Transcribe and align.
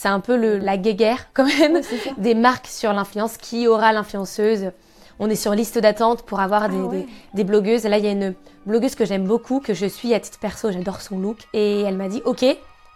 c'est 0.00 0.08
un 0.08 0.20
peu 0.20 0.34
le, 0.34 0.56
la 0.56 0.78
guéguerre 0.78 1.26
quand 1.34 1.44
même 1.44 1.82
des 2.16 2.34
marques 2.34 2.68
sur 2.68 2.90
l'influence. 2.94 3.36
Qui 3.36 3.68
aura 3.68 3.92
l'influenceuse? 3.92 4.70
On 5.18 5.28
est 5.28 5.36
sur 5.36 5.54
liste 5.54 5.78
d'attente 5.78 6.22
pour 6.22 6.40
avoir 6.40 6.70
des, 6.70 6.78
ah 6.78 7.06
des, 7.34 7.44
blogueuses. 7.44 7.84
Là, 7.84 7.98
il 7.98 8.06
y 8.06 8.08
a 8.08 8.12
une 8.12 8.34
blogueuse 8.64 8.94
que 8.94 9.04
j'aime 9.04 9.24
beaucoup, 9.24 9.60
que 9.60 9.74
je 9.74 9.84
suis 9.84 10.14
à 10.14 10.20
titre 10.20 10.38
perso, 10.38 10.72
j'adore 10.72 11.02
son 11.02 11.18
look. 11.18 11.36
Et 11.52 11.82
elle 11.82 11.98
m'a 11.98 12.08
dit, 12.08 12.22
ok, 12.24 12.46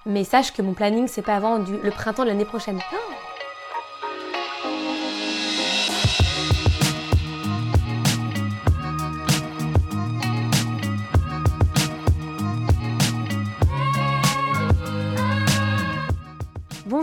mais 0.06 0.24
sache 0.24 0.54
que 0.54 0.62
mon 0.62 0.72
planning, 0.72 1.06
c'est 1.06 1.20
pas 1.20 1.34
avant 1.34 1.58
le 1.58 1.90
printemps 1.90 2.22
de 2.22 2.28
l'année 2.28 2.46
prochaine. 2.46 2.80
Ah. 2.90 3.23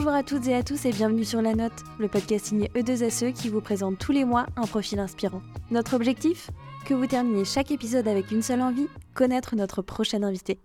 Bonjour 0.04 0.15
à 0.15 0.23
toutes 0.23 0.47
et 0.47 0.55
à 0.55 0.63
tous 0.63 0.86
et 0.86 0.91
bienvenue 0.91 1.23
sur 1.23 1.43
La 1.43 1.54
Note, 1.54 1.84
le 1.99 2.07
podcast 2.07 2.48
signé 2.48 2.70
E2SE 2.70 3.34
qui 3.34 3.49
vous 3.49 3.62
présente 3.62 3.99
tous 3.99 4.12
les 4.12 4.26
mois 4.26 4.48
un 4.55 4.66
profil 4.66 4.98
inspirant. 4.98 5.43
Notre 5.70 5.95
objectif? 5.95 6.49
Que 6.88 6.95
vous 6.95 7.05
terminiez 7.05 7.45
chaque 7.45 7.70
épisode 7.70 8.07
avec 8.07 8.31
une 8.31 8.41
seule 8.41 8.63
envie, 8.63 8.88
connaître 9.13 9.55
notre 9.55 9.84
prochaine 9.84 10.23
invité. 10.23 10.57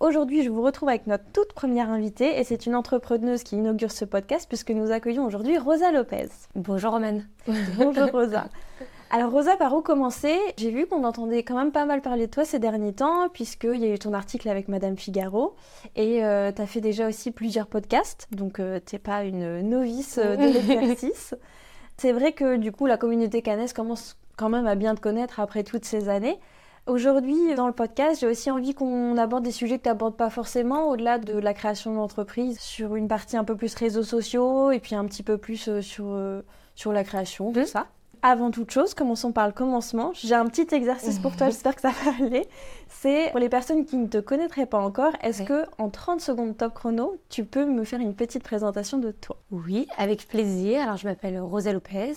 Aujourd'hui, 0.00 0.44
je 0.44 0.48
vous 0.48 0.62
retrouve 0.62 0.88
avec 0.88 1.06
notre 1.06 1.30
toute 1.34 1.52
première 1.52 1.90
invitée 1.90 2.40
et 2.40 2.44
c'est 2.44 2.64
une 2.64 2.74
entrepreneuse 2.74 3.42
qui 3.42 3.56
inaugure 3.56 3.92
ce 3.92 4.06
podcast 4.06 4.46
puisque 4.48 4.70
nous 4.70 4.92
accueillons 4.92 5.26
aujourd'hui 5.26 5.58
Rosa 5.58 5.92
Lopez. 5.92 6.28
Bonjour 6.54 6.92
Romane. 6.92 7.28
Bonjour 7.76 8.10
Rosa. 8.12 8.46
Alors 9.14 9.30
Rosa, 9.30 9.58
par 9.58 9.74
où 9.74 9.82
commencer? 9.82 10.38
J'ai 10.56 10.70
vu 10.70 10.86
qu'on 10.86 11.04
entendait 11.04 11.42
quand 11.42 11.54
même 11.54 11.70
pas 11.70 11.84
mal 11.84 12.00
parler 12.00 12.28
de 12.28 12.30
toi 12.32 12.46
ces 12.46 12.58
derniers 12.58 12.94
temps, 12.94 13.28
puisqu'il 13.28 13.76
y 13.76 13.84
a 13.84 13.92
eu 13.92 13.98
ton 13.98 14.14
article 14.14 14.48
avec 14.48 14.68
Madame 14.68 14.96
Figaro, 14.96 15.54
et 15.96 16.24
euh, 16.24 16.50
tu 16.50 16.62
as 16.62 16.66
fait 16.66 16.80
déjà 16.80 17.06
aussi 17.08 17.30
plusieurs 17.30 17.66
podcasts, 17.66 18.26
donc 18.30 18.58
euh, 18.58 18.80
t'es 18.80 18.98
pas 18.98 19.24
une 19.24 19.60
novice 19.68 20.16
euh, 20.16 20.36
de 20.36 20.44
l'exercice. 20.68 21.34
C'est 21.98 22.12
vrai 22.12 22.32
que 22.32 22.56
du 22.56 22.72
coup 22.72 22.86
la 22.86 22.96
communauté 22.96 23.42
cannaise 23.42 23.74
commence 23.74 24.16
quand 24.38 24.48
même 24.48 24.66
à 24.66 24.76
bien 24.76 24.94
te 24.94 25.00
connaître 25.00 25.40
après 25.40 25.62
toutes 25.62 25.84
ces 25.84 26.08
années. 26.08 26.40
Aujourd'hui, 26.86 27.54
dans 27.54 27.66
le 27.66 27.74
podcast, 27.74 28.22
j'ai 28.22 28.26
aussi 28.26 28.50
envie 28.50 28.72
qu'on 28.72 29.18
aborde 29.18 29.44
des 29.44 29.52
sujets 29.52 29.76
que 29.76 29.82
tu 29.82 29.90
n'abordes 29.90 30.16
pas 30.16 30.30
forcément, 30.30 30.88
au-delà 30.88 31.18
de 31.18 31.38
la 31.38 31.52
création 31.52 31.94
d'entreprise, 31.94 32.58
sur 32.58 32.96
une 32.96 33.08
partie 33.08 33.36
un 33.36 33.44
peu 33.44 33.56
plus 33.56 33.74
réseaux 33.74 34.04
sociaux 34.04 34.70
et 34.70 34.80
puis 34.80 34.94
un 34.94 35.04
petit 35.04 35.22
peu 35.22 35.36
plus 35.36 35.82
sur, 35.82 36.42
sur 36.74 36.92
la 36.94 37.04
création, 37.04 37.52
tout 37.52 37.66
ça. 37.66 37.88
Avant 38.24 38.52
toute 38.52 38.70
chose, 38.70 38.94
commençons 38.94 39.32
par 39.32 39.48
le 39.48 39.52
commencement. 39.52 40.12
J'ai 40.14 40.36
un 40.36 40.46
petit 40.46 40.72
exercice 40.72 41.18
pour 41.18 41.34
toi, 41.36 41.46
j'espère 41.50 41.74
que 41.74 41.80
ça 41.80 41.90
va 41.90 42.24
aller. 42.24 42.46
C'est 42.88 43.30
pour 43.32 43.40
les 43.40 43.48
personnes 43.48 43.84
qui 43.84 43.96
ne 43.96 44.06
te 44.06 44.18
connaîtraient 44.18 44.66
pas 44.66 44.78
encore, 44.78 45.12
est-ce 45.22 45.42
que 45.42 45.64
en 45.78 45.90
30 45.90 46.20
secondes 46.20 46.56
top 46.56 46.72
chrono, 46.72 47.16
tu 47.30 47.44
peux 47.44 47.66
me 47.66 47.82
faire 47.82 47.98
une 47.98 48.14
petite 48.14 48.44
présentation 48.44 48.98
de 48.98 49.10
toi? 49.10 49.38
Oui, 49.50 49.88
avec 49.96 50.28
plaisir. 50.28 50.82
Alors 50.82 50.98
je 50.98 51.08
m'appelle 51.08 51.40
Rosa 51.40 51.72
Lopez, 51.72 52.12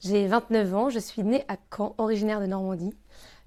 j'ai 0.00 0.26
29 0.28 0.74
ans, 0.74 0.88
je 0.88 0.98
suis 0.98 1.22
née 1.22 1.44
à 1.48 1.56
Caen, 1.76 1.94
originaire 1.98 2.40
de 2.40 2.46
Normandie. 2.46 2.94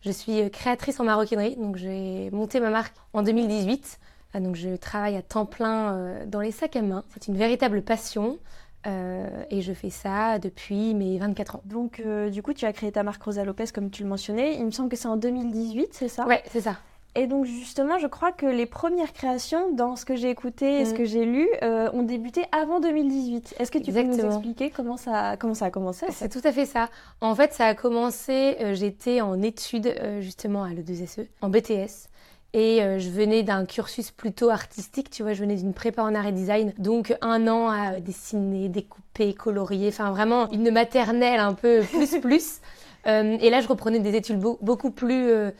Je 0.02 0.12
suis 0.12 0.40
euh, 0.40 0.50
créatrice 0.50 1.00
en 1.00 1.06
maroquinerie, 1.06 1.56
donc 1.56 1.78
j'ai 1.78 2.30
monté 2.30 2.60
ma 2.60 2.70
marque 2.70 2.94
en 3.14 3.24
2018. 3.24 4.00
Ah, 4.36 4.40
donc 4.40 4.56
je 4.56 4.76
travaille 4.76 5.16
à 5.16 5.24
temps 5.24 5.48
plein 5.48 5.94
euh, 5.94 6.26
dans 6.28 6.42
les 6.42 6.52
sacs 6.52 6.76
à 6.76 6.84
main. 6.84 7.04
C'est 7.14 7.28
une 7.28 7.38
véritable 7.38 7.82
passion. 7.82 8.38
Euh, 8.86 9.44
et 9.50 9.62
je 9.62 9.74
fais 9.74 9.90
ça 9.90 10.40
depuis 10.40 10.94
mes 10.94 11.18
24 11.18 11.56
ans. 11.58 11.62
Donc, 11.66 12.02
euh, 12.06 12.30
du 12.30 12.42
coup, 12.42 12.54
tu 12.54 12.66
as 12.66 12.74
créé 12.74 12.92
ta 12.92 13.04
marque 13.04 13.24
Rosa 13.24 13.44
Lopez, 13.44 13.66
comme 13.74 13.90
tu 13.90 14.04
le 14.04 14.10
mentionnais. 14.10 14.56
Il 14.56 14.66
me 14.66 14.72
semble 14.72 14.90
que 14.90 14.96
c'est 14.96 15.08
en 15.08 15.18
2018, 15.18 15.90
c'est 15.92 16.08
ça? 16.08 16.26
Ouais, 16.26 16.44
c'est 16.52 16.62
ça. 16.62 16.78
Et 17.16 17.28
donc, 17.28 17.46
justement, 17.46 18.00
je 18.00 18.08
crois 18.08 18.32
que 18.32 18.48
les 18.48 18.66
premières 18.66 19.14
créations, 19.14 19.72
dans 19.72 19.96
ce 19.96 20.04
que 20.04 20.16
j'ai 20.16 20.32
écouté 20.32 20.82
et 20.82 20.86
ce 20.86 20.94
mm. 20.94 20.98
que 20.98 21.06
j'ai 21.06 21.26
lu, 21.26 21.48
euh, 21.62 21.90
ont 21.94 22.02
débuté 22.02 22.44
avant 22.52 22.80
2018. 22.80 23.56
Est-ce 23.60 23.72
que 23.72 23.78
tu 23.78 23.94
peux 23.94 24.02
nous 24.02 24.20
expliquer 24.20 24.72
comment 24.72 24.98
ça, 24.98 25.38
comment 25.38 25.54
ça 25.54 25.66
a 25.66 25.70
commencé 25.70 26.08
C'est 26.10 26.30
tout 26.30 26.42
à 26.44 26.52
fait 26.52 26.66
ça. 26.66 26.90
En 27.22 27.36
fait, 27.36 27.54
ça 27.54 27.68
a 27.68 27.76
commencé, 27.76 28.58
j'étais 28.74 29.22
en 29.22 29.42
études, 29.44 29.94
justement, 30.22 30.64
à 30.64 30.70
l'E2SE, 30.70 31.28
en 31.42 31.50
BTS. 31.50 32.10
Et 32.56 32.84
euh, 32.84 33.00
je 33.00 33.10
venais 33.10 33.42
d'un 33.42 33.66
cursus 33.66 34.12
plutôt 34.12 34.50
artistique, 34.50 35.10
tu 35.10 35.24
vois, 35.24 35.34
je 35.34 35.40
venais 35.40 35.56
d'une 35.56 35.74
prépa 35.74 36.04
en 36.04 36.14
art 36.14 36.28
et 36.28 36.32
design. 36.32 36.72
Donc 36.78 37.16
un 37.22 37.48
an 37.48 37.68
à 37.70 38.00
dessiner, 38.00 38.70
découper, 38.70 39.34
colorier, 39.34 39.88
enfin 39.88 40.12
vraiment 40.12 40.52
une 40.52 40.70
maternelle 40.70 41.40
un 41.40 41.54
peu 41.54 41.82
plus 41.82 42.20
plus. 42.22 42.60
Euh, 43.08 43.38
et 43.42 43.50
là, 43.50 43.60
je 43.60 43.68
reprenais 43.68 44.00
des 44.00 44.16
études 44.16 44.40
beaucoup 44.40 44.92
plus, 44.92 45.30
euh, 45.30 45.52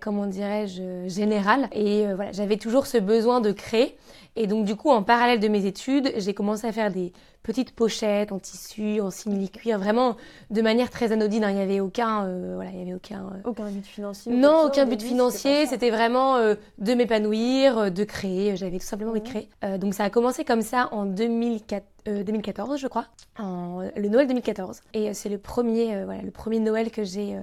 comment 0.00 0.26
dirais-je, 0.26 1.08
générales. 1.08 1.68
Et 1.72 2.06
voilà, 2.14 2.32
j'avais 2.32 2.56
toujours 2.56 2.86
ce 2.86 2.98
besoin 2.98 3.40
de 3.40 3.52
créer. 3.52 3.96
Et 4.36 4.46
donc, 4.46 4.64
du 4.64 4.76
coup, 4.76 4.90
en 4.90 5.02
parallèle 5.02 5.40
de 5.40 5.48
mes 5.48 5.66
études, 5.66 6.12
j'ai 6.16 6.34
commencé 6.34 6.66
à 6.66 6.72
faire 6.72 6.90
des 6.90 7.12
petites 7.42 7.72
pochettes 7.72 8.32
en 8.32 8.38
tissu, 8.38 9.00
en 9.00 9.10
simili-cuir, 9.10 9.78
vraiment 9.78 10.16
de 10.50 10.62
manière 10.62 10.90
très 10.90 11.10
anodine. 11.10 11.44
Hein. 11.44 11.50
Il 11.50 11.56
n'y 11.56 11.62
avait 11.62 11.80
aucun, 11.80 12.24
euh, 12.24 12.52
voilà, 12.54 12.70
il 12.70 12.78
y 12.78 12.82
avait 12.82 12.94
aucun, 12.94 13.24
euh, 13.24 13.48
aucun 13.48 13.70
but 13.70 13.84
financier. 13.84 14.32
Non, 14.32 14.66
aucun 14.66 14.86
but 14.86 15.02
financier. 15.02 15.66
C'était 15.66 15.90
vraiment 15.90 16.36
euh, 16.36 16.54
de 16.78 16.94
m'épanouir, 16.94 17.90
de 17.90 18.04
créer. 18.04 18.56
J'avais 18.56 18.78
tout 18.78 18.86
simplement 18.86 19.10
envie 19.10 19.22
de 19.22 19.28
créer. 19.28 19.48
donc, 19.78 19.94
ça 19.94 20.04
a 20.04 20.10
commencé 20.10 20.44
comme 20.44 20.62
ça 20.62 20.88
en 20.92 21.06
2004, 21.06 21.84
2014, 22.06 22.78
je 22.78 22.86
crois, 22.86 23.06
en, 23.38 23.82
le 23.96 24.08
Noël 24.08 24.26
2014. 24.26 24.80
Et 24.94 25.12
c'est 25.14 25.28
le 25.28 25.38
premier, 25.38 26.04
voilà, 26.04 26.22
le 26.22 26.30
premier 26.30 26.60
Noël 26.60 26.90
que 26.90 27.04
j'ai 27.04 27.36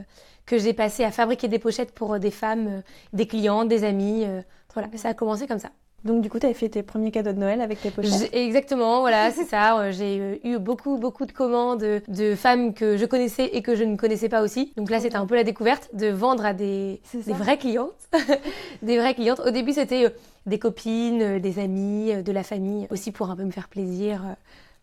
que 0.47 0.57
j'ai 0.57 0.73
passé 0.73 1.03
à 1.03 1.11
fabriquer 1.11 1.47
des 1.47 1.59
pochettes 1.59 1.91
pour 1.91 2.17
des 2.17 2.31
femmes, 2.31 2.81
des 3.13 3.27
clients, 3.27 3.65
des 3.65 3.83
amis. 3.83 4.25
voilà, 4.73 4.89
ça 4.95 5.09
a 5.09 5.13
commencé 5.13 5.45
comme 5.45 5.59
ça. 5.59 5.69
Donc 6.03 6.21
du 6.21 6.29
coup, 6.29 6.39
tu 6.39 6.45
avais 6.45 6.53
fait 6.55 6.69
tes 6.69 6.83
premiers 6.83 7.11
cadeaux 7.11 7.33
de 7.33 7.39
Noël 7.39 7.59
avec 7.59 7.81
tes 7.81 7.89
pochettes 7.89 8.29
Exactement, 8.33 9.01
voilà, 9.01 9.31
c'est 9.31 9.45
ça. 9.45 9.79
Euh, 9.79 9.91
j'ai 9.91 10.19
euh, 10.19 10.35
eu 10.43 10.59
beaucoup, 10.59 10.97
beaucoup 10.97 11.25
de 11.25 11.31
commandes 11.31 12.01
de 12.07 12.35
femmes 12.35 12.73
que 12.73 12.97
je 12.97 13.05
connaissais 13.05 13.45
et 13.45 13.61
que 13.61 13.75
je 13.75 13.83
ne 13.83 13.97
connaissais 13.97 14.29
pas 14.29 14.41
aussi. 14.41 14.73
Donc 14.77 14.89
là, 14.91 14.99
c'était 14.99 15.15
un 15.15 15.25
peu 15.25 15.35
la 15.35 15.43
découverte 15.43 15.89
de 15.93 16.07
vendre 16.07 16.45
à 16.45 16.53
des, 16.53 17.01
des 17.13 17.33
vraies 17.33 17.57
clientes. 17.57 18.09
des 18.83 18.97
vraies 18.97 19.15
clientes. 19.15 19.41
Au 19.45 19.49
début, 19.49 19.73
c'était 19.73 20.05
euh, 20.05 20.09
des 20.45 20.59
copines, 20.59 21.39
des 21.39 21.59
amis, 21.59 22.13
de 22.23 22.31
la 22.31 22.43
famille, 22.43 22.87
aussi 22.91 23.11
pour 23.11 23.29
un 23.31 23.35
peu 23.35 23.43
me 23.43 23.51
faire 23.51 23.67
plaisir 23.67 24.21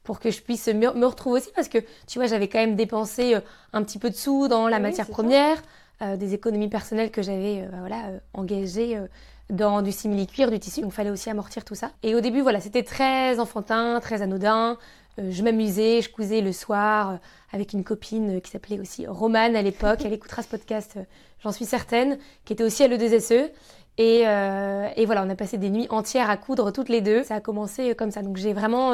pour 0.04 0.20
que 0.20 0.30
je 0.30 0.40
puisse 0.40 0.68
me, 0.68 1.06
retrouver 1.06 1.40
aussi 1.40 1.50
parce 1.54 1.68
que 1.68 1.78
tu 2.06 2.18
vois 2.18 2.26
j'avais 2.26 2.48
quand 2.48 2.58
même 2.58 2.76
dépensé 2.76 3.36
un 3.72 3.82
petit 3.82 3.98
peu 3.98 4.10
de 4.10 4.14
sous 4.14 4.48
dans 4.48 4.68
la 4.68 4.78
matière 4.78 5.08
première, 5.08 5.60
des 6.00 6.34
économies 6.34 6.68
personnelles 6.68 7.10
que 7.10 7.22
j'avais 7.22 7.66
voilà 7.80 8.10
engagées 8.34 9.00
dans 9.50 9.82
du 9.82 9.92
simili-cuir, 9.92 10.50
du 10.50 10.58
tissu. 10.58 10.80
Donc, 10.80 10.92
il 10.92 10.94
fallait 10.94 11.10
aussi 11.10 11.30
amortir 11.30 11.64
tout 11.64 11.74
ça. 11.74 11.90
Et 12.02 12.14
au 12.14 12.20
début, 12.20 12.40
voilà, 12.40 12.60
c'était 12.60 12.82
très 12.82 13.38
enfantin, 13.38 14.00
très 14.00 14.22
anodin. 14.22 14.78
Euh, 15.18 15.30
je 15.30 15.42
m'amusais, 15.42 16.00
je 16.00 16.10
cousais 16.10 16.40
le 16.40 16.52
soir 16.52 17.10
euh, 17.10 17.16
avec 17.52 17.72
une 17.72 17.84
copine 17.84 18.36
euh, 18.36 18.40
qui 18.40 18.50
s'appelait 18.50 18.80
aussi 18.80 19.06
Romane 19.06 19.54
à 19.54 19.62
l'époque. 19.62 20.00
Elle 20.04 20.12
écoutera 20.12 20.42
ce 20.42 20.48
podcast, 20.48 20.98
j'en 21.42 21.52
suis 21.52 21.66
certaine, 21.66 22.18
qui 22.44 22.52
était 22.52 22.64
aussi 22.64 22.82
à 22.82 22.88
l'E2SE. 22.88 23.50
Et, 23.98 24.20
et, 24.22 25.06
voilà, 25.06 25.24
on 25.24 25.30
a 25.30 25.36
passé 25.36 25.56
des 25.56 25.70
nuits 25.70 25.86
entières 25.90 26.28
à 26.28 26.36
coudre 26.36 26.72
toutes 26.72 26.88
les 26.88 27.00
deux. 27.00 27.22
Ça 27.22 27.36
a 27.36 27.40
commencé 27.40 27.94
comme 27.94 28.10
ça. 28.10 28.22
Donc 28.22 28.36
j'ai 28.36 28.52
vraiment 28.52 28.92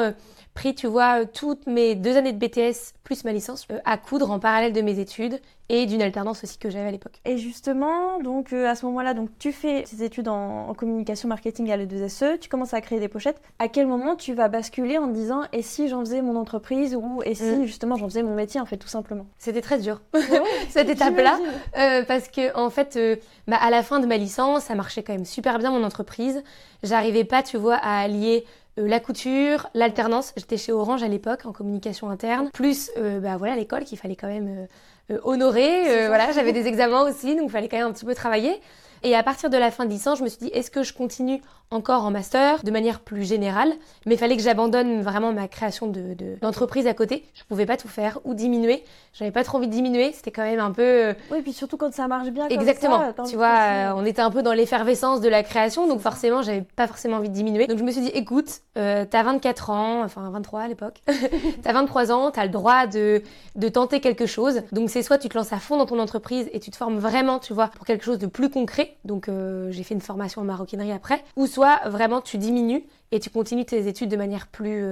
pris, 0.53 0.75
tu 0.75 0.87
vois, 0.87 1.25
toutes 1.25 1.65
mes 1.67 1.95
deux 1.95 2.17
années 2.17 2.33
de 2.33 2.37
BTS 2.37 2.93
plus 3.03 3.23
ma 3.23 3.31
licence 3.33 3.67
à 3.85 3.97
coudre 3.97 4.31
en 4.31 4.39
parallèle 4.39 4.73
de 4.73 4.81
mes 4.81 4.99
études 4.99 5.39
et 5.71 5.85
d'une 5.85 6.01
alternance 6.01 6.43
aussi 6.43 6.57
que 6.57 6.69
j'avais 6.69 6.89
à 6.89 6.91
l'époque. 6.91 7.21
Et 7.23 7.37
justement, 7.37 8.19
donc 8.19 8.51
euh, 8.51 8.67
à 8.67 8.75
ce 8.75 8.85
moment-là, 8.87 9.13
donc 9.13 9.29
tu 9.39 9.53
fais 9.53 9.83
tes 9.83 10.03
études 10.03 10.27
en, 10.27 10.73
communication 10.73 11.29
marketing 11.29 11.71
à 11.71 11.77
l'E2SE, 11.77 12.39
tu 12.39 12.49
commences 12.49 12.73
à 12.73 12.81
créer 12.81 12.99
des 12.99 13.07
pochettes. 13.07 13.41
À 13.57 13.69
quel 13.69 13.87
moment 13.87 14.17
tu 14.17 14.33
vas 14.33 14.49
basculer 14.49 14.97
en 14.97 15.07
disant 15.07 15.43
et 15.53 15.61
si 15.61 15.87
j'en 15.87 16.01
faisais 16.01 16.21
mon 16.21 16.35
entreprise 16.35 16.93
ou 16.93 17.21
et 17.23 17.35
si 17.35 17.43
mm. 17.43 17.65
justement 17.65 17.95
j'en 17.95 18.09
faisais 18.09 18.23
mon 18.23 18.35
métier 18.35 18.59
en 18.59 18.65
fait 18.65 18.75
tout 18.75 18.89
simplement? 18.89 19.25
C'était 19.37 19.61
très 19.61 19.79
dur 19.79 20.01
cette 20.69 20.89
étape-là 20.89 21.39
euh, 21.77 22.03
parce 22.05 22.27
que 22.27 22.53
en 22.57 22.69
fait, 22.69 22.97
euh, 22.97 23.15
bah, 23.47 23.57
à 23.61 23.69
la 23.69 23.81
fin 23.81 24.01
de 24.01 24.07
ma 24.07 24.17
licence, 24.17 24.63
ça 24.63 24.75
marchait 24.91 25.03
quand 25.03 25.13
même 25.13 25.25
super 25.25 25.57
bien 25.57 25.71
mon 25.71 25.83
entreprise. 25.85 26.43
J'arrivais 26.83 27.23
pas, 27.23 27.43
tu 27.43 27.55
vois, 27.55 27.75
à 27.75 28.01
allier 28.01 28.45
la 28.75 28.99
couture, 28.99 29.69
l'alternance. 29.73 30.33
J'étais 30.35 30.57
chez 30.57 30.73
Orange 30.73 31.01
à 31.01 31.07
l'époque 31.07 31.45
en 31.45 31.53
communication 31.53 32.09
interne, 32.09 32.49
plus 32.51 32.91
bah 32.97 33.37
voilà 33.37 33.55
l'école 33.55 33.85
qu'il 33.85 33.97
fallait 33.97 34.17
quand 34.17 34.27
même 34.27 34.67
euh, 35.11 35.17
honorée. 35.23 35.89
Euh, 35.89 36.07
voilà, 36.07 36.33
j'avais 36.33 36.51
des 36.59 36.67
examens 36.67 37.03
aussi, 37.09 37.35
donc 37.35 37.45
il 37.45 37.51
fallait 37.51 37.69
quand 37.69 37.77
même 37.77 37.87
un 37.87 37.93
petit 37.93 38.05
peu 38.05 38.15
travailler. 38.15 38.59
Et 39.03 39.15
à 39.15 39.23
partir 39.23 39.49
de 39.49 39.57
la 39.57 39.71
fin 39.71 39.85
de 39.85 39.89
licence, 39.89 40.19
je 40.19 40.23
me 40.23 40.29
suis 40.29 40.39
dit, 40.39 40.51
est-ce 40.53 40.69
que 40.69 40.83
je 40.83 40.93
continue 40.93 41.41
encore 41.71 42.03
en 42.03 42.11
master 42.11 42.63
de 42.63 42.71
manière 42.71 42.99
plus 42.99 43.23
générale? 43.23 43.71
Mais 44.05 44.15
il 44.15 44.17
fallait 44.17 44.37
que 44.37 44.43
j'abandonne 44.43 45.01
vraiment 45.01 45.33
ma 45.33 45.47
création 45.47 45.87
de, 45.87 46.15
d'entreprise 46.41 46.85
à 46.85 46.93
côté. 46.93 47.25
Je 47.33 47.43
pouvais 47.45 47.65
pas 47.65 47.77
tout 47.77 47.87
faire 47.87 48.19
ou 48.25 48.33
diminuer. 48.33 48.83
J'avais 49.13 49.31
pas 49.31 49.43
trop 49.43 49.57
envie 49.57 49.67
de 49.67 49.71
diminuer. 49.71 50.11
C'était 50.13 50.31
quand 50.31 50.43
même 50.43 50.59
un 50.59 50.71
peu. 50.71 50.81
Euh, 50.81 51.13
oui, 51.31 51.39
et 51.39 51.41
puis 51.41 51.53
surtout 51.53 51.77
quand 51.77 51.93
ça 51.93 52.07
marche 52.07 52.29
bien. 52.29 52.47
Exactement. 52.49 53.13
tu 53.27 53.35
vois, 53.35 53.47
euh, 53.47 53.93
on 53.95 54.05
était 54.05 54.21
un 54.21 54.29
peu 54.29 54.43
dans 54.43 54.53
l'effervescence 54.53 55.21
de 55.21 55.29
la 55.29 55.41
création, 55.43 55.87
donc 55.87 56.01
forcément, 56.01 56.41
j'avais 56.41 56.61
pas 56.61 56.87
forcément 56.87 57.17
envie 57.17 57.29
de 57.29 57.33
diminuer. 57.33 57.67
Donc 57.67 57.79
je 57.79 57.83
me 57.83 57.91
suis 57.91 58.01
dit, 58.01 58.11
écoute, 58.13 58.61
euh, 58.77 59.05
t'as 59.09 59.23
24 59.23 59.69
ans, 59.71 60.03
enfin 60.03 60.29
23 60.29 60.61
à 60.61 60.67
l'époque. 60.67 61.01
t'as 61.63 61.73
23 61.73 62.11
ans, 62.11 62.31
t'as 62.31 62.43
le 62.43 62.51
droit 62.51 62.85
de, 62.85 63.23
de 63.55 63.69
tenter 63.69 63.99
quelque 63.99 64.25
chose. 64.25 64.61
Donc 64.71 64.89
c'est 64.89 65.01
soit 65.01 65.17
tu 65.17 65.29
te 65.29 65.37
lances 65.37 65.53
à 65.53 65.59
fond 65.59 65.77
dans 65.77 65.85
ton 65.85 65.99
entreprise 65.99 66.49
et 66.53 66.59
tu 66.59 66.69
te 66.69 66.77
formes 66.77 66.99
vraiment, 66.99 67.39
tu 67.39 67.53
vois, 67.53 67.67
pour 67.67 67.85
quelque 67.85 68.03
chose 68.03 68.19
de 68.19 68.27
plus 68.27 68.49
concret. 68.49 68.90
Donc 69.05 69.29
j'ai 69.69 69.83
fait 69.83 69.93
une 69.93 70.01
formation 70.01 70.41
en 70.41 70.45
maroquinerie 70.45 70.91
après, 70.91 71.23
ou 71.35 71.47
soit 71.47 71.81
vraiment 71.89 72.21
tu 72.21 72.37
diminues 72.37 72.83
et 73.11 73.19
tu 73.19 73.29
continues 73.29 73.65
tes 73.65 73.87
études 73.87 74.09
de 74.09 74.17
manière 74.17 74.47
plus 74.47 74.85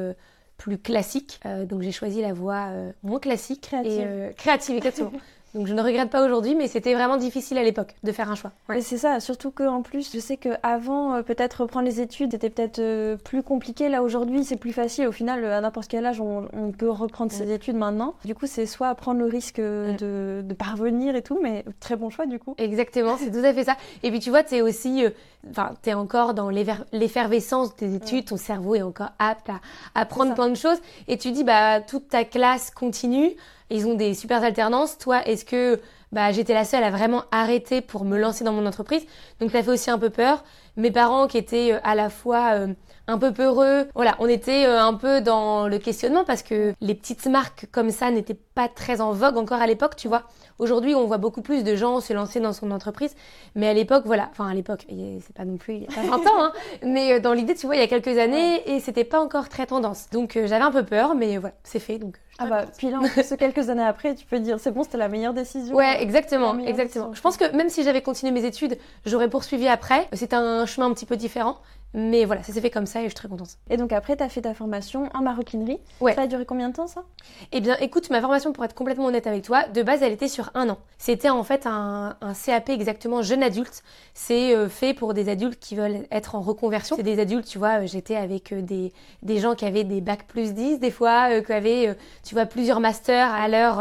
plus 0.58 0.78
classique. 0.78 1.40
donc 1.66 1.82
j'ai 1.82 1.92
choisi 1.92 2.22
la 2.22 2.34
voie 2.34 2.68
moins 3.02 3.20
classique 3.20 3.62
créative. 3.62 4.02
et 4.02 4.34
créative 4.36 4.76
exactement. 4.78 5.12
Donc 5.56 5.68
je 5.68 5.74
ne 5.74 5.82
regrette 5.82 6.10
pas 6.10 6.24
aujourd'hui, 6.24 6.56
mais 6.56 6.68
c'était 6.68 6.94
vraiment 6.94 7.18
difficile 7.18 7.58
à 7.58 7.64
l'époque 7.64 7.96
de 8.04 8.12
faire 8.12 8.30
un 8.30 8.36
choix. 8.36 8.52
Ouais. 8.70 8.82
C'est 8.82 8.98
ça, 8.98 9.20
surtout 9.20 9.52
qu'en 9.52 9.82
plus, 9.82 10.12
je 10.14 10.20
sais 10.20 10.38
qu'avant, 10.38 11.16
euh, 11.16 11.22
peut-être 11.24 11.62
reprendre 11.62 11.86
les 11.86 12.02
études 12.02 12.34
était 12.34 12.50
peut-être 12.50 12.80
euh, 12.80 13.18
plus 13.18 13.42
compliqué. 13.42 13.90
Là 13.90 14.04
aujourd'hui, 14.04 14.44
c'est 14.44 14.58
plus 14.58 14.74
facile. 14.74 15.08
Au 15.08 15.12
final, 15.12 15.44
à 15.46 15.62
n'importe 15.62 15.88
quel 15.88 16.06
âge, 16.06 16.22
on, 16.22 16.48
peut 16.78 16.90
reprendre 16.90 17.32
ses 17.32 17.52
études 17.52 17.76
maintenant. 17.76 18.14
Du 18.26 18.36
coup, 18.36 18.46
c'est 18.46 18.66
soit 18.66 18.94
prendre 18.96 19.20
le 19.20 19.26
risque 19.26 19.60
euh, 19.60 19.96
de, 19.98 20.48
de, 20.48 20.54
parvenir 20.54 21.16
et 21.16 21.22
tout, 21.22 21.40
mais 21.42 21.66
très 21.80 21.96
bon 21.96 22.10
choix 22.10 22.26
du 22.26 22.38
coup. 22.38 22.54
Exactement, 22.58 23.18
c'est 23.18 23.32
tout 23.32 23.46
à 23.46 23.54
fait 23.54 23.64
ça. 23.64 23.76
Et 24.04 24.12
puis 24.12 24.20
tu 24.20 24.30
vois, 24.30 24.44
es 24.52 24.62
aussi, 24.62 25.04
enfin, 25.50 25.74
tu 25.84 25.90
es 25.90 25.94
encore 25.94 26.34
dans 26.34 26.50
l'effervescence 26.50 27.70
de 27.72 27.76
tes 27.76 27.96
études, 27.96 28.26
ton 28.26 28.38
cerveau 28.38 28.76
est 28.76 28.82
encore 28.82 29.12
apte 29.20 29.50
à 29.50 29.60
apprendre 29.96 30.34
plein 30.34 30.50
de 30.50 30.56
choses. 30.56 30.80
Et 31.08 31.18
tu 31.18 31.32
dis, 31.32 31.44
bah, 31.44 31.82
toute 31.82 32.10
ta 32.10 32.24
classe 32.24 32.72
continue 32.72 33.36
ils 33.70 33.88
ont 33.88 33.94
des 33.94 34.14
super 34.14 34.44
alternances. 34.44 34.98
Toi, 34.98 35.26
est-ce 35.28 35.46
que 35.46 35.80
bah, 36.12 36.32
j'étais 36.32 36.54
la 36.54 36.66
seule 36.66 36.84
à 36.84 36.90
vraiment 36.90 37.24
arrêter 37.32 37.82
pour 37.82 38.04
me 38.04 38.18
lancer 38.18 38.44
dans 38.44 38.54
mon 38.54 38.66
entreprise? 38.66 39.06
Donc 39.40 39.52
ça 39.52 39.64
fait 39.64 39.72
aussi 39.72 39.92
un 39.92 40.00
peu 40.00 40.10
peur. 40.10 40.44
Mes 40.80 40.92
parents 40.92 41.28
qui 41.28 41.38
étaient 41.38 41.74
euh, 41.74 41.80
à 41.84 41.94
la 41.94 42.10
fois 42.10 42.54
euh, 42.54 42.68
un 43.08 43.18
peu 43.18 43.34
peureux, 43.34 43.90
voilà, 43.96 44.16
on 44.20 44.30
était 44.30 44.66
euh, 44.66 44.82
un 44.82 44.94
peu 44.94 45.20
dans 45.20 45.68
le 45.68 45.78
questionnement 45.78 46.24
parce 46.24 46.42
que 46.42 46.74
les 46.80 46.96
petites 46.96 47.26
marques 47.28 47.66
comme 47.74 47.90
ça 47.90 48.12
n'étaient 48.12 48.38
pas 48.56 48.70
très 48.70 49.02
en 49.02 49.12
vogue 49.12 49.36
encore 49.36 49.62
à 49.62 49.68
l'époque, 49.68 49.98
tu 49.98 50.08
vois. 50.08 50.24
Aujourd'hui, 50.58 50.96
on 50.96 51.06
voit 51.06 51.18
beaucoup 51.18 51.42
plus 51.42 51.66
de 51.66 51.76
gens 51.76 52.00
se 52.00 52.14
lancer 52.14 52.40
dans 52.40 52.54
son 52.54 52.72
entreprise, 52.72 53.14
mais 53.56 53.68
à 53.68 53.74
l'époque, 53.74 54.04
voilà, 54.06 54.30
enfin 54.32 54.48
à 54.48 54.54
l'époque, 54.54 54.86
c'est 54.88 55.36
pas 55.36 55.44
non 55.44 55.58
plus 55.58 55.76
il 55.76 55.82
y 55.82 55.86
a 55.86 55.90
pas 55.90 56.02
20 56.02 56.18
ans, 56.18 56.44
hein, 56.44 56.54
mais 56.84 57.20
dans 57.20 57.34
l'idée, 57.34 57.56
tu 57.56 57.66
vois, 57.66 57.76
il 57.76 57.80
y 57.80 57.84
a 57.84 57.88
quelques 57.88 58.18
années, 58.18 58.62
et 58.66 58.80
c'était 58.80 59.04
pas 59.04 59.20
encore 59.20 59.50
très 59.50 59.66
tendance. 59.66 60.10
Donc 60.14 60.36
j'avais 60.36 60.64
un 60.64 60.72
peu 60.72 60.84
peur, 60.84 61.14
mais 61.14 61.38
voilà, 61.38 61.56
c'est 61.64 61.80
fait, 61.80 61.98
donc 61.98 62.16
ah 62.42 62.46
bah, 62.46 62.66
puis 62.78 62.90
là, 62.90 63.00
en 63.00 63.04
plus, 63.04 63.36
quelques 63.38 63.70
années 63.70 63.84
après, 63.84 64.16
tu 64.16 64.26
peux 64.26 64.40
dire, 64.40 64.60
c'est 64.60 64.72
bon, 64.72 64.84
c'était 64.84 64.98
la 64.98 65.10
meilleure 65.10 65.34
décision. 65.34 65.76
Ouais, 65.76 66.02
exactement, 66.02 66.58
exactement. 66.60 67.14
Je 67.14 67.20
pense 67.20 67.36
que 67.36 67.54
même 67.56 67.68
si 67.68 67.84
j'avais 67.84 68.02
continué 68.02 68.32
mes 68.32 68.46
études, 68.46 68.78
j'aurais 69.06 69.30
poursuivi 69.30 69.68
après. 69.68 70.08
C'est 70.14 70.34
un 70.34 70.66
chemin 70.70 70.88
un 70.88 70.94
petit 70.94 71.06
peu 71.06 71.18
différent. 71.18 71.58
Mais 71.94 72.26
voilà, 72.26 72.44
ça 72.44 72.54
s'est 72.54 72.62
fait 72.62 72.70
comme 72.70 72.86
ça 72.86 73.00
et 73.00 73.06
je 73.06 73.10
suis 73.10 73.16
très 73.16 73.28
contente. 73.28 73.58
Et 73.70 73.76
donc 73.76 73.92
après, 73.92 74.16
tu 74.16 74.22
as 74.22 74.30
fait 74.30 74.42
ta 74.42 74.54
formation 74.54 75.10
en 75.16 75.22
maroquinerie. 75.22 75.80
Ouais. 76.02 76.14
Ça 76.14 76.22
a 76.22 76.28
duré 76.28 76.46
combien 76.46 76.70
de 76.70 76.76
temps 76.76 76.86
ça? 76.86 77.04
Eh 77.52 77.62
bien, 77.62 77.76
écoute, 77.78 78.12
ma 78.12 78.22
formation, 78.22 78.54
pour 78.54 78.64
être 78.64 78.76
complètement 78.76 79.06
honnête 79.06 79.26
avec 79.26 79.44
toi, 79.44 79.68
de 79.68 79.82
base, 79.82 80.04
elle 80.04 80.12
était 80.12 80.28
sur 80.28 80.52
un 80.54 80.70
an. 80.70 80.78
C'était 81.00 81.32
en 81.32 81.44
fait 81.44 81.66
un, 81.66 82.16
CAP 82.46 82.70
exactement 82.70 83.24
jeune 83.24 83.42
adulte. 83.42 83.84
C'est 84.14 84.56
euh, 84.56 84.70
fait 84.70 84.94
pour 84.94 85.16
des 85.16 85.30
adultes 85.30 85.60
qui 85.60 85.76
veulent 85.76 86.06
être 86.12 86.36
en 86.36 86.42
reconversion. 86.42 86.96
C'est 86.96 87.02
des 87.04 87.20
adultes, 87.20 87.48
tu 87.48 87.58
vois, 87.58 87.82
euh, 87.82 87.88
j'étais 87.88 88.16
avec 88.16 88.52
euh, 88.52 88.62
des, 88.62 88.94
des 89.24 89.40
gens 89.40 89.56
qui 89.56 89.66
avaient 89.66 89.84
des 89.84 90.02
bacs 90.02 90.28
plus 90.28 90.54
10 90.54 90.80
des 90.80 90.92
fois, 90.92 91.42
qui 91.42 91.52
avaient, 91.52 91.98
tu 92.24 92.36
vois, 92.36 92.46
plusieurs 92.46 92.80
masters 92.82 93.34
à 93.34 93.48
leur 93.48 93.80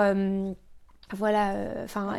voilà, 1.17 1.55
enfin, 1.85 2.15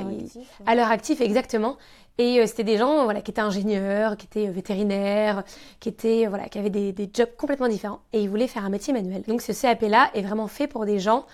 à 0.66 0.76
leur 0.76 0.90
actif, 0.92 1.22
exactement. 1.22 1.78
Et 2.20 2.42
euh, 2.42 2.46
c'était 2.46 2.66
des 2.66 2.78
gens 2.78 3.06
voilà, 3.06 3.22
qui 3.22 3.32
étaient 3.32 3.42
ingénieurs, 3.42 4.18
qui 4.18 4.26
étaient 4.26 4.50
euh, 4.50 4.52
vétérinaires, 4.52 5.44
qui, 5.80 5.88
étaient, 5.88 6.26
euh, 6.26 6.30
voilà, 6.30 6.50
qui 6.50 6.60
avaient 6.60 6.70
des, 6.70 6.92
des, 6.92 7.10
jobs 7.12 7.30
complètement 7.38 7.70
différents. 7.70 8.02
Et 8.12 8.22
ils 8.22 8.30
voulaient 8.30 8.50
faire 8.50 8.66
un 8.66 8.70
métier 8.70 8.94
manuel. 8.94 9.24
Donc 9.26 9.42
ce 9.42 9.54
CAP-là 9.54 10.12
est 10.14 10.22
vraiment 10.22 10.48
fait 10.48 10.68
pour 10.68 10.86
des 10.86 11.00
gens 11.00 11.26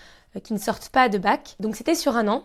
qui 0.44 0.54
ne 0.54 0.60
sortent 0.60 0.90
pas 0.90 1.10
de 1.10 1.18
bac. 1.18 1.56
Donc 1.60 1.76
c'était 1.76 1.96
sur 1.96 2.16
un 2.16 2.28
an. 2.28 2.44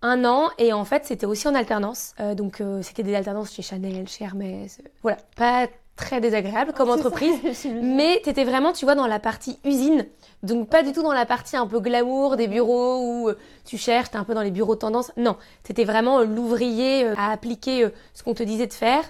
Un 0.00 0.24
an, 0.24 0.48
et 0.58 0.72
en 0.72 0.84
fait 0.84 1.04
c'était 1.04 1.26
aussi 1.26 1.46
en 1.46 1.54
alternance. 1.54 2.14
donc 2.36 2.60
c'était 2.82 3.04
des 3.04 3.14
alternances 3.14 3.52
chez 3.52 3.62
Chanel, 3.62 4.08
chez 4.08 4.24
Hermès. 4.24 4.80
voilà, 5.02 5.18
pas 5.36 5.68
très 5.94 6.20
désagréable 6.20 6.72
comme 6.72 6.90
entreprise. 6.90 7.36
mais 7.82 8.20
tu 8.24 8.30
étais 8.30 8.44
vraiment, 8.44 8.72
tu 8.72 8.84
vois, 8.84 8.96
dans 8.96 9.06
la 9.06 9.20
partie 9.20 9.60
usine. 9.64 10.06
Donc 10.42 10.68
pas 10.68 10.82
du 10.82 10.92
tout 10.92 11.02
dans 11.02 11.12
la 11.12 11.24
partie 11.24 11.56
un 11.56 11.68
peu 11.68 11.78
glamour 11.78 12.36
des 12.36 12.48
bureaux 12.48 12.98
où 12.98 13.28
euh, 13.28 13.38
tu 13.64 13.78
cherches, 13.78 14.10
t'es 14.10 14.16
un 14.16 14.24
peu 14.24 14.34
dans 14.34 14.42
les 14.42 14.50
bureaux 14.50 14.74
de 14.74 14.80
tendance. 14.80 15.12
Non, 15.16 15.36
c'était 15.62 15.84
vraiment 15.84 16.18
euh, 16.18 16.24
l'ouvrier 16.24 17.04
euh, 17.04 17.14
à 17.16 17.30
appliquer 17.30 17.88
ce 18.12 18.24
qu'on 18.24 18.34
te 18.34 18.42
disait 18.42 18.66
de 18.66 18.72
faire. 18.72 19.04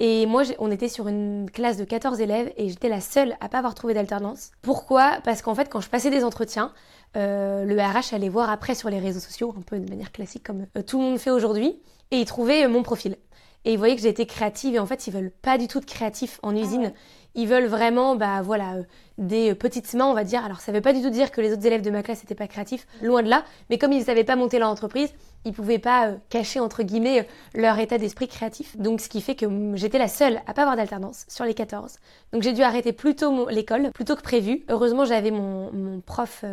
Et 0.00 0.24
moi, 0.24 0.44
on 0.58 0.70
était 0.70 0.88
sur 0.88 1.08
une 1.08 1.50
classe 1.50 1.76
de 1.76 1.84
14 1.84 2.20
élèves 2.20 2.52
et 2.56 2.68
j'étais 2.68 2.88
la 2.88 3.00
seule 3.00 3.36
à 3.40 3.48
pas 3.48 3.58
avoir 3.58 3.74
trouvé 3.74 3.92
d'alternance. 3.92 4.52
Pourquoi? 4.62 5.18
Parce 5.24 5.42
qu'en 5.42 5.54
fait, 5.54 5.68
quand 5.68 5.80
je 5.80 5.90
passais 5.90 6.10
des 6.10 6.24
entretiens, 6.24 6.72
le 7.16 7.74
RH 7.74 8.14
allait 8.14 8.28
voir 8.28 8.48
après 8.48 8.76
sur 8.76 8.90
les 8.90 9.00
réseaux 9.00 9.18
sociaux, 9.18 9.52
un 9.58 9.62
peu 9.62 9.80
de 9.80 9.90
manière 9.90 10.12
classique 10.12 10.44
comme 10.44 10.66
tout 10.86 10.98
le 10.98 11.04
monde 11.04 11.18
fait 11.18 11.32
aujourd'hui, 11.32 11.80
et 12.12 12.20
il 12.20 12.24
trouvait 12.26 12.68
mon 12.68 12.84
profil. 12.84 13.16
Et 13.64 13.72
ils 13.72 13.78
voyaient 13.78 13.96
que 13.96 14.02
j'étais 14.02 14.24
créative 14.24 14.76
et 14.76 14.78
en 14.78 14.86
fait, 14.86 15.08
ils 15.08 15.12
veulent 15.12 15.32
pas 15.32 15.58
du 15.58 15.66
tout 15.66 15.80
de 15.80 15.84
créatif 15.84 16.38
en 16.44 16.54
ah 16.54 16.60
usine. 16.60 16.92
Ils 17.34 17.48
veulent 17.48 17.66
vraiment, 17.66 18.14
bah 18.14 18.40
voilà, 18.40 18.76
des 19.18 19.54
petites 19.54 19.92
mains, 19.94 20.06
on 20.06 20.14
va 20.14 20.24
dire. 20.24 20.44
Alors, 20.44 20.60
ça 20.60 20.72
veut 20.72 20.80
pas 20.80 20.92
du 20.92 21.02
tout 21.02 21.10
dire 21.10 21.30
que 21.30 21.40
les 21.40 21.52
autres 21.52 21.66
élèves 21.66 21.82
de 21.82 21.90
ma 21.90 22.02
classe 22.02 22.22
n'étaient 22.22 22.34
pas 22.34 22.46
créatifs, 22.46 22.86
loin 23.02 23.22
de 23.22 23.28
là. 23.28 23.44
Mais 23.68 23.76
comme 23.76 23.92
ils 23.92 23.98
ne 23.98 24.04
savaient 24.04 24.24
pas 24.24 24.36
monter 24.36 24.58
leur 24.58 24.68
entreprise, 24.68 25.12
ils 25.44 25.52
pouvaient 25.52 25.78
pas 25.78 26.08
euh, 26.08 26.16
cacher 26.30 26.60
entre 26.60 26.82
guillemets 26.82 27.20
euh, 27.20 27.60
leur 27.60 27.78
état 27.78 27.98
d'esprit 27.98 28.28
créatif. 28.28 28.76
Donc, 28.76 29.00
ce 29.00 29.08
qui 29.08 29.20
fait 29.20 29.34
que 29.34 29.46
j'étais 29.74 29.98
la 29.98 30.08
seule 30.08 30.40
à 30.46 30.54
pas 30.54 30.62
avoir 30.62 30.76
d'alternance 30.76 31.26
sur 31.28 31.44
les 31.44 31.54
14. 31.54 31.96
Donc, 32.32 32.42
j'ai 32.42 32.52
dû 32.52 32.62
arrêter 32.62 32.92
plus 32.92 33.16
tôt 33.16 33.48
l'école, 33.48 33.90
plutôt 33.92 34.14
que 34.14 34.22
prévu. 34.22 34.64
Heureusement, 34.68 35.04
j'avais 35.04 35.32
mon, 35.32 36.00
prof 36.06 36.44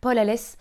Paul 0.00 0.18
Alès. 0.18 0.56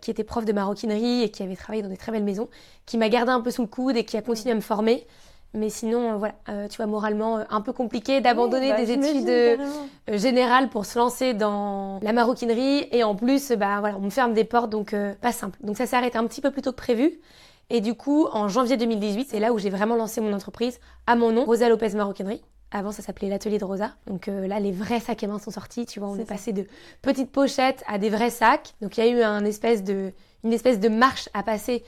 qui 0.00 0.10
était 0.10 0.24
prof 0.24 0.44
de 0.44 0.52
maroquinerie 0.52 1.22
et 1.22 1.30
qui 1.30 1.44
avait 1.44 1.54
travaillé 1.54 1.82
dans 1.82 1.88
des 1.88 1.96
très 1.96 2.10
belles 2.10 2.24
maisons, 2.24 2.48
qui 2.86 2.98
m'a 2.98 3.08
gardé 3.08 3.30
un 3.30 3.40
peu 3.40 3.52
sous 3.52 3.62
le 3.62 3.68
coude 3.68 3.96
et 3.96 4.04
qui 4.04 4.16
a 4.16 4.22
continué 4.22 4.50
à 4.50 4.56
me 4.56 4.60
former. 4.60 5.06
Mais 5.52 5.68
sinon, 5.68 6.12
euh, 6.12 6.16
voilà, 6.16 6.34
euh, 6.48 6.68
tu 6.68 6.76
vois, 6.76 6.86
moralement, 6.86 7.38
euh, 7.38 7.44
un 7.50 7.60
peu 7.60 7.72
compliqué 7.72 8.20
d'abandonner 8.20 8.70
bah, 8.70 8.76
des 8.76 8.92
études 8.92 9.60
générales 10.08 10.68
pour 10.68 10.86
se 10.86 10.98
lancer 10.98 11.34
dans 11.34 11.98
la 12.02 12.12
maroquinerie. 12.12 12.88
Et 12.92 13.02
en 13.02 13.16
plus, 13.16 13.52
bah 13.52 13.80
voilà, 13.80 13.96
on 13.98 14.02
me 14.02 14.10
ferme 14.10 14.32
des 14.32 14.44
portes, 14.44 14.70
donc 14.70 14.94
pas 15.20 15.32
simple. 15.32 15.58
Donc 15.62 15.76
ça 15.76 15.86
s'est 15.86 15.96
arrêté 15.96 16.18
un 16.18 16.26
petit 16.26 16.40
peu 16.40 16.50
plus 16.50 16.62
tôt 16.62 16.70
que 16.70 16.76
prévu. 16.76 17.20
Et 17.68 17.80
du 17.80 17.94
coup, 17.94 18.26
en 18.32 18.48
janvier 18.48 18.76
2018, 18.76 19.28
c'est 19.30 19.40
là 19.40 19.52
où 19.52 19.58
j'ai 19.58 19.70
vraiment 19.70 19.94
lancé 19.94 20.20
mon 20.20 20.32
entreprise 20.32 20.80
à 21.06 21.14
mon 21.14 21.32
nom, 21.32 21.44
Rosa 21.44 21.68
Lopez 21.68 21.90
Maroquinerie. 21.94 22.42
Avant, 22.72 22.92
ça 22.92 23.02
s'appelait 23.02 23.28
l'atelier 23.28 23.58
de 23.58 23.64
Rosa. 23.64 23.94
Donc 24.06 24.26
là, 24.26 24.60
les 24.60 24.70
vrais 24.70 25.00
sacs 25.00 25.22
à 25.24 25.26
main 25.26 25.40
sont 25.40 25.50
sortis. 25.50 25.86
Tu 25.86 25.98
vois, 25.98 26.08
on 26.08 26.16
est, 26.16 26.24
passé 26.24 26.52
de 26.52 26.66
petites 27.02 27.32
pochettes 27.32 27.82
à 27.88 27.98
des 27.98 28.10
vrais 28.10 28.30
sacs. 28.30 28.74
Donc 28.80 28.96
il 28.96 29.04
y 29.04 29.08
a 29.08 29.10
eu 29.10 29.22
un 29.22 29.44
espèce 29.44 29.82
de, 29.82 30.12
une 30.44 30.52
espèce 30.52 30.78
de 30.78 30.88
marche 30.88 31.28
à 31.34 31.42
passer 31.42 31.82
euh, 31.82 31.84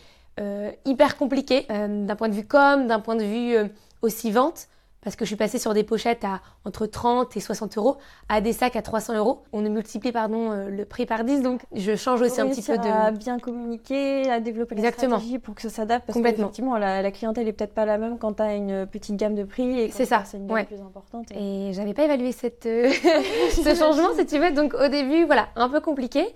hyper 0.84 1.16
compliqué 1.16 1.66
euh, 1.70 2.06
d'un 2.06 2.16
point 2.16 2.28
de 2.28 2.34
vue 2.34 2.46
com, 2.46 2.86
d'un 2.86 3.00
point 3.00 3.16
de 3.16 3.24
vue 3.24 3.56
euh, 3.56 3.66
aussi 4.02 4.30
vente, 4.30 4.68
parce 5.02 5.16
que 5.16 5.24
je 5.24 5.28
suis 5.28 5.36
passée 5.36 5.58
sur 5.58 5.74
des 5.74 5.82
pochettes 5.82 6.24
à 6.24 6.40
entre 6.64 6.86
30 6.86 7.36
et 7.36 7.40
60 7.40 7.76
euros, 7.76 7.96
à 8.28 8.40
des 8.40 8.52
sacs 8.52 8.76
à 8.76 8.82
300 8.82 9.16
euros. 9.16 9.42
On 9.52 9.64
a 9.66 9.68
multiplié 9.68 10.12
pardon, 10.12 10.50
le 10.68 10.84
prix 10.84 11.06
par 11.06 11.24
10, 11.24 11.42
donc 11.42 11.62
je 11.74 11.96
change 11.96 12.22
aussi 12.22 12.40
un 12.40 12.48
petit 12.48 12.62
peu 12.62 12.78
de... 12.78 12.86
à 12.86 13.10
bien 13.10 13.40
communiquer, 13.40 14.30
à 14.30 14.38
développer 14.38 14.76
Exactement. 14.76 15.20
pour 15.42 15.56
que 15.56 15.62
ça 15.62 15.70
s'adapte, 15.70 16.06
parce 16.06 16.16
Complètement. 16.16 16.44
qu'effectivement, 16.44 16.78
la, 16.78 17.02
la, 17.02 17.10
clientèle 17.10 17.48
est 17.48 17.52
peut-être 17.52 17.74
pas 17.74 17.84
la 17.84 17.98
même 17.98 18.16
quand 18.16 18.34
tu 18.34 18.42
as 18.42 18.54
une 18.54 18.86
petite 18.86 19.16
gamme 19.16 19.34
de 19.34 19.42
prix 19.42 19.80
et 19.80 19.90
c'est 19.90 20.06
ça. 20.06 20.22
c'est 20.24 20.36
une 20.36 20.46
gamme 20.46 20.66
plus 20.66 20.80
importante. 20.80 21.32
Et, 21.32 21.70
et 21.70 21.72
j'avais 21.72 21.94
pas 21.94 22.04
évalué 22.04 22.30
cette, 22.30 22.62
ce 22.62 23.74
changement, 23.74 24.14
si 24.16 24.24
tu 24.24 24.38
veux, 24.38 24.52
donc 24.52 24.72
au 24.74 24.86
début, 24.86 25.24
voilà, 25.24 25.48
un 25.56 25.68
peu 25.68 25.80
compliqué, 25.80 26.32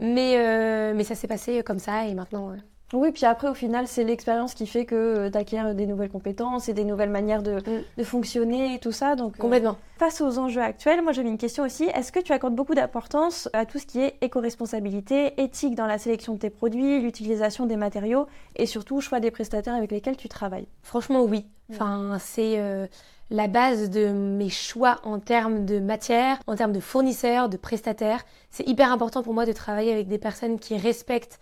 mais, 0.00 0.92
mais 0.94 1.04
ça 1.04 1.14
s'est 1.14 1.28
passé 1.28 1.62
comme 1.62 1.78
ça, 1.78 2.06
et 2.06 2.14
maintenant... 2.14 2.56
Oui, 2.92 3.10
puis 3.10 3.24
après, 3.24 3.48
au 3.48 3.54
final, 3.54 3.88
c'est 3.88 4.04
l'expérience 4.04 4.54
qui 4.54 4.66
fait 4.66 4.84
que 4.84 4.94
euh, 4.94 5.30
tu 5.30 5.36
acquiers 5.36 5.74
des 5.74 5.86
nouvelles 5.86 6.10
compétences 6.10 6.68
et 6.68 6.72
des 6.72 6.84
nouvelles 6.84 7.10
manières 7.10 7.42
de, 7.42 7.58
mm. 7.98 8.04
fonctionner 8.04 8.74
et 8.74 8.78
tout 8.78 8.92
ça. 8.92 9.16
Donc, 9.16 9.34
euh, 9.36 9.42
Complètement. 9.42 9.76
face 9.98 10.20
aux 10.20 10.38
enjeux 10.38 10.62
actuels, 10.62 11.02
moi 11.02 11.12
j'avais 11.12 11.28
une 11.28 11.38
question 11.38 11.64
aussi. 11.64 11.84
Est-ce 11.84 12.12
que 12.12 12.20
tu 12.20 12.32
accordes 12.32 12.54
beaucoup 12.54 12.76
d'importance 12.76 13.48
à 13.52 13.66
tout 13.66 13.80
ce 13.80 13.86
qui 13.86 14.00
est 14.00 14.16
éco-responsabilité, 14.20 15.40
éthique 15.42 15.74
dans 15.74 15.86
la 15.86 15.98
sélection 15.98 16.34
de 16.34 16.38
tes 16.38 16.50
produits, 16.50 17.00
l'utilisation 17.00 17.66
des 17.66 17.76
matériaux 17.76 18.26
et 18.54 18.66
surtout 18.66 19.00
choix 19.00 19.18
des 19.18 19.32
prestataires 19.32 19.74
avec 19.74 19.90
lesquels 19.90 20.16
tu 20.16 20.28
travailles? 20.28 20.68
Franchement, 20.82 21.24
oui. 21.24 21.44
Mm. 21.68 21.74
Enfin, 21.74 22.18
c'est 22.20 22.60
euh, 22.60 22.86
la 23.30 23.48
base 23.48 23.90
de 23.90 24.10
mes 24.10 24.48
choix 24.48 25.00
en 25.02 25.18
termes 25.18 25.64
de 25.64 25.80
matière, 25.80 26.38
en 26.46 26.54
termes 26.54 26.72
de 26.72 26.78
fournisseurs, 26.78 27.48
de 27.48 27.56
prestataires. 27.56 28.24
C'est 28.50 28.68
hyper 28.68 28.92
important 28.92 29.24
pour 29.24 29.34
moi 29.34 29.44
de 29.44 29.52
travailler 29.52 29.92
avec 29.92 30.06
des 30.06 30.18
personnes 30.18 30.60
qui 30.60 30.76
respectent 30.76 31.40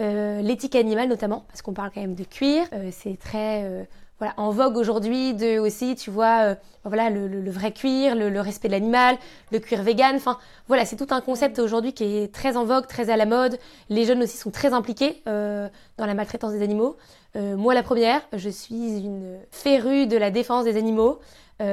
euh, 0.00 0.42
l'éthique 0.42 0.74
animale 0.74 1.08
notamment, 1.08 1.44
parce 1.48 1.62
qu'on 1.62 1.72
parle 1.72 1.90
quand 1.94 2.00
même 2.00 2.16
de 2.16 2.24
cuir. 2.24 2.66
Euh, 2.72 2.90
c'est 2.90 3.16
très 3.16 3.62
euh, 3.62 3.84
voilà, 4.18 4.34
en 4.36 4.50
vogue 4.50 4.76
aujourd'hui 4.76 5.34
de 5.34 5.58
aussi, 5.58 5.94
tu 5.94 6.10
vois, 6.10 6.56
voilà, 6.84 7.10
le, 7.10 7.50
vrai 7.50 7.72
cuir, 7.72 8.14
le, 8.14 8.40
respect 8.40 8.68
de 8.68 8.72
l'animal, 8.72 9.16
le 9.52 9.58
cuir 9.58 9.82
vegan. 9.82 10.16
Enfin, 10.16 10.38
voilà, 10.68 10.84
c'est 10.84 10.96
tout 10.96 11.08
un 11.10 11.20
concept 11.20 11.58
aujourd'hui 11.58 11.92
qui 11.92 12.04
est 12.04 12.32
très 12.32 12.56
en 12.56 12.64
vogue, 12.64 12.86
très 12.86 13.10
à 13.10 13.16
la 13.16 13.26
mode. 13.26 13.58
Les 13.88 14.04
jeunes 14.04 14.22
aussi 14.22 14.36
sont 14.36 14.52
très 14.52 14.72
impliqués 14.72 15.20
dans 15.26 15.70
la 15.98 16.14
maltraitance 16.14 16.52
des 16.52 16.62
animaux. 16.62 16.96
moi, 17.34 17.74
la 17.74 17.82
première, 17.82 18.22
je 18.32 18.48
suis 18.48 19.00
une 19.00 19.36
férue 19.50 20.06
de 20.06 20.16
la 20.16 20.30
défense 20.30 20.64
des 20.64 20.76
animaux. 20.76 21.18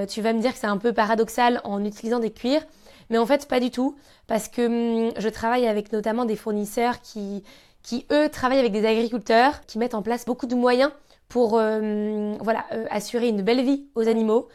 tu 0.10 0.22
vas 0.22 0.34
me 0.34 0.42
dire 0.42 0.52
que 0.54 0.58
c'est 0.58 0.66
un 0.66 0.78
peu 0.78 0.94
paradoxal 0.94 1.62
en 1.64 1.86
utilisant 1.86 2.20
des 2.20 2.32
cuirs, 2.32 2.64
mais 3.12 3.20
en 3.20 3.26
fait, 3.28 3.48
pas 3.48 3.60
du 3.60 3.70
tout, 3.70 3.96
parce 4.26 4.48
que 4.48 4.66
hum, 5.08 5.12
je 5.18 5.30
travaille 5.30 5.68
avec 5.68 5.92
notamment 5.92 6.26
des 6.26 6.36
fournisseurs 6.38 7.02
qui 7.02 7.44
qui 7.84 8.06
eux 8.12 8.30
travaillent 8.30 8.60
avec 8.60 8.72
des 8.72 8.86
agriculteurs, 8.86 9.66
qui 9.66 9.78
mettent 9.78 9.96
en 9.96 10.02
place 10.02 10.26
beaucoup 10.26 10.46
de 10.46 10.56
moyens 10.56 10.92
pour 11.28 11.58
euh, 11.58 12.34
voilà, 12.42 12.66
euh, 12.74 12.86
assurer 12.90 13.30
une 13.30 13.42
belle 13.42 13.64
vie 13.64 13.86
aux 13.96 14.08
animaux, 14.08 14.48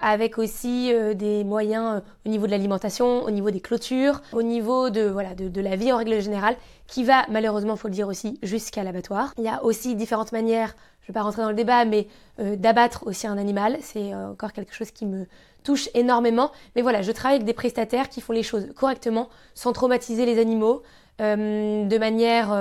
avec 0.00 0.38
aussi 0.38 0.92
des 1.16 1.42
moyens 1.42 2.02
au 2.24 2.28
niveau 2.28 2.46
de 2.46 2.52
l'alimentation, 2.52 3.24
au 3.24 3.32
niveau 3.32 3.50
des 3.50 3.58
clôtures, 3.58 4.22
au 4.32 4.44
niveau 4.44 4.90
de, 4.90 5.02
voilà, 5.02 5.34
de, 5.34 5.60
la 5.60 5.74
vie 5.74 5.90
en 5.90 5.96
règle 5.96 6.20
générale, 6.20 6.54
qui 6.86 7.02
va 7.02 7.24
malheureusement, 7.28 7.74
faut 7.74 7.88
le 7.88 7.94
dire 7.94 8.06
aussi, 8.06 8.38
jusqu'à 8.44 8.84
l'abattoir. 8.84 9.34
Il 9.38 9.44
y 9.44 9.48
a 9.48 9.64
aussi 9.64 9.96
différentes 9.96 10.30
manières 10.30 10.76
je 11.02 11.10
ne 11.10 11.14
vais 11.14 11.18
pas 11.18 11.22
rentrer 11.22 11.42
dans 11.42 11.48
le 11.48 11.56
débat, 11.56 11.84
mais 11.84 12.06
euh, 12.38 12.54
d'abattre 12.54 13.06
aussi 13.06 13.26
un 13.26 13.36
animal, 13.36 13.76
c'est 13.80 14.14
euh, 14.14 14.30
encore 14.30 14.52
quelque 14.52 14.72
chose 14.72 14.92
qui 14.92 15.04
me 15.04 15.26
touche 15.64 15.88
énormément. 15.94 16.52
Mais 16.76 16.82
voilà, 16.82 17.02
je 17.02 17.10
travaille 17.10 17.36
avec 17.36 17.46
des 17.46 17.54
prestataires 17.54 18.08
qui 18.08 18.20
font 18.20 18.32
les 18.32 18.44
choses 18.44 18.68
correctement, 18.76 19.28
sans 19.54 19.72
traumatiser 19.72 20.26
les 20.26 20.40
animaux, 20.40 20.82
euh, 21.20 21.84
de 21.84 21.98
manière 21.98 22.56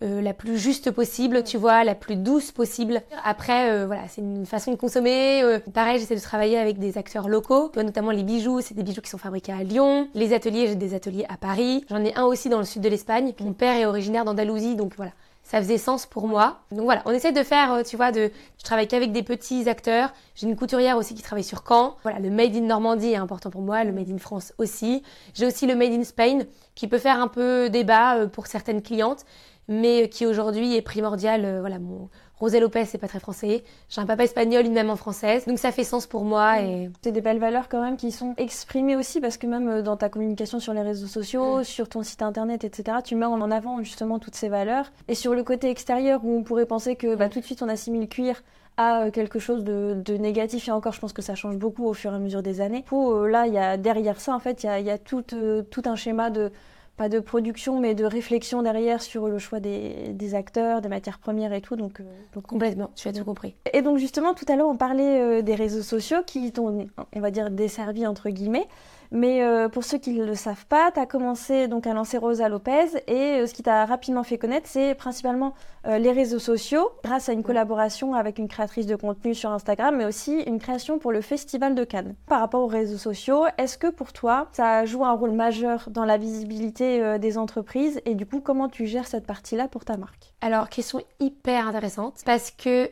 la 0.00 0.34
plus 0.34 0.58
juste 0.58 0.90
possible, 0.90 1.42
tu 1.42 1.56
vois, 1.56 1.84
la 1.84 1.94
plus 1.94 2.16
douce 2.16 2.52
possible. 2.52 3.02
Après, 3.24 3.86
voilà, 3.86 4.02
c'est 4.08 4.20
une 4.20 4.46
façon 4.46 4.72
de 4.72 4.76
consommer. 4.76 5.42
pareil, 5.72 5.98
j'essaie 5.98 6.16
de 6.16 6.20
travailler 6.20 6.58
avec 6.58 6.78
des 6.78 6.98
acteurs 6.98 7.28
locaux, 7.28 7.72
notamment 7.76 8.10
les 8.10 8.22
bijoux, 8.22 8.60
c'est 8.60 8.74
des 8.74 8.82
bijoux 8.82 9.00
qui 9.00 9.10
sont 9.10 9.18
fabriqués 9.18 9.52
à 9.52 9.62
Lyon. 9.62 10.08
Les 10.14 10.32
ateliers, 10.32 10.66
j'ai 10.68 10.74
des 10.74 10.94
ateliers 10.94 11.26
à 11.28 11.36
Paris. 11.36 11.84
J'en 11.88 12.04
ai 12.04 12.14
un 12.14 12.24
aussi 12.24 12.48
dans 12.48 12.58
le 12.58 12.64
sud 12.64 12.82
de 12.82 12.88
l'Espagne. 12.88 13.32
Mon 13.40 13.52
père 13.52 13.74
est 13.76 13.86
originaire 13.86 14.24
d'Andalousie, 14.24 14.76
donc 14.76 14.92
voilà 14.96 15.12
ça 15.44 15.58
faisait 15.60 15.78
sens 15.78 16.06
pour 16.06 16.26
moi. 16.26 16.60
Donc 16.72 16.84
voilà, 16.84 17.02
on 17.04 17.10
essaie 17.10 17.30
de 17.30 17.42
faire, 17.42 17.72
euh, 17.72 17.82
tu 17.82 17.96
vois, 17.96 18.10
de, 18.10 18.30
je 18.58 18.64
travaille 18.64 18.88
qu'avec 18.88 19.12
des 19.12 19.22
petits 19.22 19.68
acteurs. 19.68 20.12
J'ai 20.34 20.48
une 20.48 20.56
couturière 20.56 20.96
aussi 20.96 21.14
qui 21.14 21.22
travaille 21.22 21.44
sur 21.44 21.62
Caen. 21.68 21.96
Voilà, 22.02 22.18
le 22.18 22.30
Made 22.30 22.56
in 22.56 22.62
Normandie 22.62 23.12
est 23.12 23.16
important 23.16 23.50
pour 23.50 23.60
moi, 23.60 23.84
le 23.84 23.92
Made 23.92 24.10
in 24.10 24.18
France 24.18 24.54
aussi. 24.58 25.02
J'ai 25.34 25.46
aussi 25.46 25.66
le 25.66 25.76
Made 25.76 25.92
in 25.92 26.02
Spain 26.02 26.40
qui 26.74 26.88
peut 26.88 26.98
faire 26.98 27.20
un 27.20 27.28
peu 27.28 27.68
débat 27.68 28.16
euh, 28.16 28.26
pour 28.26 28.46
certaines 28.46 28.82
clientes, 28.82 29.26
mais 29.68 30.08
qui 30.08 30.26
aujourd'hui 30.26 30.76
est 30.76 30.82
primordial. 30.82 31.44
Euh, 31.44 31.60
voilà, 31.60 31.78
mon, 31.78 32.08
Rosé 32.40 32.58
Lopez, 32.58 32.84
c'est 32.84 32.98
pas 32.98 33.06
très 33.06 33.20
français. 33.20 33.62
J'ai 33.88 34.00
un 34.00 34.06
papa 34.06 34.24
espagnol, 34.24 34.66
une 34.66 34.74
maman 34.74 34.96
française. 34.96 35.46
Donc 35.46 35.58
ça 35.58 35.70
fait 35.70 35.84
sens 35.84 36.06
pour 36.06 36.24
moi. 36.24 36.60
Et... 36.60 36.90
C'est 37.02 37.12
des 37.12 37.20
belles 37.20 37.38
valeurs 37.38 37.68
quand 37.68 37.80
même 37.80 37.96
qui 37.96 38.10
sont 38.10 38.34
exprimées 38.36 38.96
aussi 38.96 39.20
parce 39.20 39.36
que 39.36 39.46
même 39.46 39.68
euh, 39.68 39.82
dans 39.82 39.96
ta 39.96 40.08
communication 40.08 40.58
sur 40.58 40.74
les 40.74 40.82
réseaux 40.82 41.06
sociaux, 41.06 41.62
sur 41.62 41.88
ton 41.88 42.02
site 42.02 42.22
internet, 42.22 42.64
etc., 42.64 42.98
tu 43.04 43.14
mets 43.14 43.24
en 43.24 43.50
avant 43.50 43.82
justement 43.82 44.18
toutes 44.18 44.34
ces 44.34 44.48
valeurs. 44.48 44.90
Et 45.06 45.14
sur 45.14 45.34
le 45.34 45.44
côté 45.44 45.70
extérieur 45.70 46.24
où 46.24 46.36
on 46.36 46.42
pourrait 46.42 46.66
penser 46.66 46.96
que 46.96 47.14
bah, 47.14 47.28
tout 47.28 47.40
de 47.40 47.44
suite 47.44 47.62
on 47.62 47.68
assimile 47.68 48.08
cuir 48.08 48.42
à 48.76 49.02
euh, 49.04 49.10
quelque 49.12 49.38
chose 49.38 49.62
de, 49.62 50.02
négatif 50.16 50.66
et 50.66 50.72
encore 50.72 50.92
je 50.92 51.00
pense 51.00 51.12
que 51.12 51.22
ça 51.22 51.36
change 51.36 51.56
beaucoup 51.56 51.86
au 51.86 51.94
fur 51.94 52.12
et 52.12 52.16
à 52.16 52.18
mesure 52.18 52.42
des 52.42 52.60
années. 52.60 52.82
Pour, 52.84 53.12
euh, 53.14 53.28
là, 53.28 53.46
il 53.46 53.54
y 53.54 53.58
a 53.58 53.76
derrière 53.76 54.20
ça 54.20 54.34
en 54.34 54.40
fait, 54.40 54.64
il 54.64 54.84
y 54.84 54.90
a, 54.90 54.98
tout, 54.98 55.22
tout 55.22 55.82
un 55.84 55.94
schéma 55.96 56.30
de 56.30 56.50
pas 56.96 57.08
de 57.08 57.18
production, 57.18 57.80
mais 57.80 57.94
de 57.94 58.04
réflexion 58.04 58.62
derrière 58.62 59.02
sur 59.02 59.28
le 59.28 59.38
choix 59.38 59.60
des, 59.60 60.34
acteurs, 60.34 60.80
des 60.80 60.88
matières 60.88 61.18
premières 61.18 61.52
et 61.52 61.60
tout. 61.60 61.76
Donc, 61.76 62.00
euh, 62.00 62.40
complètement, 62.40 62.90
tu 62.94 63.08
as 63.08 63.12
tout 63.12 63.24
compris. 63.24 63.54
Et 63.72 63.82
donc 63.82 63.98
justement, 63.98 64.34
tout 64.34 64.44
à 64.48 64.56
l'heure, 64.56 64.68
on 64.68 64.76
parlait 64.76 65.20
euh, 65.20 65.42
des 65.42 65.54
réseaux 65.54 65.82
sociaux 65.82 66.18
qui 66.24 66.52
t'ont, 66.52 66.86
on 67.14 67.20
va 67.20 67.30
dire, 67.30 67.50
desservi 67.50 68.06
entre 68.06 68.30
guillemets. 68.30 68.68
Mais 69.14 69.44
euh, 69.44 69.68
pour 69.68 69.84
ceux 69.84 69.98
qui 69.98 70.10
ne 70.10 70.24
le 70.24 70.34
savent 70.34 70.66
pas, 70.66 70.90
tu 70.90 70.98
as 70.98 71.06
commencé 71.06 71.68
donc 71.68 71.86
à 71.86 71.94
lancer 71.94 72.18
Rosa 72.18 72.48
Lopez 72.48 73.00
et 73.06 73.38
euh, 73.38 73.46
ce 73.46 73.54
qui 73.54 73.62
t'a 73.62 73.86
rapidement 73.86 74.24
fait 74.24 74.38
connaître, 74.38 74.66
c'est 74.68 74.96
principalement 74.96 75.54
euh, 75.86 75.98
les 75.98 76.10
réseaux 76.10 76.40
sociaux 76.40 76.90
grâce 77.04 77.28
à 77.28 77.32
une 77.32 77.44
collaboration 77.44 78.14
avec 78.14 78.40
une 78.40 78.48
créatrice 78.48 78.86
de 78.86 78.96
contenu 78.96 79.32
sur 79.32 79.52
Instagram, 79.52 79.94
mais 79.96 80.04
aussi 80.04 80.40
une 80.40 80.58
création 80.58 80.98
pour 80.98 81.12
le 81.12 81.20
Festival 81.20 81.76
de 81.76 81.84
Cannes. 81.84 82.16
Par 82.26 82.40
rapport 82.40 82.62
aux 82.62 82.66
réseaux 82.66 82.98
sociaux, 82.98 83.44
est-ce 83.56 83.78
que 83.78 83.86
pour 83.86 84.12
toi, 84.12 84.48
ça 84.50 84.84
joue 84.84 85.04
un 85.04 85.12
rôle 85.12 85.30
majeur 85.30 85.88
dans 85.90 86.04
la 86.04 86.16
visibilité 86.16 87.18
des 87.20 87.38
entreprises? 87.38 88.00
Et 88.06 88.16
du 88.16 88.26
coup, 88.26 88.40
comment 88.40 88.68
tu 88.68 88.86
gères 88.86 89.06
cette 89.06 89.26
partie-là 89.26 89.68
pour 89.68 89.84
ta 89.84 89.96
marque? 89.96 90.33
Alors, 90.44 90.68
question 90.68 91.00
hyper 91.20 91.66
intéressante 91.66 92.20
parce 92.26 92.50
que 92.50 92.90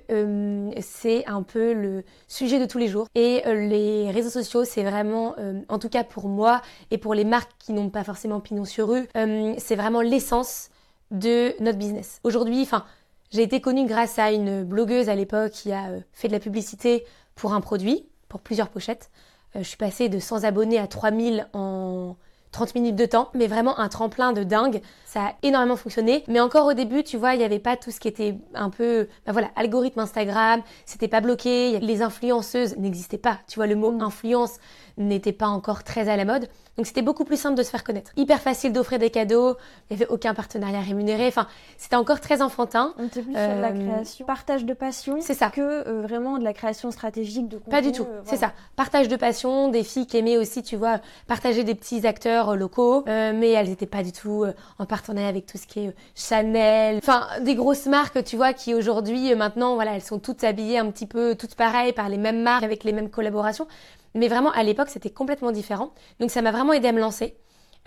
c'est 0.81 1.27
un 1.27 1.43
peu 1.43 1.75
le 1.75 2.03
sujet 2.27 2.59
de 2.59 2.65
tous 2.65 2.79
les 2.79 2.89
jours 2.89 3.09
et 3.15 3.43
les 3.45 4.11
réseaux 4.11 4.31
sociaux, 4.31 4.65
c'est 4.65 4.83
vraiment, 4.83 5.37
en 5.69 5.79
tout 5.79 5.91
cas 5.91 6.03
pour 6.03 6.31
moi 6.31 6.63
et 6.91 6.97
pour 6.97 7.13
les 7.13 7.25
marques 7.25 7.53
qui 7.59 7.75
n'ont 7.75 7.91
pas 7.91 8.05
forcément 8.05 8.41
pignon 8.41 8.65
sur 8.65 8.89
rue, 8.89 9.07
euh, 9.19 9.53
c'est 9.59 9.77
vraiment 9.77 10.01
l'essence 10.01 10.71
de 11.11 11.55
notre 11.63 11.77
business. 11.77 12.21
Aujourd'hui, 12.25 12.63
enfin, 12.63 12.87
j'ai 13.31 13.43
été 13.43 13.61
connue 13.61 13.85
grâce 13.85 14.19
à 14.19 14.33
une 14.33 14.65
blogueuse 14.65 15.11
à 15.11 15.15
l'époque 15.15 15.53
qui 15.53 15.73
a 15.73 15.91
euh, 15.91 16.01
fait 16.15 16.29
de 16.29 16.33
la 16.33 16.41
publicité 16.41 17.05
pour 17.35 17.53
un 17.53 17.61
produit, 17.61 18.09
pour 18.31 18.41
plusieurs 18.41 18.71
pochettes. 18.71 19.11
Euh, 19.57 19.59
je 19.59 19.69
suis 19.69 19.77
passée 19.77 20.09
de 20.09 20.19
100 20.19 20.45
abonnés 20.45 20.79
à 20.79 20.87
3000 20.87 21.49
en 21.53 22.17
30 22.53 22.75
minutes 22.75 22.97
de 22.97 23.07
temps, 23.07 23.31
mais 23.35 23.47
vraiment 23.47 23.79
un 23.79 23.89
tremplin 23.89 24.33
de 24.33 24.45
dingue. 24.45 24.83
Ça 25.07 25.29
a 25.29 25.33
énormément 25.43 25.77
fonctionné. 25.77 26.23
Mais 26.29 26.39
encore 26.39 26.67
au 26.67 26.75
début, 26.75 27.03
tu 27.03 27.17
vois, 27.17 27.35
il 27.35 27.39
n'y 27.39 27.45
avait 27.45 27.59
pas 27.59 27.77
tout 27.77 27.91
ce 27.91 27.99
qui 27.99 28.09
était 28.09 28.37
un 28.55 28.71
peu, 28.71 29.09
bah 29.27 29.33
voilà, 29.33 29.51
algorithme 29.57 30.01
Instagram, 30.01 30.63
c'était 30.85 31.09
pas 31.09 31.21
bloqué, 31.21 31.81
les 31.81 32.03
influenceuses 32.03 32.77
n'existaient 32.77 33.19
pas. 33.19 33.39
Tu 33.49 33.57
vois, 33.57 33.67
le 33.67 33.75
mot 33.75 33.91
mm. 33.91 34.03
influence 34.03 34.59
n'était 34.99 35.33
pas 35.33 35.49
encore 35.49 35.85
très 35.85 36.09
à 36.09 36.17
la 36.17 36.25
mode. 36.25 36.49
Donc 36.79 36.87
c'était 36.87 37.03
beaucoup 37.03 37.25
plus 37.25 37.39
simple 37.39 37.57
de 37.57 37.63
se 37.63 37.71
faire 37.71 37.85
connaître. 37.85 38.13
Hyper 38.17 38.41
facile 38.41 38.73
d'offrir 38.73 38.99
des 38.99 39.11
cadeaux, 39.11 39.57
il 39.91 39.97
n'y 39.97 40.03
avait 40.03 40.11
aucun 40.11 40.33
partenariat 40.33 40.81
rémunéré, 40.81 41.27
enfin 41.27 41.47
c'était 41.77 41.97
encore 41.97 42.21
très 42.21 42.41
enfantin. 42.41 42.95
On 42.99 43.07
était 43.07 43.21
plus 43.21 43.33
sur 43.33 43.41
la 43.41 43.69
euh, 43.69 43.89
création, 43.89 44.25
partage 44.25 44.65
de 44.65 44.73
passion 44.73 45.19
c'est 45.21 45.35
ça. 45.35 45.51
que 45.51 45.61
euh, 45.61 46.01
vraiment 46.03 46.39
de 46.39 46.45
la 46.45 46.55
création 46.55 46.91
stratégique 46.91 47.49
de 47.49 47.59
contenu. 47.59 47.71
Pas 47.71 47.83
du 47.83 47.93
tout, 47.93 48.05
euh, 48.05 48.23
c'est 48.25 48.39
ça. 48.39 48.53
Partage 48.75 49.09
de 49.09 49.17
passion, 49.17 49.69
des 49.69 49.85
filles 49.85 50.07
qui 50.07 50.17
aimaient 50.17 50.39
aussi, 50.39 50.63
tu 50.63 50.77
vois, 50.77 51.01
partager 51.27 51.63
des 51.63 51.75
petits 51.75 52.07
acteurs 52.07 52.57
locaux, 52.57 53.05
mais 53.07 53.51
elles 53.51 53.69
n'étaient 53.69 53.87
pas 53.87 54.03
du 54.03 54.13
tout 54.13 54.47
en 54.79 54.87
partenariat 54.87 55.29
avec 55.29 55.45
tout 55.45 55.59
ce 55.59 55.67
qui 55.67 55.81
est 55.81 55.95
Chanel, 56.15 56.99
enfin 56.99 57.27
des 57.43 57.55
grosses 57.55 57.87
marques, 57.87 58.25
tu 58.25 58.37
vois, 58.37 58.55
qui 58.55 58.73
aujourd'hui 58.73 59.35
maintenant, 59.35 59.75
voilà, 59.75 59.95
elles 59.95 60.03
sont 60.03 60.19
toutes 60.19 60.43
habillées 60.43 60.79
un 60.79 60.91
petit 60.91 61.07
peu 61.07 61.35
toutes 61.35 61.55
pareilles 61.55 61.93
par 61.93 62.09
les 62.09 62.17
mêmes 62.17 62.43
marques 62.43 62.65
avec 62.65 62.85
les 62.85 62.93
mêmes 62.93 63.11
collaborations. 63.11 63.67
Mais 64.15 64.29
vraiment, 64.29 64.51
à 64.53 64.63
l'époque, 64.63 64.89
c'était 64.89 65.11
complètement 65.11 65.53
différent. 65.53 65.93
Donc 66.21 66.31
ça 66.31 66.43
m'a 66.43 66.53
vraiment 66.53 66.73
aidé 66.73 66.89
à 66.89 66.93
me 66.93 67.01
lancer. 67.01 67.37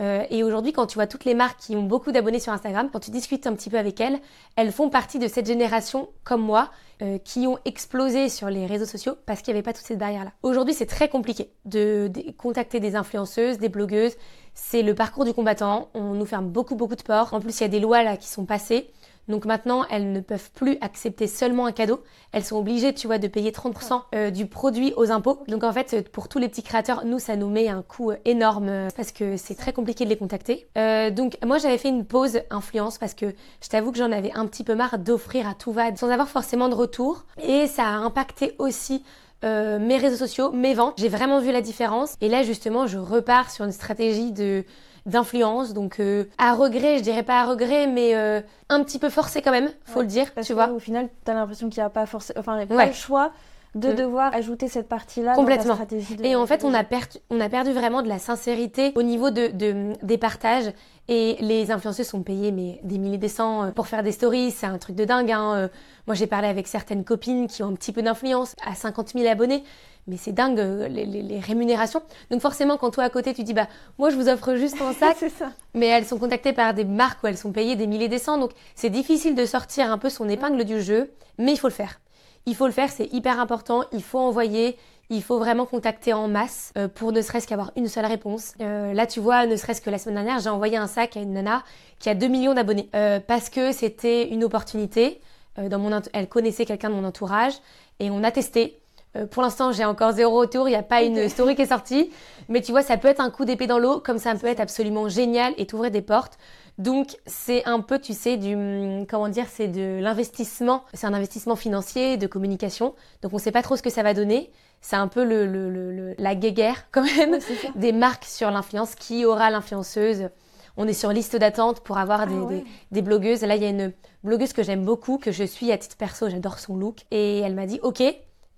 Euh, 0.02 0.24
et 0.30 0.44
aujourd'hui, 0.44 0.74
quand 0.74 0.88
tu 0.88 0.96
vois 0.96 1.08
toutes 1.08 1.24
les 1.24 1.34
marques 1.34 1.60
qui 1.60 1.76
ont 1.76 1.84
beaucoup 1.84 2.12
d'abonnés 2.12 2.40
sur 2.40 2.52
Instagram, 2.52 2.90
quand 2.92 3.00
tu 3.00 3.12
discutes 3.12 3.48
un 3.48 3.54
petit 3.54 3.70
peu 3.70 3.78
avec 3.78 4.02
elles, 4.02 4.20
elles 4.58 4.72
font 4.72 4.90
partie 4.90 5.20
de 5.20 5.28
cette 5.28 5.46
génération 5.46 6.10
comme 6.24 6.42
moi, 6.42 6.70
euh, 7.02 7.18
qui 7.18 7.48
ont 7.48 7.60
explosé 7.66 8.28
sur 8.28 8.50
les 8.50 8.66
réseaux 8.66 8.86
sociaux 8.86 9.16
parce 9.26 9.42
qu'il 9.42 9.54
n'y 9.54 9.60
avait 9.60 9.64
pas 9.64 9.74
toutes 9.74 9.86
ces 9.86 9.96
barrières-là. 9.96 10.32
Aujourd'hui, 10.44 10.74
c'est 10.74 10.86
très 10.86 11.08
compliqué 11.08 11.50
de, 11.64 12.10
de, 12.14 12.32
contacter 12.32 12.80
des 12.80 12.96
influenceuses, 12.96 13.58
des 13.58 13.70
blogueuses. 13.70 14.16
C'est 14.54 14.82
le 14.82 14.96
parcours 14.96 15.24
du 15.24 15.34
combattant. 15.34 15.90
On 15.94 16.14
nous 16.14 16.26
ferme 16.26 16.50
beaucoup, 16.50 16.76
beaucoup 16.76 16.96
de 16.96 17.04
portes. 17.04 17.34
En 17.34 17.40
plus, 17.40 17.58
il 17.60 17.64
y 17.64 17.66
a 17.66 17.70
des 17.70 17.80
lois 17.80 18.04
là 18.04 18.18
qui 18.18 18.28
sont 18.28 18.46
passées 18.46 18.92
donc 19.28 19.46
maintenant, 19.46 19.86
elles 19.90 20.12
ne 20.12 20.20
peuvent 20.20 20.52
plus 20.52 20.78
accepter 20.82 21.28
seulement 21.28 21.66
un 21.66 21.72
cadeau. 21.72 22.04
Elles 22.32 22.44
sont 22.44 22.58
obligées, 22.58 22.94
tu 22.94 23.08
vois, 23.08 23.18
de 23.18 23.28
payer 23.28 23.52
30% 23.52 24.02
euh, 24.14 24.30
du 24.30 24.46
produit 24.46 24.94
aux 24.98 25.12
impôts. 25.12 25.40
Donc 25.48 25.64
en 25.64 25.74
fait, 25.74 26.10
pour 26.12 26.28
tous 26.28 26.38
les 26.38 26.48
petits 26.48 26.64
créateurs, 26.64 27.06
nous, 27.06 27.20
ça 27.20 27.36
nous 27.36 27.50
met 27.50 27.68
un 27.68 27.82
coût 27.82 28.12
euh, 28.12 28.18
énorme 28.26 28.70
euh, 28.70 28.90
parce 28.96 29.12
que 29.12 29.38
c'est 29.38 29.56
très 29.56 29.74
compliqué 29.74 30.06
de 30.06 30.10
les 30.10 30.18
contacter. 30.18 30.68
donc 31.12 31.38
moi, 31.46 31.58
j'avais 31.58 31.78
fait 31.78 31.90
une 31.90 32.06
pause 32.06 32.42
influence 32.50 32.98
parce 32.98 33.14
que 33.14 33.34
je 33.62 33.70
t'avoue 33.70 33.92
que 33.92 33.98
j'en 33.98 34.12
avais 34.12 34.32
un 34.34 34.46
petit 34.46 34.64
peu 34.64 34.76
marre 34.76 35.00
d'offrir 35.00 35.48
à 35.48 35.54
tout 35.54 35.72
va 35.72 35.96
sans 35.96 36.10
avoir 36.10 36.28
forcément 36.28 36.70
de 36.70 36.76
retour. 36.76 37.26
Et 37.42 37.68
ça 37.68 37.84
a 37.84 37.96
impacté 37.96 38.56
aussi 38.60 39.04
mes 39.44 39.98
réseaux 39.98 40.18
sociaux, 40.18 40.52
mes 40.52 40.74
ventes. 40.74 40.96
J'ai 40.98 41.08
vraiment 41.08 41.40
vu 41.40 41.52
la 41.52 41.62
différence. 41.62 42.16
Et 42.20 42.30
là, 42.30 42.42
justement, 42.42 42.88
je 42.88 42.98
repars 42.98 43.52
sur 43.52 43.64
une 43.64 43.72
stratégie 43.72 44.32
de 44.32 44.66
d'influence. 45.06 45.74
Donc 45.74 46.00
euh, 46.00 46.26
à 46.38 46.54
regret, 46.54 46.98
je 46.98 47.04
dirais 47.04 47.24
pas 47.24 47.42
à 47.42 47.46
regret, 47.46 47.88
mais 47.88 48.16
euh, 48.16 48.42
un 48.70 48.84
petit 48.84 49.00
peu 49.00 49.10
forcé 49.10 49.42
quand 49.42 49.52
même, 49.52 49.70
faut 49.86 50.02
le 50.02 50.08
dire, 50.08 50.28
tu 50.44 50.54
vois. 50.54 50.70
Au 50.70 50.80
final, 50.80 51.10
tu 51.24 51.32
as 51.32 51.34
l'impression 51.34 51.70
qu'il 51.70 51.82
n'y 51.82 51.86
a 51.86 51.90
pas 51.90 52.06
forcément, 52.06 52.40
enfin, 52.40 52.66
pas 52.66 52.86
le 52.86 52.94
choix 52.94 53.32
de 53.76 53.90
mm. 53.90 53.96
devoir 53.96 54.34
ajouter 54.34 54.70
cette 54.70 54.88
partie-là 54.88 55.36
Complètement. 55.36 55.70
Dans 55.70 55.74
stratégie 55.76 56.16
et 56.24 56.36
en 56.36 56.46
fait, 56.46 56.64
on 56.64 56.74
a, 56.74 56.86
perdu, 56.86 57.18
on 57.30 57.42
a 57.42 57.50
perdu 57.50 57.74
vraiment 57.74 58.02
de 58.02 58.08
la 58.08 58.20
sincérité 58.20 58.94
au 58.96 59.04
niveau 59.04 59.32
de, 59.32 59.48
de 59.48 59.94
des 60.02 60.18
partages. 60.18 60.72
Et 61.08 61.36
les 61.40 61.70
influenceurs 61.70 62.06
sont 62.06 62.24
payés 62.24 62.52
mais 62.52 62.80
des 62.84 62.98
milliers 62.98 63.20
des 63.20 63.28
cents 63.28 63.66
euh, 63.66 63.72
pour 63.72 63.86
faire 63.86 64.02
des 64.02 64.12
stories, 64.14 64.50
c'est 64.50 64.66
un 64.66 64.78
truc 64.80 64.96
de 64.96 65.06
dingue. 65.06 65.32
Hein. 65.32 65.70
Moi, 66.08 66.16
j'ai 66.16 66.26
parlé 66.26 66.48
avec 66.48 66.68
certaines 66.68 67.04
copines 67.04 67.48
qui 67.48 67.62
ont 67.62 67.68
un 67.68 67.74
petit 67.74 67.92
peu 67.92 68.02
d'influence, 68.02 68.56
à 68.66 68.74
50 68.74 69.10
000 69.10 69.28
abonnés 69.28 69.64
mais 70.08 70.18
c'est 70.18 70.32
dingue 70.32 70.60
euh, 70.60 70.88
les, 70.88 71.40
rémunérations. 71.40 72.02
Donc 72.30 72.42
forcément, 72.42 72.78
quand 72.78 72.92
toi 72.92 73.04
à 73.04 73.10
côté, 73.10 73.34
tu 73.34 73.44
dis 73.44 73.54
bah 73.54 73.68
moi 73.98 74.10
je 74.10 74.16
vous 74.16 74.30
offre 74.30 74.56
juste 74.56 74.82
un 74.82 74.94
sac, 74.94 75.18
ça. 75.38 75.52
mais 75.74 75.88
elles 75.88 76.06
sont 76.06 76.18
contactées 76.18 76.54
par 76.54 76.74
des 76.74 76.86
marques 76.86 77.24
où 77.24 77.28
elles 77.28 77.38
sont 77.38 77.52
payées 77.52 77.76
des 77.76 77.88
milliers 77.88 78.08
des 78.08 78.20
cents, 78.20 78.38
donc 78.38 78.52
c'est 78.76 78.90
difficile 78.90 79.36
de 79.36 79.46
sortir 79.46 79.92
un 79.92 79.98
peu 79.98 80.10
son 80.10 80.30
épingle 80.30 80.64
du 80.64 80.82
jeu, 80.82 81.12
mais 81.38 81.52
il 81.54 81.58
faut 81.58 81.68
le 81.68 81.74
faire. 81.74 82.00
Il 82.46 82.56
faut 82.56 82.68
le 82.68 82.72
faire, 82.72 82.92
c'est 82.92 83.12
hyper 83.12 83.40
important. 83.40 83.84
Il 83.92 84.04
faut 84.04 84.20
envoyer. 84.20 84.78
Il 85.10 85.22
faut 85.22 85.38
vraiment 85.38 85.68
contacter 85.68 86.14
en 86.14 86.28
masse 86.28 86.74
euh, 86.78 86.88
pour 86.88 87.12
ne 87.12 87.22
serait-ce 87.22 87.48
qu'avoir 87.48 87.72
une 87.76 87.88
seule 87.88 88.06
réponse. 88.06 88.54
Euh, 88.62 88.92
là, 88.94 89.06
tu 89.06 89.20
vois, 89.20 89.46
ne 89.46 89.56
serait-ce 89.56 89.82
que 89.82 89.92
la 89.92 90.00
semaine 90.00 90.16
dernière, 90.16 90.40
j'ai 90.40 90.50
envoyé 90.50 90.78
un 90.78 90.88
sac 90.88 91.18
à 91.18 91.22
une 91.22 91.34
nana 91.34 91.64
qui 92.00 92.10
a 92.10 92.16
2 92.16 92.28
millions 92.28 92.54
d'abonnés 92.54 92.90
parce 93.28 93.50
que 93.50 93.72
c'était 93.72 94.30
une 94.30 94.44
opportunité. 94.44 95.22
dans 95.58 95.80
mon 95.80 96.02
elle 96.14 96.28
connaissait 96.28 96.66
quelqu'un 96.66 96.90
de 96.90 96.96
mon 96.96 97.04
entourage 97.04 97.54
et 98.00 98.10
on 98.12 98.24
a 98.24 98.32
testé. 98.32 98.80
Euh, 99.16 99.26
pour 99.26 99.44
l'instant, 99.44 99.72
j'ai 99.72 99.86
encore 99.86 100.14
zéro 100.14 100.40
retour. 100.40 100.68
Il 100.68 100.72
n'y 100.72 100.78
a 100.78 100.84
pas 100.84 101.04
une 101.04 101.30
story 101.30 101.56
qui 101.56 101.64
est 101.64 101.68
sortie. 101.68 102.12
Mais 102.50 102.62
tu 102.62 102.72
vois, 102.72 102.82
ça 102.82 102.98
peut 102.98 103.08
être 103.08 103.22
un 103.22 103.30
coup 103.30 103.46
d'épée 103.46 103.68
dans 103.68 103.80
l'eau, 103.80 104.00
comme 104.00 104.18
ça 104.18 104.36
peut 104.36 104.48
être 104.48 104.60
absolument 104.60 105.08
génial 105.10 105.54
et 105.58 105.66
t'ouvrir 105.66 105.92
des 105.92 106.02
portes. 106.02 106.38
Donc, 106.78 107.16
c'est 107.26 107.64
un 107.66 107.80
peu, 107.80 108.00
tu 108.00 108.14
sais, 108.14 108.36
du, 108.36 108.54
hum, 108.54 109.06
comment 109.08 109.30
dire, 109.30 109.46
c'est 109.50 109.70
de 109.70 110.00
l'investissement. 110.02 110.84
C'est 110.94 111.08
un 111.08 111.14
investissement 111.14 111.56
financier, 111.56 112.18
de 112.18 112.28
communication. 112.28 112.94
Donc, 113.22 113.32
on 113.34 113.38
ne 113.38 113.42
sait 113.42 113.52
pas 113.52 113.62
trop 113.62 113.78
ce 113.78 113.82
que 113.82 113.90
ça 113.90 114.04
va 114.04 114.14
donner. 114.14 114.52
c'est 114.82 114.98
un 114.98 115.08
peu 115.08 115.24
le, 115.24 115.46
le, 115.46 115.70
le, 115.70 116.16
la 116.18 116.36
guéguerre 116.36 116.88
quand 116.92 117.04
même 117.04 117.40
des 117.76 117.94
marques 117.94 118.26
sur 118.26 118.52
l'influence. 118.52 118.96
Qui 118.96 119.26
aura 119.26 119.50
l'influenceuse? 119.50 120.30
On 120.78 120.90
est 120.90 120.94
sur 120.94 121.14
liste 121.14 121.38
d'attente 121.38 121.80
pour 121.80 121.98
avoir 121.98 122.22
ah 122.22 122.26
des, 122.26 122.66
des, 122.92 123.02
blogueuses. 123.02 123.44
Là, 123.44 123.56
il 123.56 123.64
y 123.64 123.66
a 123.66 123.70
une 123.70 123.94
blogueuse 124.26 124.52
que 124.52 124.62
j'aime 124.62 124.84
beaucoup, 124.84 125.18
que 125.18 125.32
je 125.32 125.46
suis 125.46 125.72
à 125.72 125.78
titre 125.78 125.96
perso, 125.96 126.28
j'adore 126.30 126.60
son 126.60 126.76
look. 126.76 126.98
Et 127.12 127.40
elle 127.40 127.56
m'a 127.56 127.66
dit, 127.66 127.80
ok, 127.82 128.04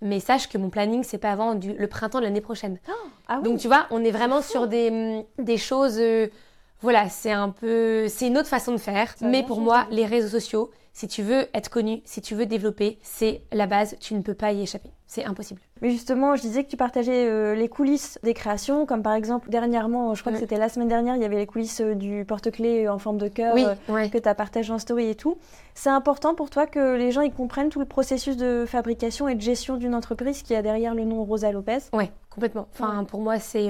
mais 0.02 0.20
sache 0.20 0.48
que 0.48 0.58
mon 0.58 0.70
planning, 0.70 1.04
c'est 1.04 1.18
pas 1.18 1.32
avant 1.32 1.56
du, 1.56 1.74
le 1.74 1.88
printemps 1.88 2.20
de 2.20 2.24
l'année 2.24 2.42
prochaine. 2.42 2.80
Ah, 2.88 2.92
ah 3.28 3.42
Donc 3.42 3.60
tu 3.60 3.68
vois, 3.68 3.88
on 3.92 4.04
est 4.04 4.12
vraiment 4.12 4.42
sur 4.42 4.68
des, 4.68 5.26
des 5.38 5.58
choses... 5.58 6.00
Euh, 6.78 6.82
voilà, 6.82 7.10
c'est 7.10 7.32
un 7.32 7.50
peu... 7.50 8.08
C'est 8.08 8.28
une 8.28 8.38
autre 8.38 8.48
façon 8.48 8.72
de 8.72 8.78
faire. 8.78 9.16
Mais 9.22 9.44
pour 9.44 9.62
moi, 9.62 9.88
les 9.92 10.06
réseaux 10.06 10.30
sociaux, 10.30 10.72
si 10.98 11.08
tu 11.08 11.22
veux 11.22 11.48
être 11.54 11.70
connu, 11.70 12.02
si 12.06 12.22
tu 12.22 12.34
veux 12.34 12.48
développer, 12.48 12.98
c'est 13.04 13.44
la 13.52 13.68
base, 13.68 13.96
tu 14.00 14.16
ne 14.16 14.22
peux 14.22 14.34
pas 14.34 14.52
y 14.52 14.64
échapper. 14.64 14.90
C'est 15.06 15.24
impossible. 15.24 15.62
Mais 15.82 15.92
justement, 15.92 16.36
je 16.36 16.42
disais 16.42 16.64
que 16.64 16.70
tu 16.70 16.76
partageais 16.76 17.28
euh, 17.30 17.54
les 17.54 17.70
coulisses 17.70 18.18
des 18.24 18.34
créations, 18.34 18.88
comme 18.88 19.04
par 19.04 19.14
exemple 19.14 19.50
dernièrement, 19.50 20.16
je 20.16 20.22
crois 20.22 20.34
que 20.34 20.40
c'était 20.40 20.58
la 20.58 20.70
semaine 20.70 20.88
dernière, 20.88 21.16
il 21.16 21.22
y 21.22 21.26
avait 21.26 21.38
les 21.38 21.46
coulisses 21.46 21.82
euh, 21.82 21.94
du 21.94 22.26
porte-clés 22.26 22.90
en 22.90 22.98
forme 22.98 23.20
de 23.20 23.28
cœur 23.28 23.56
euh, 23.56 24.10
que 24.10 24.18
tu 24.18 24.28
as 24.28 24.34
partagé 24.34 24.74
en 24.74 24.80
story 24.80 25.08
et 25.08 25.16
tout. 25.16 25.38
C'est 25.76 25.92
important 25.92 26.34
pour 26.34 26.50
toi 26.50 26.66
que 26.66 26.96
les 26.96 27.12
gens 27.12 27.22
ils 27.22 27.32
comprennent 27.32 27.70
tout 27.70 27.80
le 27.80 27.86
processus 27.86 28.36
de 28.36 28.66
fabrication 28.68 29.28
et 29.28 29.36
de 29.36 29.42
gestion 29.42 29.78
d'une 29.78 29.94
entreprise 29.94 30.42
qui 30.42 30.56
a 30.56 30.64
derrière 30.64 30.96
le 30.96 31.06
nom 31.06 31.24
Rosa 31.24 31.52
Lopez? 31.52 31.78
Oui, 31.94 32.10
complètement. 32.30 32.68
Enfin, 32.74 33.04
pour 33.04 33.22
moi, 33.22 33.40
c'est 33.40 33.70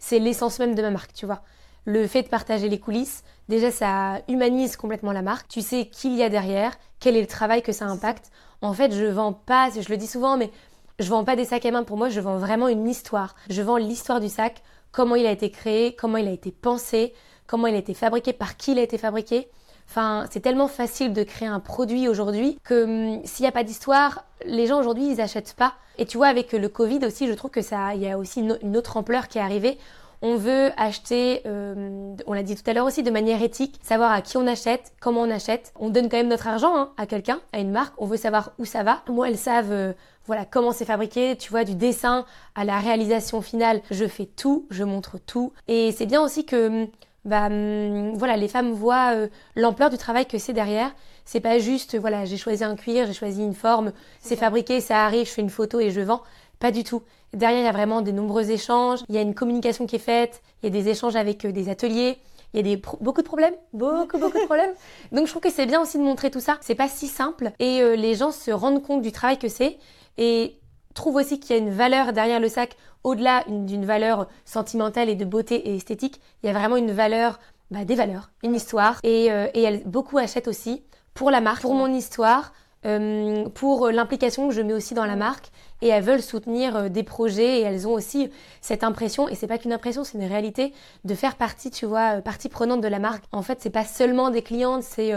c'est 0.00 0.18
l'essence 0.18 0.58
même 0.58 0.74
de 0.74 0.82
ma 0.82 0.90
marque, 0.90 1.12
tu 1.12 1.24
vois 1.24 1.42
le 1.84 2.06
fait 2.06 2.22
de 2.22 2.28
partager 2.28 2.68
les 2.68 2.80
coulisses, 2.80 3.24
déjà 3.48 3.70
ça 3.70 4.20
humanise 4.28 4.76
complètement 4.76 5.12
la 5.12 5.22
marque. 5.22 5.48
Tu 5.48 5.60
sais 5.60 5.86
qui 5.86 6.08
il 6.08 6.16
y 6.16 6.22
a 6.22 6.28
derrière, 6.28 6.72
quel 7.00 7.16
est 7.16 7.20
le 7.20 7.26
travail 7.26 7.62
que 7.62 7.72
ça 7.72 7.86
impacte. 7.86 8.30
En 8.62 8.72
fait, 8.72 8.94
je 8.94 9.04
vends 9.04 9.32
pas, 9.34 9.70
je 9.70 9.88
le 9.90 9.96
dis 9.96 10.06
souvent, 10.06 10.36
mais 10.36 10.50
je 10.98 11.08
vends 11.08 11.24
pas 11.24 11.36
des 11.36 11.44
sacs 11.44 11.66
à 11.66 11.70
main 11.70 11.84
pour 11.84 11.96
moi, 11.96 12.08
je 12.08 12.20
vends 12.20 12.38
vraiment 12.38 12.68
une 12.68 12.88
histoire. 12.88 13.34
Je 13.50 13.62
vends 13.62 13.76
l'histoire 13.76 14.20
du 14.20 14.28
sac, 14.28 14.62
comment 14.92 15.16
il 15.16 15.26
a 15.26 15.30
été 15.30 15.50
créé, 15.50 15.94
comment 15.94 16.16
il 16.16 16.28
a 16.28 16.32
été 16.32 16.50
pensé, 16.50 17.12
comment 17.46 17.66
il 17.66 17.74
a 17.74 17.78
été 17.78 17.94
fabriqué, 17.94 18.32
par 18.32 18.56
qui 18.56 18.72
il 18.72 18.78
a 18.78 18.82
été 18.82 18.96
fabriqué. 18.96 19.48
Enfin, 19.86 20.24
c'est 20.30 20.40
tellement 20.40 20.68
facile 20.68 21.12
de 21.12 21.22
créer 21.22 21.48
un 21.48 21.60
produit 21.60 22.08
aujourd'hui 22.08 22.58
que 22.64 22.84
hum, 23.16 23.20
s'il 23.24 23.42
n'y 23.42 23.48
a 23.48 23.52
pas 23.52 23.64
d'histoire, 23.64 24.24
les 24.46 24.66
gens 24.66 24.78
aujourd'hui 24.78 25.10
ils 25.10 25.20
achètent 25.20 25.54
pas. 25.54 25.74
Et 25.98 26.06
tu 26.06 26.16
vois, 26.16 26.28
avec 26.28 26.52
le 26.52 26.68
Covid 26.68 27.00
aussi, 27.04 27.28
je 27.28 27.34
trouve 27.34 27.50
que 27.50 27.60
ça, 27.60 27.94
il 27.94 28.00
y 28.00 28.10
a 28.10 28.16
aussi 28.16 28.40
une 28.40 28.76
autre 28.76 28.96
ampleur 28.96 29.28
qui 29.28 29.38
est 29.38 29.42
arrivée 29.42 29.78
on 30.24 30.36
veut 30.36 30.70
acheter, 30.78 31.42
euh, 31.44 32.16
on 32.26 32.32
l'a 32.32 32.42
dit 32.42 32.56
tout 32.56 32.68
à 32.68 32.72
l'heure 32.72 32.86
aussi, 32.86 33.02
de 33.02 33.10
manière 33.10 33.42
éthique, 33.42 33.78
savoir 33.82 34.10
à 34.10 34.22
qui 34.22 34.38
on 34.38 34.46
achète, 34.46 34.94
comment 34.98 35.20
on 35.20 35.30
achète. 35.30 35.74
On 35.78 35.90
donne 35.90 36.08
quand 36.08 36.16
même 36.16 36.28
notre 36.28 36.48
argent 36.48 36.74
hein, 36.74 36.92
à 36.96 37.04
quelqu'un, 37.04 37.40
à 37.52 37.58
une 37.58 37.70
marque. 37.70 37.92
On 37.98 38.06
veut 38.06 38.16
savoir 38.16 38.52
où 38.58 38.64
ça 38.64 38.82
va. 38.82 39.02
Moi, 39.06 39.28
elles 39.28 39.36
savent, 39.36 39.70
euh, 39.70 39.92
voilà, 40.26 40.46
comment 40.46 40.72
c'est 40.72 40.86
fabriqué. 40.86 41.36
Tu 41.36 41.50
vois, 41.50 41.64
du 41.64 41.74
dessin 41.74 42.24
à 42.54 42.64
la 42.64 42.78
réalisation 42.78 43.42
finale, 43.42 43.82
je 43.90 44.06
fais 44.06 44.24
tout, 44.24 44.66
je 44.70 44.82
montre 44.82 45.18
tout. 45.18 45.52
Et 45.68 45.92
c'est 45.92 46.06
bien 46.06 46.22
aussi 46.22 46.46
que, 46.46 46.86
bah, 47.26 47.48
hum, 47.48 48.14
voilà, 48.14 48.38
les 48.38 48.48
femmes 48.48 48.72
voient 48.72 49.12
euh, 49.12 49.28
l'ampleur 49.56 49.90
du 49.90 49.98
travail 49.98 50.24
que 50.24 50.38
c'est 50.38 50.54
derrière. 50.54 50.90
C'est 51.26 51.40
pas 51.40 51.58
juste, 51.58 51.98
voilà, 51.98 52.24
j'ai 52.24 52.38
choisi 52.38 52.64
un 52.64 52.76
cuir, 52.76 53.06
j'ai 53.06 53.12
choisi 53.12 53.42
une 53.42 53.54
forme, 53.54 53.92
c'est 54.20 54.36
fabriqué, 54.36 54.80
ça 54.80 55.04
arrive, 55.04 55.26
je 55.26 55.32
fais 55.32 55.42
une 55.42 55.50
photo 55.50 55.80
et 55.80 55.90
je 55.90 56.00
vends. 56.00 56.22
Pas 56.64 56.70
du 56.70 56.82
tout. 56.82 57.02
Derrière, 57.34 57.60
il 57.60 57.64
y 57.64 57.68
a 57.68 57.72
vraiment 57.72 58.00
de 58.00 58.10
nombreux 58.10 58.50
échanges, 58.50 59.00
il 59.10 59.14
y 59.14 59.18
a 59.18 59.20
une 59.20 59.34
communication 59.34 59.84
qui 59.86 59.96
est 59.96 59.98
faite, 59.98 60.40
il 60.62 60.64
y 60.64 60.68
a 60.68 60.82
des 60.82 60.88
échanges 60.88 61.14
avec 61.14 61.44
euh, 61.44 61.52
des 61.52 61.68
ateliers, 61.68 62.16
il 62.54 62.56
y 62.56 62.60
a 62.60 62.62
des 62.62 62.82
beaucoup 63.02 63.20
de 63.20 63.26
problèmes, 63.26 63.52
beaucoup 63.74 64.16
beaucoup 64.16 64.38
de 64.38 64.46
problèmes. 64.46 64.72
Donc 65.12 65.26
je 65.26 65.30
trouve 65.30 65.42
que 65.42 65.50
c'est 65.50 65.66
bien 65.66 65.82
aussi 65.82 65.98
de 65.98 66.02
montrer 66.02 66.30
tout 66.30 66.40
ça. 66.40 66.56
C'est 66.62 66.74
pas 66.74 66.88
si 66.88 67.06
simple 67.06 67.52
et 67.58 67.82
euh, 67.82 67.96
les 67.96 68.14
gens 68.14 68.30
se 68.30 68.50
rendent 68.50 68.82
compte 68.82 69.02
du 69.02 69.12
travail 69.12 69.38
que 69.38 69.48
c'est 69.48 69.76
et 70.16 70.58
trouvent 70.94 71.16
aussi 71.16 71.38
qu'il 71.38 71.54
y 71.54 71.58
a 71.58 71.60
une 71.60 71.68
valeur 71.68 72.14
derrière 72.14 72.40
le 72.40 72.48
sac 72.48 72.78
au-delà 73.02 73.44
d'une 73.46 73.84
valeur 73.84 74.26
sentimentale 74.46 75.10
et 75.10 75.16
de 75.16 75.26
beauté 75.26 75.68
et 75.68 75.76
esthétique. 75.76 76.18
Il 76.42 76.46
y 76.46 76.48
a 76.48 76.58
vraiment 76.58 76.78
une 76.78 76.92
valeur, 76.92 77.40
bah, 77.72 77.84
des 77.84 77.94
valeurs, 77.94 78.30
une 78.42 78.54
histoire 78.54 79.00
et, 79.02 79.30
euh, 79.30 79.48
et 79.52 79.60
elles, 79.64 79.82
beaucoup 79.84 80.16
achètent 80.16 80.48
aussi 80.48 80.82
pour 81.12 81.30
la 81.30 81.42
marque, 81.42 81.60
pour 81.60 81.74
mon 81.74 81.92
histoire, 81.92 82.54
euh, 82.86 83.48
pour 83.50 83.90
l'implication 83.90 84.48
que 84.48 84.54
je 84.54 84.62
mets 84.62 84.72
aussi 84.72 84.94
dans 84.94 85.06
la 85.06 85.16
marque 85.16 85.50
et 85.82 85.88
elles 85.88 86.02
veulent 86.02 86.22
soutenir 86.22 86.76
euh, 86.76 86.88
des 86.88 87.02
projets 87.02 87.60
et 87.60 87.62
elles 87.62 87.86
ont 87.86 87.92
aussi 87.92 88.30
cette 88.60 88.84
impression 88.84 89.28
et 89.28 89.34
c'est 89.34 89.46
pas 89.46 89.58
qu'une 89.58 89.72
impression 89.72 90.04
c'est 90.04 90.18
une 90.18 90.26
réalité 90.26 90.72
de 91.04 91.14
faire 91.14 91.36
partie 91.36 91.70
tu 91.70 91.86
vois 91.86 92.18
euh, 92.18 92.20
partie 92.20 92.48
prenante 92.48 92.80
de 92.80 92.88
la 92.88 92.98
marque 92.98 93.24
en 93.32 93.42
fait 93.42 93.58
c'est 93.60 93.70
pas 93.70 93.84
seulement 93.84 94.30
des 94.30 94.42
clientes 94.42 94.82
c'est 94.82 95.12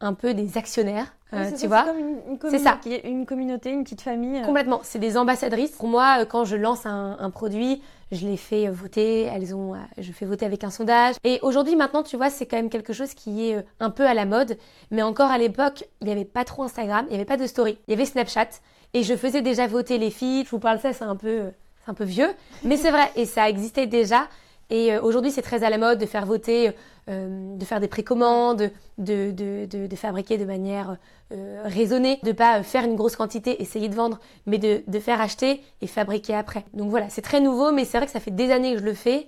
un 0.00 0.14
peu 0.14 0.34
des 0.34 0.58
actionnaires 0.58 1.14
tu 1.58 1.66
vois 1.66 1.86
c'est 2.50 2.58
ça 2.58 2.78
une 3.04 3.24
communauté 3.24 3.70
une 3.70 3.84
petite 3.84 4.02
famille 4.02 4.42
complètement 4.42 4.80
c'est 4.82 4.98
des 4.98 5.16
ambassadrices 5.16 5.72
pour 5.72 5.88
moi 5.88 6.24
quand 6.26 6.44
je 6.44 6.56
lance 6.56 6.86
un, 6.86 7.16
un 7.18 7.30
produit 7.30 7.80
je 8.12 8.26
les 8.26 8.36
fais 8.36 8.68
voter, 8.68 9.22
elles 9.22 9.54
ont, 9.54 9.74
je 9.98 10.12
fais 10.12 10.26
voter 10.26 10.44
avec 10.44 10.62
un 10.64 10.70
sondage. 10.70 11.16
Et 11.24 11.38
aujourd'hui, 11.42 11.74
maintenant, 11.76 12.02
tu 12.02 12.16
vois, 12.16 12.28
c'est 12.28 12.46
quand 12.46 12.56
même 12.56 12.68
quelque 12.68 12.92
chose 12.92 13.14
qui 13.14 13.48
est 13.48 13.56
euh, 13.56 13.62
un 13.80 13.90
peu 13.90 14.06
à 14.06 14.14
la 14.14 14.26
mode. 14.26 14.58
Mais 14.90 15.02
encore 15.02 15.30
à 15.30 15.38
l'époque, 15.38 15.84
il 16.00 16.06
n'y 16.06 16.12
avait 16.12 16.26
pas 16.26 16.44
trop 16.44 16.62
Instagram, 16.62 17.06
il 17.08 17.10
n'y 17.10 17.16
avait 17.16 17.24
pas 17.24 17.38
de 17.38 17.46
story. 17.46 17.78
Il 17.88 17.92
y 17.92 17.94
avait 17.94 18.04
Snapchat. 18.04 18.48
Et 18.94 19.02
je 19.02 19.16
faisais 19.16 19.42
déjà 19.42 19.66
voter 19.66 19.98
les 19.98 20.10
filles. 20.10 20.44
Je 20.44 20.50
vous 20.50 20.58
parle 20.58 20.78
ça, 20.78 20.92
c'est 20.92 21.04
un 21.04 21.16
peu, 21.16 21.50
c'est 21.84 21.90
un 21.90 21.94
peu 21.94 22.04
vieux. 22.04 22.30
Mais 22.64 22.76
c'est 22.76 22.90
vrai. 22.90 23.10
Et 23.16 23.24
ça 23.24 23.48
existait 23.48 23.86
déjà. 23.86 24.28
Et 24.72 24.92
euh, 24.92 25.02
aujourd'hui, 25.02 25.30
c'est 25.30 25.42
très 25.42 25.64
à 25.64 25.70
la 25.70 25.78
mode 25.78 25.98
de 25.98 26.06
faire 26.06 26.24
voter 26.24 26.72
euh, 27.08 27.56
de 27.56 27.64
faire 27.64 27.78
des 27.78 27.88
précommandes, 27.88 28.70
de, 28.96 29.30
de, 29.30 29.66
de, 29.66 29.96
fabriquer 29.96 30.38
de 30.38 30.44
manière 30.44 30.96
euh, 31.32 31.62
raisonnée, 31.64 32.20
de 32.22 32.32
pas 32.32 32.62
faire 32.62 32.84
une 32.84 32.96
grosse 32.96 33.16
quantité, 33.16 33.60
essayer 33.60 33.88
de 33.88 33.94
vendre, 33.94 34.18
mais 34.46 34.58
de, 34.58 34.82
de 34.86 34.98
faire 34.98 35.20
acheter 35.20 35.62
et 35.82 35.86
fabriquer 35.86 36.34
après. 36.34 36.64
Donc 36.72 36.90
voilà, 36.90 37.10
c'est 37.10 37.20
très 37.20 37.40
nouveau, 37.40 37.70
mais 37.70 37.84
c'est 37.84 37.98
vrai 37.98 38.06
que 38.06 38.12
ça 38.12 38.20
fait 38.20 38.30
des 38.30 38.50
années 38.50 38.72
que 38.72 38.80
je 38.80 38.84
le 38.84 38.94
fais. 38.94 39.26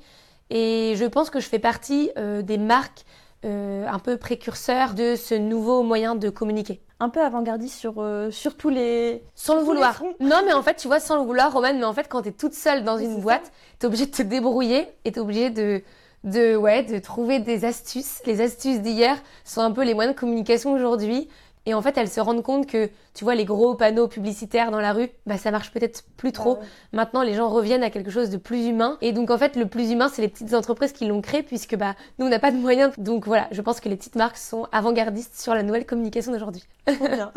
Et 0.51 0.95
je 0.97 1.05
pense 1.05 1.31
que 1.31 1.41
je 1.41 1.49
fais 1.49 1.59
partie 1.59 2.11
des 2.43 2.59
marques 2.59 3.05
un 3.45 3.99
peu 3.99 4.17
précurseurs 4.17 4.95
de 4.95 5.17
ce 5.17 5.35
nouveau 5.35 5.83
moyen 5.83 6.15
de 6.15 6.31
communiquer. 6.31 6.81
Un 7.01 7.09
peu 7.09 7.21
avant-gardiste 7.21 7.79
sur, 7.79 7.95
sur 8.31 8.57
tous 8.57 8.71
les... 8.71 9.23
Sans 9.35 9.57
le 9.57 9.63
vouloir. 9.63 10.03
Non, 10.21 10.41
mais 10.47 10.53
en 10.53 10.63
fait, 10.63 10.77
tu 10.77 10.89
vois, 10.89 11.01
sans 11.01 11.17
le 11.17 11.23
vouloir, 11.23 11.53
Romane, 11.53 11.79
mais 11.79 11.85
en 11.85 11.93
fait, 11.93 12.09
quand 12.09 12.23
tu 12.23 12.29
es 12.29 12.33
toute 12.33 12.55
seule 12.55 12.85
dans 12.85 12.97
une 12.97 13.21
boîte, 13.21 13.53
tu 13.79 13.85
es 13.85 13.87
obligée 13.87 14.07
de 14.07 14.13
te 14.13 14.23
débrouiller 14.23 14.89
et 15.05 15.13
tu 15.13 15.19
es 15.19 15.21
obligée 15.21 15.51
de 15.51 15.83
de, 16.25 16.57
ouais, 16.57 16.83
de 16.83 16.99
trouver 16.99 17.39
des 17.39 17.65
astuces. 17.65 18.21
Les 18.27 18.41
astuces 18.41 18.81
d'hier 18.81 19.17
sont 19.45 19.61
un 19.61 19.71
peu 19.71 19.85
les 19.85 19.95
moyens 19.95 20.15
de 20.15 20.19
communication 20.19 20.73
aujourd'hui. 20.73 21.29
Et 21.67 21.75
en 21.75 21.81
fait, 21.81 21.97
elles 21.97 22.11
se 22.11 22.21
rendent 22.21 22.43
compte 22.43 22.67
que, 22.67 22.91
tu 23.15 23.25
vois, 23.25 23.35
les 23.35 23.47
gros 23.47 23.75
panneaux 23.75 24.07
publicitaires 24.07 24.71
dans 24.71 24.81
la 24.81 24.93
rue, 24.93 25.09
bah, 25.27 25.39
ça 25.39 25.51
marche 25.51 25.71
peut-être 25.73 26.05
plus 26.17 26.33
trop. 26.33 26.59
Maintenant, 26.93 27.23
les 27.23 27.35
gens 27.35 27.49
reviennent 27.49 27.83
à 27.83 27.91
quelque 27.91 28.11
chose 28.11 28.29
de 28.29 28.37
plus 28.37 28.67
humain. 28.67 28.99
Et 29.01 29.13
donc, 29.13 29.31
en 29.31 29.39
fait, 29.39 29.57
le 29.57 29.67
plus 29.67 29.91
humain, 29.91 30.09
c'est 30.13 30.21
les 30.21 30.29
petites 30.29 30.53
entreprises 30.53 30.93
qui 30.93 31.07
l'ont 31.07 31.23
créé, 31.23 31.43
puisque, 31.43 31.77
bah, 31.77 31.95
nous, 32.19 32.27
on 32.27 32.29
n'a 32.29 32.39
pas 32.39 32.51
de 32.51 32.59
moyens. 32.59 32.93
Donc, 32.99 33.27
voilà, 33.27 33.49
je 33.51 33.63
pense 33.63 33.81
que 33.81 33.89
les 33.89 33.97
petites 33.97 34.17
marques 34.17 34.37
sont 34.37 34.67
avant-gardistes 34.73 35.41
sur 35.41 35.55
la 35.55 35.63
nouvelle 35.63 35.87
communication 35.87 36.33
d'aujourd'hui. 36.33 36.65
bien. 36.87 37.33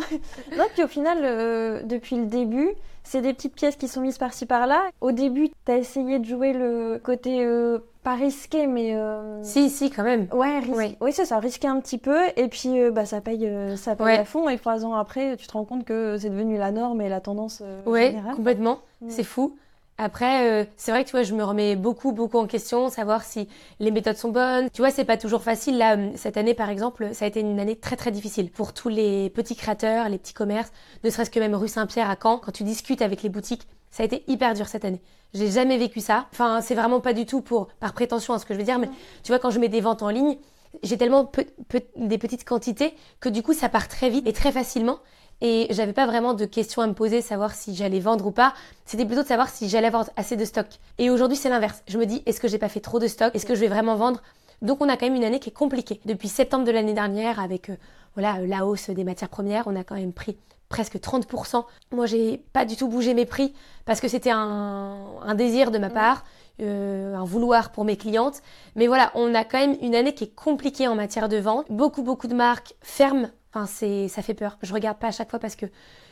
non, 0.58 0.66
puis 0.74 0.84
au 0.84 0.88
final, 0.88 1.20
euh, 1.24 1.82
depuis 1.84 2.18
le 2.18 2.26
début, 2.26 2.74
c'est 3.08 3.22
des 3.22 3.34
petites 3.34 3.56
pièces 3.56 3.78
qui 3.78 3.88
sont 3.88 4.02
mises 4.02 4.18
par-ci 4.18 4.46
par-là. 4.46 4.84
Au 5.00 5.14
début, 5.14 5.50
tu 5.66 5.72
as 5.72 5.78
essayé 5.78 6.20
de 6.20 6.26
jouer 6.26 6.52
le 6.52 7.00
côté 7.02 7.46
euh, 7.46 7.80
pas 8.08 8.16
risqué, 8.16 8.68
mais. 8.68 8.96
Euh, 8.96 9.44
si, 9.44 9.70
si, 9.70 9.90
quand 9.90 10.04
même. 10.04 10.28
Ouais, 10.32 10.62
oui, 10.70 10.96
oui 11.02 11.12
c'est 11.12 11.26
ça, 11.26 11.40
risqué 11.40 11.68
un 11.68 11.82
petit 11.82 11.98
peu. 11.98 12.18
Et 12.38 12.48
puis, 12.48 12.80
euh, 12.80 12.90
bah, 12.90 13.06
ça 13.06 13.20
paye, 13.20 13.52
ça 13.76 13.98
paye 13.98 14.16
à 14.16 14.24
fond. 14.24 14.48
Et 14.48 14.58
trois 14.58 14.86
ans 14.86 14.94
après, 14.94 15.36
tu 15.36 15.46
te 15.46 15.52
rends 15.52 15.66
compte 15.66 15.84
que 15.84 16.18
c'est 16.18 16.30
devenu 16.30 16.58
la 16.58 16.72
norme 16.72 17.02
et 17.02 17.10
la 17.10 17.20
tendance. 17.20 17.62
ouais, 17.86 18.16
complètement. 18.36 18.80
C'est 19.10 19.24
fou. 19.24 19.58
Après, 20.00 20.48
euh, 20.48 20.66
c'est 20.78 20.92
vrai 20.92 21.04
que 21.04 21.10
tu 21.10 21.16
vois, 21.16 21.24
je 21.24 21.34
me 21.34 21.44
remets 21.44 21.76
beaucoup, 21.76 22.12
beaucoup 22.12 22.38
en 22.38 22.46
question, 22.46 22.90
savoir 22.90 23.24
si 23.24 23.48
les 23.80 23.90
méthodes 23.90 24.16
sont 24.16 24.30
bonnes. 24.30 24.70
Tu 24.72 24.84
vois, 24.84 24.92
c'est 24.92 25.06
pas 25.06 25.18
toujours 25.18 25.42
facile. 25.42 25.80
Là, 25.80 25.98
euh, 25.98 26.12
cette 26.16 26.38
année, 26.38 26.54
par 26.54 26.70
exemple, 26.70 27.10
ça 27.14 27.26
a 27.26 27.28
été 27.28 27.40
une 27.40 27.60
année 27.60 27.76
très, 27.76 27.96
très 27.96 28.12
difficile 28.12 28.52
pour 28.52 28.74
tous 28.74 28.90
les 28.90 29.32
petits 29.32 29.56
créateurs, 29.56 30.08
les 30.08 30.20
petits 30.20 30.36
commerces, 30.36 30.72
ne 31.04 31.10
serait-ce 31.10 31.32
que 31.32 31.40
même 31.40 31.56
rue 31.56 31.68
Saint-Pierre 31.68 32.12
à 32.12 32.16
Caen. 32.22 32.38
Quand 32.38 32.52
tu 32.52 32.64
discutes 32.64 33.02
avec 33.02 33.24
les 33.24 33.30
boutiques, 33.30 33.68
ça 33.98 34.04
a 34.04 34.06
été 34.06 34.24
hyper 34.28 34.54
dur 34.54 34.68
cette 34.68 34.86
année. 34.86 35.02
J'ai 35.34 35.50
jamais 35.50 35.76
vécu 35.80 36.02
ça. 36.02 36.28
Enfin, 36.32 36.62
c'est 36.62 36.76
vraiment 36.76 37.00
pas 37.00 37.14
du 37.14 37.26
tout 37.26 37.42
pour 37.42 37.66
par 37.80 37.94
prétention 37.94 38.36
à 38.36 38.38
ce 38.38 38.46
que 38.46 38.54
je 38.54 38.60
veux 38.60 38.64
dire, 38.64 38.78
mais 38.78 38.92
tu 39.24 39.32
vois, 39.32 39.40
quand 39.40 39.50
je 39.50 39.60
mets 39.60 39.70
des 39.70 39.82
ventes 39.82 40.04
en 40.04 40.10
ligne, 40.10 40.38
j'ai 40.84 41.00
tellement 41.00 41.26
peu, 41.26 41.48
des 41.96 42.20
petites 42.20 42.46
quantités 42.46 42.94
que 43.20 43.28
du 43.28 43.42
coup, 43.42 43.54
ça 43.54 43.70
part 43.70 43.88
très 43.88 44.12
vite 44.12 44.28
et 44.28 44.34
très 44.34 44.52
facilement 44.52 45.00
et 45.42 45.66
j'avais 45.72 45.94
pas 45.94 46.06
vraiment 46.06 46.36
de 46.36 46.46
questions 46.46 46.84
à 46.84 46.88
me 46.88 46.94
poser, 46.94 47.24
savoir 47.24 47.56
si 47.56 47.74
j'allais 47.74 48.00
vendre 48.00 48.28
ou 48.28 48.32
pas. 48.32 48.54
C'était 48.86 49.04
plutôt 49.04 49.24
de 49.24 49.28
savoir 49.28 49.50
si 49.50 49.68
j'allais 49.68 49.88
avoir 49.88 50.08
assez 50.16 50.36
de 50.36 50.46
stock. 50.46 50.68
Et 51.00 51.10
aujourd'hui, 51.10 51.36
c'est 51.36 51.50
l'inverse. 51.50 51.82
Je 51.88 51.98
me 51.98 52.06
dis, 52.06 52.22
est-ce 52.28 52.40
que 52.40 52.48
j'ai 52.48 52.60
pas 52.60 52.70
fait 52.70 52.82
trop 52.82 53.00
de 53.00 53.08
stock? 53.08 53.34
Est-ce 53.34 53.48
que 53.48 53.56
je 53.56 53.62
vais 53.62 53.68
vraiment 53.68 53.96
vendre? 53.96 54.22
Donc, 54.62 54.80
on 54.80 54.90
a 54.90 54.96
quand 54.96 55.08
même 55.08 55.16
une 55.16 55.24
année 55.24 55.40
qui 55.40 55.50
est 55.50 55.54
compliquée. 55.54 56.02
Depuis 56.06 56.28
septembre 56.28 56.66
de 56.66 56.72
l'année 56.72 56.94
dernière, 56.94 57.40
avec 57.40 57.72
euh, 57.72 57.76
voilà 58.14 58.46
la 58.46 58.68
hausse 58.68 58.92
des 58.92 59.04
matières 59.04 59.30
premières, 59.30 59.64
on 59.66 59.76
a 59.76 59.84
quand 59.84 59.96
même 59.96 60.14
pris 60.14 60.38
presque 60.70 60.98
30%. 60.98 61.66
Moi, 61.92 62.06
j'ai 62.06 62.38
pas 62.54 62.66
du 62.66 62.76
tout 62.76 62.88
bougé 62.88 63.14
mes 63.14 63.26
prix 63.26 63.54
parce 63.86 64.02
que 64.02 64.08
c'était 64.08 64.32
un, 64.32 64.98
un, 65.24 65.36
désir 65.36 65.72
de 65.72 65.78
ma 65.78 65.90
part, 65.90 66.24
euh, 66.62 67.16
un 67.16 67.24
vouloir 67.24 67.72
pour 67.72 67.86
mes 67.86 67.98
clientes. 67.98 68.42
Mais 68.76 68.88
voilà, 68.88 69.12
on 69.16 69.34
a 69.34 69.44
quand 69.44 69.60
même 69.60 69.78
une 69.82 69.96
année 69.96 70.14
qui 70.14 70.26
est 70.26 70.36
compliquée 70.36 70.88
en 70.88 70.96
matière 70.96 71.30
de 71.30 71.38
vente. 71.38 71.66
Beaucoup, 71.70 72.04
beaucoup 72.04 72.28
de 72.28 72.36
marques 72.36 72.74
ferment 72.82 73.30
Enfin, 73.54 73.66
c'est, 73.66 74.08
ça 74.08 74.22
fait 74.22 74.34
peur. 74.34 74.58
Je 74.62 74.74
regarde 74.74 74.98
pas 74.98 75.08
à 75.08 75.12
chaque 75.12 75.30
fois 75.30 75.40
parce 75.40 75.56
que 75.56 75.66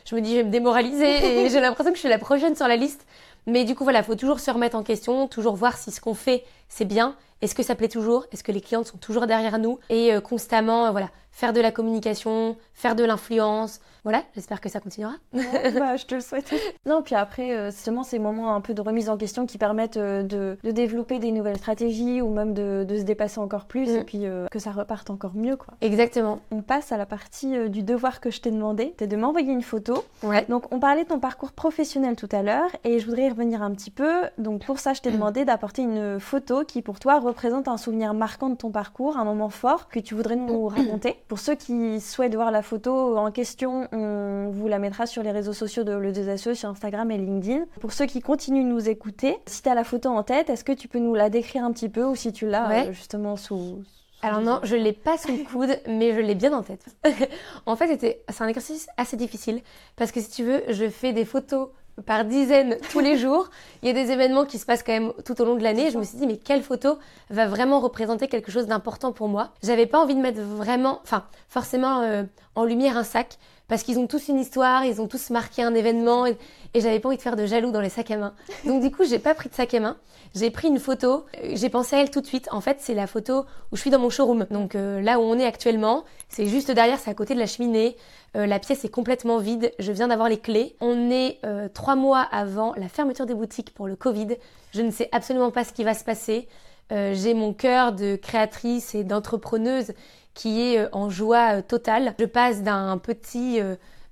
je 0.04 0.14
me 0.14 0.20
dis 0.20 0.32
je 0.32 0.36
vais 0.38 0.44
me 0.44 0.50
démoraliser 0.50 1.04
et 1.44 1.50
j'ai 1.50 1.60
l'impression 1.60 1.92
que 1.92 1.96
je 1.96 2.00
suis 2.00 2.08
la 2.08 2.18
prochaine 2.18 2.56
sur 2.56 2.66
la 2.66 2.76
liste. 2.76 3.06
Mais 3.46 3.64
du 3.64 3.74
coup, 3.74 3.84
voilà, 3.84 4.02
faut 4.02 4.16
toujours 4.16 4.40
se 4.40 4.50
remettre 4.50 4.76
en 4.76 4.82
question, 4.82 5.28
toujours 5.28 5.54
voir 5.54 5.76
si 5.76 5.92
ce 5.92 6.00
qu'on 6.00 6.14
fait, 6.14 6.44
c'est 6.68 6.84
bien. 6.84 7.16
Est-ce 7.42 7.54
que 7.54 7.62
ça 7.62 7.74
plaît 7.74 7.88
toujours? 7.88 8.26
Est-ce 8.32 8.42
que 8.42 8.52
les 8.52 8.60
clientes 8.60 8.86
sont 8.86 8.98
toujours 8.98 9.26
derrière 9.26 9.58
nous? 9.58 9.78
Et 9.90 10.12
euh, 10.12 10.20
constamment, 10.20 10.90
voilà, 10.90 11.10
faire 11.36 11.52
de 11.52 11.60
la 11.60 11.70
communication, 11.70 12.56
faire 12.72 12.96
de 12.96 13.04
l'influence. 13.04 13.80
Voilà, 14.04 14.22
j'espère 14.34 14.60
que 14.60 14.70
ça 14.70 14.80
continuera. 14.80 15.14
bah, 15.32 15.96
je 15.96 16.06
te 16.06 16.14
le 16.14 16.20
souhaite. 16.20 16.54
Non, 16.86 17.02
puis 17.02 17.14
après, 17.14 17.54
euh, 17.54 17.70
seulement 17.70 18.04
ces 18.04 18.18
moments 18.18 18.54
un 18.54 18.60
peu 18.62 18.72
de 18.72 18.80
remise 18.80 19.10
en 19.10 19.18
question 19.18 19.44
qui 19.44 19.58
permettent 19.58 19.98
euh, 19.98 20.22
de, 20.22 20.56
de, 20.62 20.70
développer 20.70 21.18
des 21.18 21.32
nouvelles 21.32 21.58
stratégies 21.58 22.22
ou 22.22 22.30
même 22.30 22.54
de, 22.54 22.86
de 22.88 22.96
se 22.96 23.02
dépasser 23.02 23.38
encore 23.38 23.66
plus 23.66 23.88
mm. 23.88 23.96
et 23.96 24.04
puis 24.04 24.20
euh, 24.24 24.46
que 24.46 24.60
ça 24.60 24.70
reparte 24.70 25.10
encore 25.10 25.34
mieux. 25.34 25.56
Quoi. 25.56 25.74
Exactement. 25.82 26.38
On 26.52 26.62
passe 26.62 26.92
à 26.92 26.96
la 26.96 27.04
partie 27.04 27.68
du 27.68 27.82
devoir 27.82 28.20
que 28.20 28.30
je 28.30 28.40
t'ai 28.40 28.50
demandé, 28.50 28.94
c'est 28.98 29.08
de 29.08 29.16
m'envoyer 29.16 29.52
une 29.52 29.60
photo. 29.60 30.04
Ouais. 30.22 30.46
Donc, 30.48 30.72
on 30.72 30.78
parlait 30.78 31.02
de 31.02 31.08
ton 31.08 31.18
parcours 31.18 31.52
professionnel 31.52 32.16
tout 32.16 32.28
à 32.32 32.42
l'heure 32.42 32.70
et 32.84 32.98
je 32.98 33.06
voudrais 33.06 33.26
y 33.26 33.28
revenir 33.28 33.60
un 33.60 33.72
petit 33.72 33.90
peu. 33.90 34.22
Donc, 34.38 34.64
pour 34.64 34.78
ça, 34.78 34.94
je 34.94 35.02
t'ai 35.02 35.10
demandé 35.10 35.44
d'apporter 35.44 35.82
une 35.82 36.18
photo 36.18 36.55
qui, 36.64 36.82
pour 36.82 36.98
toi, 36.98 37.18
représente 37.18 37.68
un 37.68 37.76
souvenir 37.76 38.14
marquant 38.14 38.48
de 38.48 38.56
ton 38.56 38.70
parcours, 38.70 39.16
un 39.16 39.24
moment 39.24 39.48
fort 39.48 39.88
que 39.88 40.00
tu 40.00 40.14
voudrais 40.14 40.36
nous 40.36 40.68
raconter. 40.68 41.16
Pour 41.28 41.38
ceux 41.38 41.54
qui 41.54 42.00
souhaitent 42.00 42.34
voir 42.34 42.50
la 42.50 42.62
photo 42.62 43.16
en 43.16 43.30
question, 43.30 43.88
on 43.92 44.50
vous 44.52 44.68
la 44.68 44.78
mettra 44.78 45.06
sur 45.06 45.22
les 45.22 45.32
réseaux 45.32 45.52
sociaux 45.52 45.84
de 45.84 45.92
Le 45.92 46.12
2 46.12 46.36
sur 46.36 46.68
Instagram 46.68 47.10
et 47.10 47.18
LinkedIn. 47.18 47.64
Pour 47.80 47.92
ceux 47.92 48.06
qui 48.06 48.20
continuent 48.20 48.64
de 48.64 48.68
nous 48.68 48.88
écouter, 48.88 49.38
si 49.46 49.62
tu 49.62 49.68
as 49.68 49.74
la 49.74 49.84
photo 49.84 50.08
en 50.08 50.22
tête, 50.22 50.50
est-ce 50.50 50.64
que 50.64 50.72
tu 50.72 50.88
peux 50.88 50.98
nous 50.98 51.14
la 51.14 51.30
décrire 51.30 51.64
un 51.64 51.72
petit 51.72 51.88
peu 51.88 52.04
ou 52.04 52.14
si 52.14 52.32
tu 52.32 52.46
l'as 52.46 52.86
euh, 52.86 52.92
justement 52.92 53.36
sous, 53.36 53.78
alors 54.22 54.40
non, 54.40 54.60
je 54.62 54.76
l'ai 54.76 54.92
pas 54.92 55.18
sous 55.18 55.28
le 55.28 55.44
coude, 55.44 55.78
mais 55.86 56.14
je 56.14 56.20
l'ai 56.20 56.34
bien 56.34 56.52
en 56.52 56.62
tête. 56.62 56.84
en 57.66 57.76
fait, 57.76 57.96
c'est 58.00 58.42
un 58.42 58.48
exercice 58.48 58.88
assez 58.96 59.16
difficile 59.16 59.60
parce 59.94 60.10
que 60.10 60.20
si 60.20 60.30
tu 60.30 60.42
veux, 60.42 60.62
je 60.68 60.88
fais 60.88 61.12
des 61.12 61.24
photos 61.24 61.68
par 62.04 62.24
dizaines 62.24 62.76
tous 62.90 63.00
les 63.00 63.16
jours. 63.16 63.48
Il 63.82 63.88
y 63.88 63.90
a 63.90 63.94
des 63.94 64.10
événements 64.10 64.44
qui 64.44 64.58
se 64.58 64.66
passent 64.66 64.82
quand 64.82 64.92
même 64.92 65.12
tout 65.24 65.40
au 65.40 65.44
long 65.44 65.54
de 65.54 65.62
l'année. 65.62 65.90
Je 65.90 65.98
me 65.98 66.04
suis 66.04 66.18
dit, 66.18 66.26
mais 66.26 66.36
quelle 66.36 66.62
photo 66.62 66.98
va 67.30 67.46
vraiment 67.46 67.80
représenter 67.80 68.28
quelque 68.28 68.50
chose 68.50 68.66
d'important 68.66 69.12
pour 69.12 69.28
moi? 69.28 69.52
J'avais 69.62 69.86
pas 69.86 69.98
envie 69.98 70.14
de 70.14 70.20
mettre 70.20 70.40
vraiment, 70.40 71.00
enfin, 71.02 71.24
forcément 71.48 72.02
euh, 72.02 72.24
en 72.54 72.64
lumière 72.64 72.96
un 72.96 73.04
sac, 73.04 73.38
parce 73.68 73.82
qu'ils 73.82 73.98
ont 73.98 74.06
tous 74.06 74.28
une 74.28 74.38
histoire, 74.38 74.84
ils 74.84 75.00
ont 75.00 75.08
tous 75.08 75.30
marqué 75.30 75.62
un 75.62 75.74
événement, 75.74 76.26
et, 76.26 76.36
j'avais 76.74 77.00
pas 77.00 77.08
envie 77.08 77.16
de 77.16 77.22
faire 77.22 77.36
de 77.36 77.46
jaloux 77.46 77.70
dans 77.70 77.80
les 77.80 77.88
sacs 77.88 78.10
à 78.10 78.16
main. 78.16 78.34
Donc 78.64 78.82
du 78.82 78.90
coup, 78.90 79.04
j'ai 79.04 79.18
pas 79.18 79.34
pris 79.34 79.48
de 79.48 79.54
sac 79.54 79.72
à 79.74 79.80
main. 79.80 79.96
J'ai 80.34 80.50
pris 80.50 80.68
une 80.68 80.78
photo, 80.78 81.24
euh, 81.42 81.52
j'ai 81.54 81.70
pensé 81.70 81.96
à 81.96 82.00
elle 82.00 82.10
tout 82.10 82.20
de 82.20 82.26
suite. 82.26 82.48
En 82.52 82.60
fait, 82.60 82.76
c'est 82.80 82.92
la 82.92 83.06
photo 83.06 83.46
où 83.72 83.76
je 83.76 83.80
suis 83.80 83.90
dans 83.90 83.98
mon 83.98 84.10
showroom. 84.10 84.46
Donc 84.50 84.74
euh, 84.74 85.00
là 85.00 85.18
où 85.18 85.22
on 85.22 85.38
est 85.38 85.46
actuellement, 85.46 86.04
c'est 86.28 86.46
juste 86.46 86.70
derrière, 86.70 86.98
c'est 86.98 87.10
à 87.10 87.14
côté 87.14 87.34
de 87.34 87.38
la 87.38 87.46
cheminée. 87.46 87.96
Euh, 88.36 88.44
la 88.44 88.58
pièce 88.58 88.84
est 88.84 88.90
complètement 88.90 89.38
vide. 89.38 89.72
Je 89.78 89.92
viens 89.92 90.08
d'avoir 90.08 90.28
les 90.28 90.38
clés. 90.38 90.76
On 90.80 91.10
est 91.10 91.40
trois 91.72 91.96
mois 91.96 92.20
avant 92.20 92.74
la 92.76 92.88
fermeture 92.88 93.24
des 93.24 93.34
boutiques 93.34 93.72
pour 93.72 93.86
le 93.88 93.96
Covid. 93.96 94.36
Je 94.74 94.82
ne 94.82 94.90
sais 94.90 95.08
absolument 95.12 95.50
pas 95.50 95.64
ce 95.64 95.72
qui 95.72 95.84
va 95.84 95.94
se 95.94 96.04
passer. 96.04 96.48
j'ai 96.90 97.32
mon 97.32 97.54
cœur 97.54 97.92
de 97.92 98.16
créatrice 98.16 98.94
et 98.94 99.04
d'entrepreneuse 99.04 99.92
qui 100.36 100.62
est 100.62 100.86
en 100.92 101.10
joie 101.10 101.62
totale. 101.62 102.14
Je 102.20 102.26
passe 102.26 102.62
d'un 102.62 102.96
petit 102.98 103.58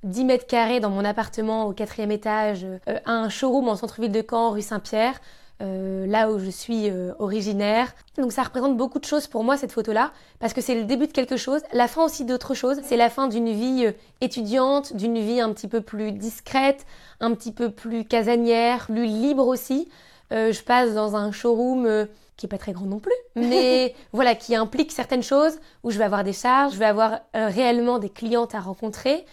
10 0.02 0.24
mètres 0.24 0.46
carrés 0.48 0.80
dans 0.80 0.90
mon 0.90 1.04
appartement 1.04 1.66
au 1.66 1.72
quatrième 1.72 2.10
étage 2.10 2.66
à 2.86 3.12
un 3.12 3.28
showroom 3.28 3.68
en 3.68 3.76
centre-ville 3.76 4.10
de 4.10 4.24
Caen, 4.28 4.50
rue 4.50 4.62
Saint-Pierre. 4.62 5.20
Euh, 5.62 6.04
là 6.08 6.32
où 6.32 6.40
je 6.40 6.50
suis 6.50 6.90
euh, 6.90 7.12
originaire. 7.20 7.94
Donc 8.18 8.32
ça 8.32 8.42
représente 8.42 8.76
beaucoup 8.76 8.98
de 8.98 9.04
choses 9.04 9.28
pour 9.28 9.44
moi 9.44 9.56
cette 9.56 9.70
photo-là, 9.70 10.10
parce 10.40 10.52
que 10.52 10.60
c'est 10.60 10.74
le 10.74 10.82
début 10.82 11.06
de 11.06 11.12
quelque 11.12 11.36
chose, 11.36 11.62
la 11.72 11.86
fin 11.86 12.04
aussi 12.04 12.24
d'autre 12.24 12.54
chose. 12.54 12.80
C'est 12.82 12.96
la 12.96 13.08
fin 13.08 13.28
d'une 13.28 13.50
vie 13.50 13.86
euh, 13.86 13.92
étudiante, 14.20 14.96
d'une 14.96 15.16
vie 15.16 15.40
un 15.40 15.52
petit 15.52 15.68
peu 15.68 15.80
plus 15.80 16.10
discrète, 16.10 16.84
un 17.20 17.32
petit 17.34 17.52
peu 17.52 17.70
plus 17.70 18.04
casanière, 18.04 18.86
plus 18.86 19.06
libre 19.06 19.46
aussi. 19.46 19.88
je 20.32 20.60
passe 20.62 20.92
dans 20.94 21.14
un 21.14 21.30
showroom 21.30 22.08
qui 22.36 22.46
est 22.46 22.48
pas 22.48 22.58
très 22.58 22.72
grand 22.72 22.86
non 22.86 22.98
plus, 22.98 23.12
mais 23.36 23.94
voilà, 24.12 24.34
qui 24.34 24.54
implique 24.54 24.92
certaines 24.92 25.22
choses 25.22 25.58
où 25.82 25.90
je 25.90 25.98
vais 25.98 26.04
avoir 26.04 26.24
des 26.24 26.32
charges, 26.32 26.74
je 26.74 26.78
vais 26.78 26.84
avoir 26.84 27.20
réellement 27.34 27.98
des 27.98 28.10
clientes 28.10 28.54
à 28.54 28.60
rencontrer. 28.60 29.24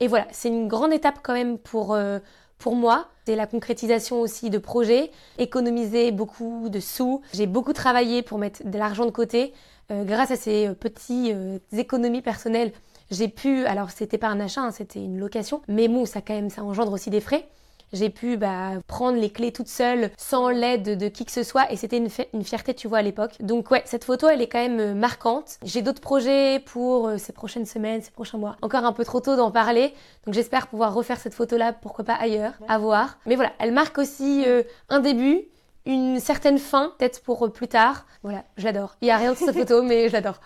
Et 0.00 0.08
voilà, 0.08 0.26
c'est 0.30 0.48
une 0.48 0.68
grande 0.68 0.92
étape 0.92 1.20
quand 1.22 1.34
même 1.34 1.58
pour 1.58 1.96
pour 2.60 2.76
moi, 2.76 3.08
c'est 3.24 3.36
la 3.36 3.46
concrétisation 3.46 4.20
aussi 4.20 4.50
de 4.50 4.58
projets, 4.58 5.10
économiser 5.38 6.12
beaucoup 6.12 6.68
de 6.68 6.78
sous. 6.78 7.22
J'ai 7.32 7.46
beaucoup 7.46 7.72
travaillé 7.72 8.22
pour 8.22 8.38
mettre 8.38 8.68
de 8.68 8.78
l'argent 8.78 9.06
de 9.06 9.10
côté. 9.10 9.54
Euh, 9.90 10.04
grâce 10.04 10.30
à 10.30 10.36
ces 10.36 10.68
euh, 10.68 10.74
petites 10.74 11.32
euh, 11.32 11.58
économies 11.72 12.22
personnelles, 12.22 12.72
j'ai 13.10 13.28
pu, 13.28 13.64
alors 13.64 13.90
c'était 13.90 14.18
pas 14.18 14.28
un 14.28 14.38
achat, 14.40 14.60
hein, 14.60 14.70
c'était 14.70 15.02
une 15.02 15.18
location, 15.18 15.62
mais 15.68 15.88
bon, 15.88 16.04
ça 16.04 16.20
quand 16.20 16.34
même, 16.34 16.50
ça 16.50 16.62
engendre 16.62 16.92
aussi 16.92 17.10
des 17.10 17.20
frais 17.20 17.48
j'ai 17.92 18.10
pu 18.10 18.36
bah, 18.36 18.72
prendre 18.86 19.18
les 19.18 19.30
clés 19.30 19.52
toute 19.52 19.68
seule 19.68 20.10
sans 20.16 20.48
l'aide 20.48 20.98
de 20.98 21.08
qui 21.08 21.24
que 21.24 21.32
ce 21.32 21.42
soit 21.42 21.70
et 21.72 21.76
c'était 21.76 21.98
une, 21.98 22.08
une, 22.34 22.44
fierté 22.44 22.74
tu 22.74 22.88
vois 22.88 22.98
à 22.98 23.02
l'époque. 23.02 23.32
Donc 23.40 23.70
ouais, 23.70 23.82
cette 23.84 24.04
photo 24.04 24.28
elle 24.28 24.42
est 24.42 24.48
quand 24.48 24.58
même 24.58 24.80
euh, 24.80 24.94
marquante. 24.94 25.58
J'ai 25.64 25.82
d'autres 25.82 26.00
projets 26.00 26.60
pour 26.60 27.08
euh, 27.08 27.18
ces 27.18 27.32
prochaines 27.32 27.66
semaines, 27.66 28.02
ces 28.02 28.10
prochains 28.10 28.38
mois. 28.38 28.56
Encore 28.62 28.84
un 28.84 28.92
peu 28.92 29.04
trop 29.04 29.20
tôt 29.20 29.36
d'en 29.36 29.50
parler, 29.50 29.94
donc 30.26 30.34
j'espère 30.34 30.66
pouvoir 30.68 30.94
refaire 30.94 31.18
cette 31.18 31.34
photo 31.34 31.56
là, 31.56 31.72
pourquoi 31.72 32.04
pas 32.04 32.14
ailleurs, 32.14 32.52
à 32.68 32.78
voir. 32.78 33.18
Mais 33.26 33.34
voilà, 33.34 33.52
elle 33.58 33.72
marque 33.72 33.98
aussi 33.98 34.44
euh, 34.46 34.62
un 34.88 35.00
début 35.00 35.44
une 35.90 36.20
certaine 36.20 36.58
fin, 36.58 36.92
peut-être 36.98 37.22
pour 37.22 37.50
plus 37.52 37.68
tard. 37.68 38.06
Voilà, 38.22 38.44
je 38.56 38.64
l'adore. 38.64 38.96
Il 39.00 39.08
y 39.08 39.10
a 39.10 39.16
rien 39.16 39.34
sur 39.34 39.46
cette 39.46 39.56
photo, 39.56 39.82
mais 39.84 40.08
je 40.08 40.12
l'adore. 40.12 40.40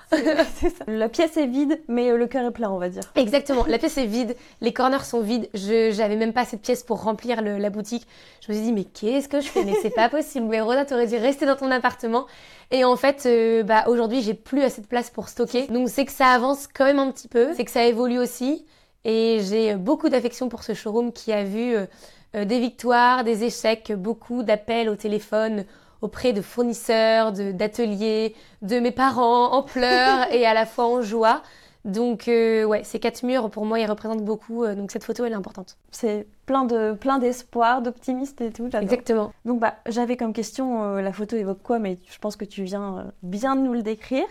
La 0.86 1.08
pièce 1.08 1.36
est 1.36 1.46
vide, 1.46 1.80
mais 1.88 2.10
euh, 2.10 2.16
le 2.16 2.26
cœur 2.26 2.44
est 2.46 2.50
plein, 2.50 2.70
on 2.70 2.78
va 2.78 2.88
dire. 2.88 3.02
Exactement. 3.14 3.64
La 3.66 3.78
pièce 3.80 3.98
est 3.98 4.06
vide, 4.06 4.36
les 4.60 4.72
corners 4.72 5.04
sont 5.04 5.20
vides. 5.20 5.48
Je 5.54 5.90
j'avais 5.92 6.16
même 6.16 6.32
pas 6.32 6.44
cette 6.44 6.62
pièce 6.62 6.82
pour 6.82 7.02
remplir 7.02 7.42
la 7.42 7.70
boutique. 7.70 8.06
Je 8.40 8.52
me 8.52 8.56
suis 8.56 8.66
dit 8.66 8.72
mais 8.72 8.84
qu'est-ce 8.84 9.28
que 9.28 9.40
je 9.40 9.48
fais? 9.48 9.64
Mais 9.64 9.74
c'est 9.82 9.94
pas 9.94 10.08
possible. 10.08 10.46
Mais 10.46 10.60
Rosa, 10.60 10.84
t'aurais 10.84 11.06
dû 11.06 11.16
rester 11.16 11.46
dans 11.46 11.56
ton 11.56 11.70
appartement. 11.70 12.26
Et 12.70 12.84
en 12.84 12.96
fait, 12.96 13.24
euh, 13.26 13.62
bah 13.62 13.84
aujourd'hui, 13.88 14.22
j'ai 14.22 14.34
plus 14.34 14.62
assez 14.62 14.80
de 14.80 14.86
place 14.86 15.10
pour 15.10 15.28
stocker. 15.28 15.66
Donc 15.68 15.88
c'est 15.88 16.04
que 16.04 16.12
ça 16.12 16.28
avance 16.28 16.66
quand 16.66 16.84
même 16.84 16.98
un 16.98 17.10
petit 17.10 17.28
peu. 17.28 17.54
C'est 17.54 17.64
que 17.64 17.70
ça 17.70 17.84
évolue 17.84 18.18
aussi. 18.18 18.64
Et 19.04 19.40
j'ai 19.42 19.74
beaucoup 19.76 20.08
d'affection 20.08 20.48
pour 20.48 20.62
ce 20.62 20.74
showroom 20.74 21.12
qui 21.12 21.32
a 21.32 21.44
vu 21.44 21.74
euh, 21.74 21.86
euh, 22.34 22.44
des 22.44 22.58
victoires, 22.58 23.24
des 23.24 23.44
échecs, 23.44 23.92
beaucoup 23.96 24.42
d'appels 24.42 24.88
au 24.88 24.96
téléphone 24.96 25.64
auprès 26.02 26.32
de 26.32 26.42
fournisseurs, 26.42 27.32
d'ateliers, 27.32 28.34
de, 28.62 28.78
mes 28.78 28.90
parents 28.90 29.52
en 29.52 29.62
pleurs 29.62 30.26
et 30.32 30.44
à 30.44 30.52
la 30.52 30.66
fois 30.66 30.86
en 30.86 31.02
joie. 31.02 31.42
Donc 31.84 32.28
euh, 32.28 32.64
ouais, 32.64 32.82
ces 32.82 32.98
quatre 32.98 33.22
murs 33.24 33.50
pour 33.50 33.66
moi 33.66 33.78
ils 33.78 33.86
représentent 33.86 34.24
beaucoup. 34.24 34.64
Euh, 34.64 34.74
donc 34.74 34.90
cette 34.90 35.04
photo 35.04 35.24
elle 35.24 35.32
est 35.32 35.36
importante. 35.36 35.76
C'est 35.90 36.26
plein 36.46 36.64
de 36.64 36.92
plein 36.92 37.18
d'espoir, 37.18 37.82
d'optimisme 37.82 38.42
et 38.42 38.50
tout. 38.50 38.68
Exactement. 38.74 39.32
Donc 39.44 39.60
bah 39.60 39.74
j'avais 39.86 40.16
comme 40.16 40.32
question 40.32 40.94
la 40.94 41.12
photo 41.12 41.36
évoque 41.36 41.62
quoi, 41.62 41.78
mais 41.78 41.98
je 42.10 42.18
pense 42.18 42.36
que 42.36 42.44
tu 42.44 42.64
viens 42.64 43.12
bien 43.22 43.54
de 43.54 43.60
nous 43.60 43.74
le 43.74 43.82
décrire. 43.82 44.26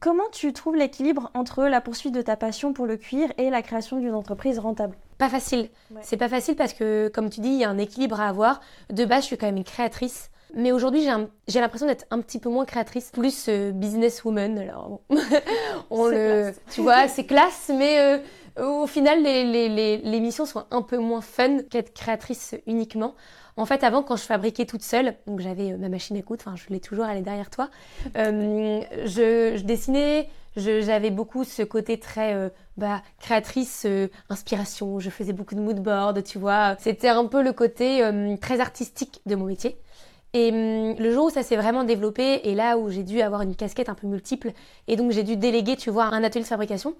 Comment 0.00 0.28
tu 0.32 0.52
trouves 0.52 0.76
l'équilibre 0.76 1.30
entre 1.34 1.64
la 1.64 1.80
poursuite 1.80 2.14
de 2.14 2.22
ta 2.22 2.36
passion 2.36 2.72
pour 2.72 2.86
le 2.86 2.96
cuir 2.96 3.32
et 3.38 3.50
la 3.50 3.62
création 3.62 3.98
d'une 3.98 4.14
entreprise 4.14 4.58
rentable? 4.58 4.96
Pas 5.18 5.28
facile. 5.28 5.68
C'est 6.02 6.16
pas 6.16 6.28
facile 6.28 6.56
parce 6.56 6.72
que, 6.72 7.08
comme 7.08 7.30
tu 7.30 7.40
dis, 7.40 7.48
il 7.48 7.58
y 7.58 7.64
a 7.64 7.70
un 7.70 7.78
équilibre 7.78 8.20
à 8.20 8.28
avoir. 8.28 8.60
De 8.90 9.04
base, 9.04 9.22
je 9.22 9.26
suis 9.28 9.36
quand 9.38 9.46
même 9.46 9.56
une 9.56 9.64
créatrice. 9.64 10.30
Mais 10.56 10.70
aujourd'hui, 10.70 11.06
j'ai 11.48 11.60
l'impression 11.60 11.86
d'être 11.86 12.06
un 12.10 12.20
petit 12.20 12.38
peu 12.38 12.48
moins 12.48 12.64
créatrice, 12.64 13.10
plus 13.12 13.46
euh, 13.48 13.72
businesswoman. 13.72 14.58
Alors, 14.58 15.00
on 15.90 16.06
le, 16.06 16.52
tu 16.70 16.80
vois, 16.80 17.08
c'est 17.08 17.24
classe, 17.24 17.70
mais 17.76 18.20
euh, 18.58 18.82
au 18.82 18.86
final, 18.86 19.22
les, 19.22 19.44
les, 19.68 19.98
les 19.98 20.20
missions 20.20 20.46
sont 20.46 20.64
un 20.70 20.82
peu 20.82 20.98
moins 20.98 21.20
fun 21.20 21.58
qu'être 21.70 21.92
créatrice 21.92 22.54
uniquement. 22.66 23.14
En 23.56 23.66
fait, 23.66 23.84
avant, 23.84 24.02
quand 24.02 24.16
je 24.16 24.24
fabriquais 24.24 24.66
toute 24.66 24.82
seule, 24.82 25.14
donc 25.26 25.38
j'avais 25.38 25.72
euh, 25.72 25.76
ma 25.76 25.88
machine 25.88 26.16
à 26.16 26.22
coudre, 26.22 26.42
enfin, 26.44 26.56
je 26.56 26.72
l'ai 26.72 26.80
toujours, 26.80 27.04
elle 27.06 27.18
est 27.18 27.22
derrière 27.22 27.50
toi, 27.50 27.70
euh, 28.16 28.80
je, 29.04 29.60
dessinais, 29.62 30.28
j'avais 30.56 31.10
beaucoup 31.10 31.44
ce 31.44 31.62
côté 31.62 31.98
très 32.00 32.34
euh, 32.34 32.48
bah, 32.76 33.00
créatrice, 33.20 33.86
inspiration, 34.28 34.98
je 34.98 35.08
faisais 35.08 35.32
beaucoup 35.32 35.54
de 35.54 35.60
mood 35.60 35.80
board, 35.80 36.24
tu 36.24 36.38
vois. 36.38 36.74
C'était 36.80 37.08
un 37.08 37.26
peu 37.26 37.42
le 37.42 37.52
côté 37.52 38.02
très 38.40 38.60
artistique 38.60 39.20
de 39.26 39.36
mon 39.36 39.46
métier. 39.46 39.76
Et 40.32 40.50
hum, 40.50 40.96
le 40.98 41.12
jour 41.12 41.26
où 41.26 41.30
ça 41.30 41.44
s'est 41.44 41.56
vraiment 41.56 41.84
développé, 41.84 42.40
et 42.48 42.56
là 42.56 42.76
où 42.76 42.90
j'ai 42.90 43.04
dû 43.04 43.20
avoir 43.20 43.42
une 43.42 43.54
casquette 43.54 43.88
un 43.88 43.94
peu 43.94 44.08
multiple, 44.08 44.52
et 44.88 44.96
donc 44.96 45.12
j'ai 45.12 45.22
dû 45.22 45.36
déléguer, 45.36 45.76
tu 45.76 45.90
vois, 45.90 46.06
un 46.06 46.24
atelier 46.24 46.42
de 46.42 46.48
fabrication, 46.48 46.96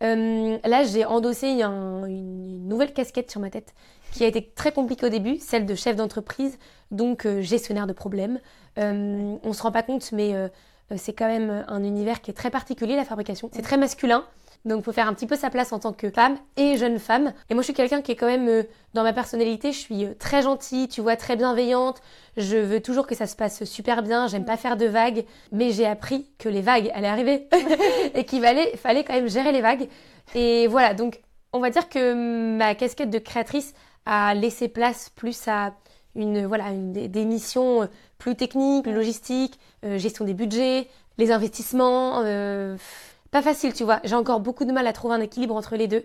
là 0.00 0.84
j'ai 0.84 1.04
endossé 1.04 1.48
une 1.48 2.66
nouvelle 2.66 2.94
casquette 2.94 3.30
sur 3.30 3.42
ma 3.42 3.50
tête 3.50 3.74
qui 4.12 4.24
a 4.24 4.26
été 4.26 4.50
très 4.54 4.72
compliquée 4.72 5.06
au 5.06 5.10
début, 5.10 5.38
celle 5.38 5.66
de 5.66 5.74
chef 5.74 5.96
d'entreprise, 5.96 6.58
donc 6.90 7.26
euh, 7.26 7.40
gestionnaire 7.42 7.86
de 7.86 7.92
problèmes. 7.92 8.40
Euh, 8.78 9.36
on 9.42 9.52
se 9.52 9.62
rend 9.62 9.72
pas 9.72 9.82
compte, 9.82 10.10
mais 10.12 10.34
euh, 10.34 10.48
c'est 10.96 11.12
quand 11.12 11.28
même 11.28 11.64
un 11.68 11.82
univers 11.82 12.20
qui 12.20 12.30
est 12.30 12.34
très 12.34 12.50
particulier, 12.50 12.96
la 12.96 13.04
fabrication. 13.04 13.50
C'est 13.52 13.62
très 13.62 13.76
masculin. 13.76 14.24
Donc, 14.64 14.80
il 14.80 14.84
faut 14.84 14.92
faire 14.92 15.06
un 15.06 15.14
petit 15.14 15.26
peu 15.26 15.36
sa 15.36 15.50
place 15.50 15.72
en 15.72 15.78
tant 15.78 15.92
que 15.92 16.10
femme 16.10 16.36
et 16.56 16.76
jeune 16.76 16.98
femme. 16.98 17.32
Et 17.48 17.54
moi, 17.54 17.62
je 17.62 17.66
suis 17.66 17.74
quelqu'un 17.74 18.02
qui 18.02 18.12
est 18.12 18.16
quand 18.16 18.26
même, 18.26 18.64
dans 18.92 19.04
ma 19.04 19.12
personnalité, 19.12 19.70
je 19.70 19.78
suis 19.78 20.06
très 20.18 20.42
gentille, 20.42 20.88
tu 20.88 21.00
vois, 21.00 21.14
très 21.14 21.36
bienveillante. 21.36 22.00
Je 22.36 22.56
veux 22.56 22.80
toujours 22.80 23.06
que 23.06 23.14
ça 23.14 23.28
se 23.28 23.36
passe 23.36 23.62
super 23.64 24.02
bien. 24.02 24.26
J'aime 24.26 24.44
pas 24.44 24.56
faire 24.56 24.76
de 24.76 24.86
vagues. 24.86 25.24
Mais 25.52 25.70
j'ai 25.70 25.86
appris 25.86 26.26
que 26.38 26.48
les 26.48 26.60
vagues 26.60 26.90
allaient 26.92 27.08
arriver 27.08 27.48
et 28.14 28.24
qu'il 28.24 28.42
fallait 28.42 29.04
quand 29.04 29.14
même 29.14 29.28
gérer 29.28 29.52
les 29.52 29.60
vagues. 29.60 29.88
Et 30.34 30.66
voilà. 30.66 30.92
Donc, 30.92 31.20
on 31.52 31.60
va 31.60 31.70
dire 31.70 31.88
que 31.88 32.56
ma 32.56 32.74
casquette 32.74 33.10
de 33.10 33.18
créatrice 33.18 33.74
à 34.08 34.34
laisser 34.34 34.68
place 34.68 35.10
plus 35.10 35.46
à 35.46 35.74
une 36.16 36.46
voilà 36.46 36.72
des, 36.72 37.24
missions 37.24 37.88
plus 38.16 38.34
techniques, 38.34 38.82
plus 38.84 38.94
logistiques, 38.94 39.60
gestion 39.82 40.24
des 40.24 40.34
budgets, 40.34 40.88
les 41.18 41.30
investissements. 41.30 42.22
pas 43.30 43.42
facile, 43.42 43.72
tu 43.74 43.84
vois. 43.84 44.00
J'ai 44.02 44.16
encore 44.16 44.40
beaucoup 44.40 44.64
de 44.64 44.72
mal 44.72 44.86
à 44.86 44.92
trouver 44.92 45.14
un 45.14 45.20
équilibre 45.20 45.54
entre 45.54 45.76
les 45.76 45.86
deux. 45.86 46.04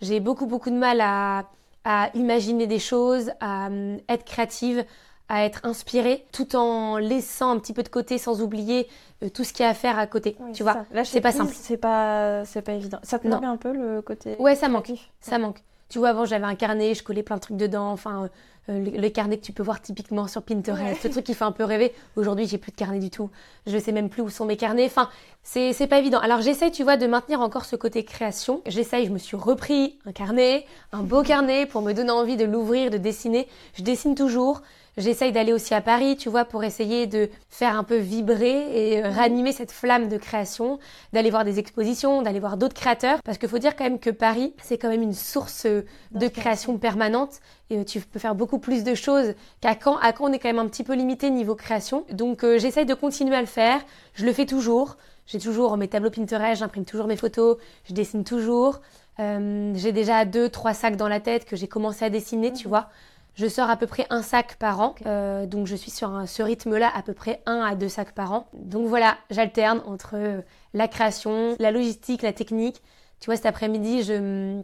J'ai 0.00 0.18
beaucoup 0.18 0.46
beaucoup 0.46 0.70
de 0.70 0.76
mal 0.76 1.00
à, 1.00 1.44
à 1.84 2.10
imaginer 2.14 2.66
des 2.66 2.80
choses, 2.80 3.30
à 3.40 3.68
être 4.08 4.24
créative, 4.24 4.84
à 5.32 5.44
être 5.46 5.60
inspirée, 5.64 6.26
tout 6.30 6.56
en 6.56 6.98
laissant 6.98 7.52
un 7.52 7.58
petit 7.58 7.72
peu 7.72 7.82
de 7.82 7.88
côté, 7.88 8.18
sans 8.18 8.42
oublier 8.42 8.86
euh, 9.22 9.30
tout 9.30 9.44
ce 9.44 9.54
qu'il 9.54 9.64
y 9.64 9.66
a 9.66 9.70
à 9.70 9.74
faire 9.74 9.98
à 9.98 10.06
côté. 10.06 10.36
tu 10.52 10.62
vois, 10.62 10.84
c'est 11.04 11.22
pas 11.22 11.32
simple. 11.32 11.54
C'est 11.54 11.78
pas, 11.78 12.44
c'est 12.44 12.60
pas 12.60 12.72
évident. 12.72 12.98
Ça 13.02 13.18
te 13.18 13.26
manque 13.26 13.44
un 13.44 13.56
peu 13.56 13.72
le 13.72 14.02
côté. 14.02 14.36
Ouais, 14.38 14.54
ça 14.54 14.68
manque. 14.68 14.92
Ça 15.20 15.38
manque. 15.38 15.62
Tu 15.92 15.98
vois, 15.98 16.08
avant 16.08 16.24
j'avais 16.24 16.46
un 16.46 16.54
carnet, 16.54 16.94
je 16.94 17.02
collais 17.02 17.22
plein 17.22 17.36
de 17.36 17.42
trucs 17.42 17.58
dedans. 17.58 17.90
Enfin, 17.90 18.30
euh, 18.70 18.78
le, 18.96 19.08
carnet 19.10 19.36
que 19.36 19.44
tu 19.44 19.52
peux 19.52 19.62
voir 19.62 19.82
typiquement 19.82 20.26
sur 20.26 20.42
Pinterest, 20.42 21.02
ce 21.02 21.08
truc 21.08 21.22
qui 21.22 21.34
fait 21.34 21.44
un 21.44 21.52
peu 21.52 21.64
rêver. 21.64 21.92
Aujourd'hui, 22.16 22.46
j'ai 22.46 22.56
plus 22.56 22.72
de 22.72 22.76
carnet 22.76 22.98
du 22.98 23.10
tout. 23.10 23.28
Je 23.66 23.76
sais 23.76 23.92
même 23.92 24.08
plus 24.08 24.22
où 24.22 24.30
sont 24.30 24.46
mes 24.46 24.56
carnets. 24.56 24.86
Enfin, 24.86 25.10
c'est, 25.42 25.74
c'est 25.74 25.86
pas 25.86 25.98
évident. 25.98 26.18
Alors 26.20 26.40
j'essaye, 26.40 26.70
tu 26.70 26.82
vois, 26.82 26.96
de 26.96 27.06
maintenir 27.06 27.42
encore 27.42 27.66
ce 27.66 27.76
côté 27.76 28.06
création. 28.06 28.62
J'essaye, 28.64 29.04
je 29.04 29.10
me 29.10 29.18
suis 29.18 29.36
repris 29.36 29.98
un 30.06 30.12
carnet, 30.12 30.64
un 30.92 31.02
beau 31.02 31.22
carnet 31.22 31.66
pour 31.66 31.82
me 31.82 31.92
donner 31.92 32.10
envie 32.10 32.38
de 32.38 32.46
l'ouvrir, 32.46 32.88
de 32.88 32.96
dessiner. 32.96 33.46
Je 33.74 33.82
dessine 33.82 34.14
toujours. 34.14 34.62
J'essaye 34.98 35.32
d'aller 35.32 35.54
aussi 35.54 35.72
à 35.72 35.80
Paris, 35.80 36.16
tu 36.16 36.28
vois, 36.28 36.44
pour 36.44 36.64
essayer 36.64 37.06
de 37.06 37.30
faire 37.48 37.78
un 37.78 37.84
peu 37.84 37.96
vibrer 37.96 38.66
et 38.74 39.02
euh, 39.02 39.08
ranimer 39.08 39.52
cette 39.52 39.72
flamme 39.72 40.08
de 40.08 40.18
création, 40.18 40.78
d'aller 41.14 41.30
voir 41.30 41.44
des 41.44 41.58
expositions, 41.58 42.20
d'aller 42.20 42.40
voir 42.40 42.58
d'autres 42.58 42.74
créateurs. 42.74 43.22
Parce 43.24 43.38
qu'il 43.38 43.48
faut 43.48 43.58
dire 43.58 43.74
quand 43.74 43.84
même 43.84 43.98
que 43.98 44.10
Paris, 44.10 44.52
c'est 44.62 44.76
quand 44.76 44.90
même 44.90 45.02
une 45.02 45.14
source 45.14 45.64
euh, 45.64 45.86
de 46.10 46.28
création 46.28 46.76
permanente. 46.76 47.40
Et 47.70 47.78
euh, 47.78 47.84
tu 47.84 48.00
peux 48.00 48.18
faire 48.18 48.34
beaucoup 48.34 48.58
plus 48.58 48.84
de 48.84 48.94
choses 48.94 49.32
qu'à 49.62 49.74
Caen. 49.82 49.96
À 49.96 50.12
Caen, 50.12 50.28
on 50.28 50.32
est 50.32 50.38
quand 50.38 50.50
même 50.50 50.58
un 50.58 50.68
petit 50.68 50.84
peu 50.84 50.92
limité 50.92 51.30
niveau 51.30 51.54
création. 51.54 52.04
Donc 52.12 52.44
j'essaye 52.58 52.84
de 52.84 52.94
continuer 52.94 53.36
à 53.36 53.40
le 53.40 53.46
faire. 53.46 53.80
Je 54.12 54.26
le 54.26 54.32
fais 54.34 54.44
toujours. 54.44 54.98
J'ai 55.26 55.38
toujours 55.38 55.78
mes 55.78 55.88
tableaux 55.88 56.10
Pinterest, 56.10 56.58
j'imprime 56.58 56.84
toujours 56.84 57.06
mes 57.06 57.16
photos, 57.16 57.56
je 57.84 57.94
dessine 57.94 58.24
toujours. 58.24 58.80
j'ai 59.18 59.92
déjà 59.92 60.24
deux, 60.24 60.48
trois 60.48 60.74
sacs 60.74 60.96
dans 60.96 61.08
la 61.08 61.20
tête 61.20 61.44
que 61.44 61.54
j'ai 61.54 61.68
commencé 61.68 62.04
à 62.04 62.10
dessiner, 62.10 62.52
tu 62.52 62.66
mhm. 62.66 62.70
vois. 62.70 62.88
Je 63.34 63.46
sors 63.46 63.70
à 63.70 63.76
peu 63.76 63.86
près 63.86 64.06
un 64.10 64.22
sac 64.22 64.56
par 64.56 64.80
an, 64.80 64.94
euh, 65.06 65.46
donc 65.46 65.66
je 65.66 65.74
suis 65.74 65.90
sur 65.90 66.24
ce 66.26 66.42
rythme-là 66.42 66.90
à 66.94 67.02
peu 67.02 67.14
près 67.14 67.40
un 67.46 67.60
à 67.60 67.74
deux 67.74 67.88
sacs 67.88 68.12
par 68.12 68.32
an. 68.32 68.46
Donc 68.52 68.88
voilà, 68.88 69.16
j'alterne 69.30 69.82
entre 69.86 70.16
euh, 70.16 70.42
la 70.74 70.86
création, 70.86 71.56
la 71.58 71.70
logistique, 71.70 72.20
la 72.20 72.34
technique. 72.34 72.82
Tu 73.20 73.26
vois, 73.26 73.36
cet 73.36 73.46
après-midi, 73.46 74.02
je, 74.02 74.60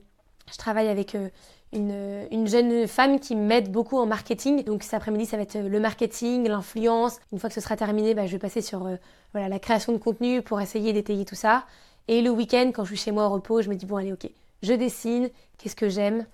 je, 0.53 0.59
travaille 0.59 0.89
avec 0.89 1.15
euh, 1.15 1.31
une, 1.73 2.27
une, 2.31 2.47
jeune 2.47 2.87
femme 2.87 3.21
qui 3.21 3.37
m'aide 3.37 3.73
beaucoup 3.73 3.97
en 3.97 4.05
marketing. 4.05 4.65
Donc 4.65 4.83
cet 4.83 4.95
après-midi, 4.95 5.25
ça 5.25 5.39
va 5.39 5.45
être 5.45 5.57
le 5.57 5.81
marketing, 5.81 6.47
l'influence. 6.47 7.21
Une 7.33 7.39
fois 7.39 7.49
que 7.49 7.55
ce 7.55 7.63
sera 7.63 7.77
terminé, 7.77 8.15
bah, 8.15 8.27
je 8.27 8.33
vais 8.33 8.39
passer 8.39 8.61
sur 8.61 8.87
voilà, 9.33 9.49
la 9.49 9.59
création 9.59 9.95
de 9.95 9.99
contenu 9.99 10.43
pour 10.43 10.61
essayer 10.61 10.93
d'étayer 10.93 11.25
tout 11.25 11.37
ça. 11.37 11.65
Et 12.07 12.21
le 12.21 12.31
week-end, 12.31 12.71
quand 12.75 12.85
je 12.85 12.95
suis 12.95 13.05
chez 13.05 13.13
moi 13.13 13.27
au 13.27 13.31
repos, 13.31 13.63
je 13.63 13.71
me 13.71 13.77
dis, 13.77 13.87
bon 13.87 13.97
allez, 13.97 14.13
ok, 14.13 14.29
je 14.63 14.73
dessine, 14.75 15.31
qu'est-ce 15.57 15.77
que 15.77 15.89
j'aime? 15.89 16.27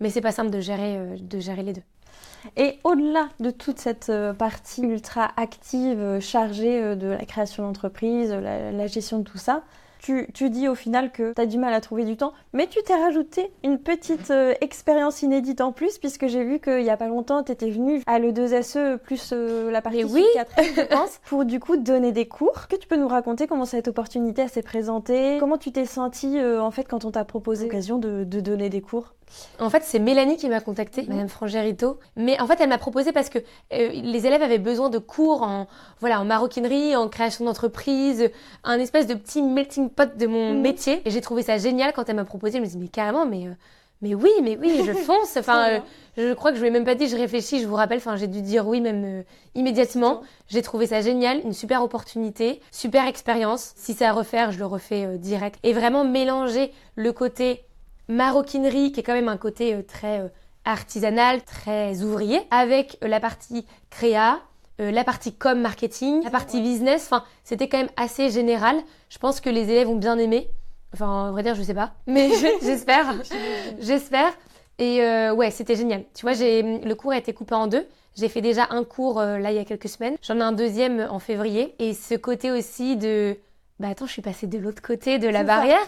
Mais 0.00 0.10
c'est 0.10 0.20
pas 0.20 0.32
simple 0.32 0.50
de 0.50 0.60
gérer, 0.60 0.96
euh, 0.96 1.16
de 1.20 1.38
gérer 1.38 1.62
les 1.62 1.72
deux. 1.72 1.82
Et 2.56 2.78
au-delà 2.84 3.28
de 3.40 3.50
toute 3.50 3.80
cette 3.80 4.10
euh, 4.10 4.32
partie 4.32 4.82
ultra 4.82 5.30
active, 5.36 5.98
euh, 5.98 6.20
chargée 6.20 6.96
de 6.96 7.08
la 7.08 7.24
création 7.24 7.64
d'entreprise, 7.64 8.32
la, 8.32 8.86
gestion 8.86 9.18
de 9.18 9.24
tout 9.24 9.38
ça, 9.38 9.62
tu, 10.00 10.28
tu, 10.32 10.48
dis 10.48 10.68
au 10.68 10.76
final 10.76 11.10
que 11.10 11.32
tu 11.34 11.40
as 11.40 11.46
du 11.46 11.58
mal 11.58 11.74
à 11.74 11.80
trouver 11.80 12.04
du 12.04 12.16
temps, 12.16 12.32
mais 12.52 12.68
tu 12.68 12.80
t'es 12.84 12.94
rajouté 12.94 13.50
une 13.64 13.80
petite 13.80 14.32
expérience 14.60 15.22
inédite 15.22 15.60
en 15.60 15.72
plus, 15.72 15.98
puisque 15.98 16.28
j'ai 16.28 16.44
vu 16.44 16.60
qu'il 16.60 16.84
y 16.84 16.90
a 16.90 16.96
pas 16.96 17.08
longtemps, 17.08 17.42
tu 17.42 17.50
étais 17.50 17.68
venue 17.68 18.00
à 18.06 18.20
l'E2SE 18.20 18.98
plus 18.98 19.32
la 19.32 19.82
partie 19.82 20.04
oui. 20.04 20.24
je 20.56 20.82
pense, 20.82 21.18
pour 21.26 21.44
du 21.44 21.58
coup 21.58 21.76
donner 21.76 22.12
des 22.12 22.28
cours. 22.28 22.68
Que 22.68 22.76
tu 22.76 22.86
peux 22.86 22.96
nous 22.96 23.08
raconter 23.08 23.48
comment 23.48 23.64
cette 23.64 23.88
opportunité 23.88 24.46
s'est 24.46 24.62
présentée? 24.62 25.38
Comment 25.40 25.58
tu 25.58 25.72
t'es 25.72 25.84
sentie 25.84 26.40
en 26.40 26.70
fait 26.70 26.84
quand 26.84 27.04
on 27.04 27.10
t'a 27.10 27.24
proposé 27.24 27.64
l'occasion 27.64 27.98
de, 27.98 28.22
de 28.22 28.38
donner 28.38 28.70
des 28.70 28.80
cours? 28.80 29.14
En 29.60 29.70
fait, 29.70 29.82
c'est 29.84 29.98
Mélanie 29.98 30.36
qui 30.36 30.48
m'a 30.48 30.60
contactée, 30.60 31.02
mhm. 31.02 31.08
Madame 31.08 31.28
Frangerito. 31.28 31.98
Mais 32.16 32.40
en 32.40 32.46
fait, 32.46 32.60
elle 32.60 32.68
m'a 32.68 32.78
proposé 32.78 33.12
parce 33.12 33.28
que 33.28 33.38
euh, 33.38 33.90
les 33.92 34.26
élèves 34.26 34.42
avaient 34.42 34.58
besoin 34.58 34.88
de 34.90 34.98
cours 34.98 35.42
en, 35.42 35.66
voilà, 36.00 36.20
en 36.20 36.24
maroquinerie, 36.24 36.96
en 36.96 37.08
création 37.08 37.44
d'entreprise, 37.44 38.30
un 38.64 38.78
espèce 38.78 39.06
de 39.06 39.14
petit 39.14 39.42
melting 39.42 39.90
pot 39.90 40.16
de 40.16 40.26
mon 40.26 40.54
mhm. 40.54 40.60
métier. 40.60 41.02
Et 41.04 41.10
j'ai 41.10 41.20
trouvé 41.20 41.42
ça 41.42 41.58
génial 41.58 41.92
quand 41.92 42.08
elle 42.08 42.16
m'a 42.16 42.24
proposé. 42.24 42.58
Je 42.58 42.62
me 42.62 42.66
suis 42.66 42.76
dit, 42.76 42.82
mais 42.82 42.88
carrément, 42.88 43.26
mais, 43.26 43.46
euh, 43.46 43.52
mais 44.02 44.14
oui, 44.14 44.30
mais 44.42 44.56
oui, 44.60 44.82
je 44.84 44.92
fonce. 45.04 45.36
Enfin, 45.36 45.68
euh, 45.70 45.80
je 46.16 46.32
crois 46.34 46.50
que 46.50 46.56
je 46.56 46.62
lui 46.62 46.68
ai 46.68 46.72
même 46.72 46.84
pas 46.84 46.94
dit, 46.94 47.08
je 47.08 47.16
réfléchis, 47.16 47.60
je 47.60 47.66
vous 47.66 47.76
rappelle. 47.76 47.98
Enfin, 47.98 48.16
j'ai 48.16 48.28
dû 48.28 48.42
dire 48.42 48.66
oui 48.66 48.80
même 48.80 49.24
immédiatement. 49.54 50.22
J'ai 50.48 50.62
trouvé 50.62 50.86
ça 50.86 51.00
génial, 51.00 51.40
une 51.44 51.52
super 51.52 51.82
opportunité, 51.82 52.60
super 52.70 53.06
expérience. 53.06 53.72
Si 53.76 53.94
c'est 53.94 54.04
à 54.04 54.12
refaire, 54.12 54.52
je 54.52 54.58
le 54.58 54.66
refais 54.66 55.18
direct. 55.18 55.58
Et 55.62 55.72
vraiment 55.72 56.04
mélanger 56.04 56.72
le 56.96 57.12
côté 57.12 57.64
maroquinerie, 58.08 58.92
qui 58.92 59.00
est 59.00 59.02
quand 59.02 59.14
même 59.14 59.28
un 59.28 59.36
côté 59.36 59.74
euh, 59.74 59.82
très 59.82 60.20
euh, 60.20 60.28
artisanal, 60.64 61.42
très 61.42 62.02
ouvrier, 62.02 62.40
avec 62.50 62.98
euh, 63.02 63.08
la 63.08 63.20
partie 63.20 63.66
créa, 63.90 64.40
la 64.80 65.02
partie 65.02 65.34
com 65.34 65.60
marketing, 65.60 66.22
la 66.22 66.30
partie 66.30 66.60
business. 66.60 67.08
Enfin, 67.10 67.24
c'était 67.42 67.68
quand 67.68 67.78
même 67.78 67.90
assez 67.96 68.30
général. 68.30 68.76
Je 69.08 69.18
pense 69.18 69.40
que 69.40 69.50
les 69.50 69.68
élèves 69.70 69.88
ont 69.88 69.96
bien 69.96 70.16
aimé. 70.18 70.48
Enfin, 70.94 71.08
en 71.08 71.32
vrai 71.32 71.42
dire, 71.42 71.56
je 71.56 71.64
sais 71.64 71.74
pas, 71.74 71.94
mais 72.06 72.30
j'espère, 72.62 73.12
j'espère. 73.80 74.32
Et 74.78 75.00
ouais, 75.32 75.50
c'était 75.50 75.74
génial. 75.74 76.04
Tu 76.14 76.22
vois, 76.22 76.32
j'ai 76.32 76.62
le 76.62 76.94
cours 76.94 77.10
a 77.10 77.18
été 77.18 77.32
coupé 77.32 77.56
en 77.56 77.66
deux. 77.66 77.88
J'ai 78.14 78.28
fait 78.28 78.40
déjà 78.40 78.68
un 78.70 78.84
cours 78.84 79.20
là 79.20 79.50
il 79.50 79.56
y 79.56 79.58
a 79.58 79.64
quelques 79.64 79.88
semaines. 79.88 80.14
J'en 80.22 80.36
ai 80.36 80.42
un 80.42 80.52
deuxième 80.52 81.08
en 81.10 81.18
février. 81.18 81.74
Et 81.80 81.92
ce 81.92 82.14
côté 82.14 82.52
aussi 82.52 82.96
de 82.96 83.36
bah 83.80 83.88
attends, 83.90 84.06
je 84.06 84.12
suis 84.12 84.22
passée 84.22 84.48
de 84.48 84.58
l'autre 84.58 84.82
côté 84.82 85.18
de 85.18 85.28
la 85.28 85.44
barrière. 85.44 85.78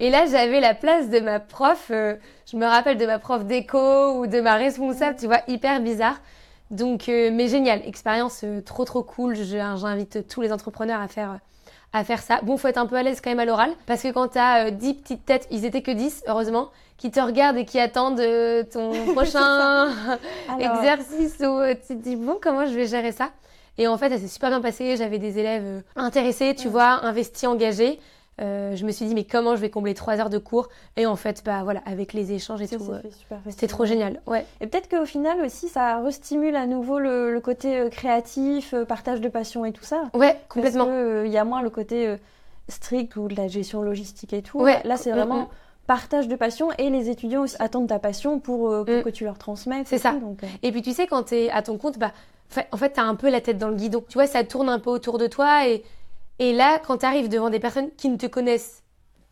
Et 0.00 0.10
là, 0.10 0.26
j'avais 0.26 0.60
la 0.60 0.74
place 0.74 1.08
de 1.08 1.18
ma 1.20 1.40
prof, 1.40 1.86
euh, 1.90 2.14
je 2.50 2.58
me 2.58 2.66
rappelle 2.66 2.98
de 2.98 3.06
ma 3.06 3.18
prof 3.18 3.44
d'éco 3.44 4.18
ou 4.18 4.26
de 4.26 4.40
ma 4.42 4.56
responsable, 4.56 5.16
tu 5.18 5.26
vois, 5.26 5.40
hyper 5.48 5.80
bizarre. 5.80 6.20
Donc, 6.70 7.08
euh, 7.08 7.30
mais 7.32 7.48
génial, 7.48 7.80
expérience 7.86 8.42
euh, 8.44 8.60
trop 8.60 8.84
trop 8.84 9.02
cool. 9.02 9.34
J'invite 9.34 10.28
tous 10.28 10.42
les 10.42 10.52
entrepreneurs 10.52 11.00
à 11.00 11.08
faire, 11.08 11.38
à 11.94 12.04
faire 12.04 12.20
ça. 12.20 12.40
Bon, 12.42 12.58
faut 12.58 12.68
être 12.68 12.76
un 12.76 12.86
peu 12.86 12.96
à 12.96 13.02
l'aise 13.02 13.22
quand 13.22 13.30
même 13.30 13.40
à 13.40 13.46
l'oral, 13.46 13.70
parce 13.86 14.02
que 14.02 14.12
quand 14.12 14.28
t'as 14.28 14.70
10 14.70 14.94
petites 14.94 15.24
têtes, 15.24 15.48
ils 15.50 15.64
étaient 15.64 15.80
que 15.80 15.90
10, 15.90 16.24
heureusement, 16.28 16.68
qui 16.98 17.10
te 17.10 17.20
regardent 17.20 17.56
et 17.56 17.64
qui 17.64 17.80
attendent 17.80 18.22
ton 18.70 18.92
prochain 19.14 19.88
exercice, 20.58 21.38
ou 21.40 21.60
tu 21.86 21.96
te 21.96 22.02
dis, 22.02 22.16
bon, 22.16 22.36
comment 22.38 22.66
je 22.66 22.74
vais 22.74 22.86
gérer 22.86 23.12
ça? 23.12 23.30
Et 23.78 23.86
en 23.86 23.96
fait, 23.96 24.10
ça 24.10 24.18
s'est 24.18 24.28
super 24.28 24.50
bien 24.50 24.60
passé. 24.60 24.96
J'avais 24.96 25.18
des 25.18 25.38
élèves 25.38 25.64
euh, 25.64 25.80
intéressés, 25.96 26.54
tu 26.54 26.68
vois, 26.68 27.04
investis, 27.04 27.48
engagés. 27.48 28.00
Euh, 28.40 28.76
je 28.76 28.84
me 28.84 28.92
suis 28.92 29.06
dit, 29.06 29.14
mais 29.14 29.24
comment 29.24 29.56
je 29.56 29.60
vais 29.60 29.70
combler 29.70 29.94
trois 29.94 30.18
heures 30.20 30.30
de 30.30 30.38
cours? 30.38 30.68
Et 30.96 31.06
en 31.06 31.16
fait, 31.16 31.42
bah 31.44 31.62
voilà, 31.64 31.80
avec 31.86 32.12
les 32.12 32.32
échanges 32.32 32.60
et 32.60 32.68
tout, 32.68 32.90
euh, 32.90 33.00
c'était 33.48 33.66
trop 33.66 33.84
génial. 33.84 34.20
Ouais. 34.26 34.44
Et 34.60 34.66
peut-être 34.66 34.88
qu'au 34.88 35.06
final 35.06 35.40
aussi, 35.40 35.68
ça 35.68 36.00
restimule 36.00 36.54
à 36.54 36.66
nouveau 36.66 36.98
le, 36.98 37.40
côté 37.40 37.88
créatif, 37.90 38.74
partage 38.86 39.20
de 39.20 39.28
passion 39.28 39.64
et 39.64 39.72
tout 39.72 39.84
ça. 39.84 40.02
Ouais, 40.14 40.38
complètement. 40.48 40.86
Parce 40.86 41.26
il 41.26 41.32
y 41.32 41.38
a 41.38 41.44
moins 41.44 41.62
le 41.62 41.70
côté 41.70 42.16
strict 42.68 43.16
ou 43.16 43.28
de 43.28 43.34
la 43.34 43.48
gestion 43.48 43.82
logistique 43.82 44.32
et 44.32 44.42
tout. 44.42 44.60
Ouais. 44.60 44.82
Là, 44.84 44.96
c'est 44.96 45.10
mm, 45.10 45.16
vraiment. 45.16 45.42
Mm. 45.42 45.48
partage 45.88 46.28
de 46.28 46.36
passion 46.36 46.68
et 46.78 46.90
les 46.90 47.10
étudiants 47.10 47.42
aussi 47.42 47.56
attendent 47.58 47.88
ta 47.88 47.98
passion 47.98 48.38
pour, 48.38 48.70
mm. 48.70 49.02
que 49.02 49.10
tu 49.10 49.24
leur 49.24 49.38
transmettes. 49.38 49.88
C'est 49.88 49.98
ça. 49.98 50.14
Et 50.62 50.70
puis 50.70 50.82
tu 50.82 50.92
sais, 50.92 51.08
quand 51.08 51.24
tu 51.24 51.34
es 51.34 51.50
à 51.50 51.62
ton 51.62 51.76
compte, 51.76 51.98
bah, 51.98 52.12
en 52.72 52.76
fait, 52.76 52.92
tu 52.92 53.00
as 53.00 53.04
un 53.04 53.14
peu 53.14 53.30
la 53.30 53.40
tête 53.40 53.58
dans 53.58 53.68
le 53.68 53.74
guidon. 53.74 54.04
Tu 54.08 54.14
vois, 54.14 54.26
ça 54.26 54.44
tourne 54.44 54.68
un 54.68 54.78
peu 54.78 54.90
autour 54.90 55.18
de 55.18 55.26
toi. 55.26 55.68
Et, 55.68 55.84
et 56.38 56.52
là, 56.52 56.78
quand 56.78 56.98
tu 56.98 57.06
arrives 57.06 57.28
devant 57.28 57.50
des 57.50 57.60
personnes 57.60 57.90
qui 57.96 58.08
ne 58.08 58.16
te 58.16 58.26
connaissent 58.26 58.82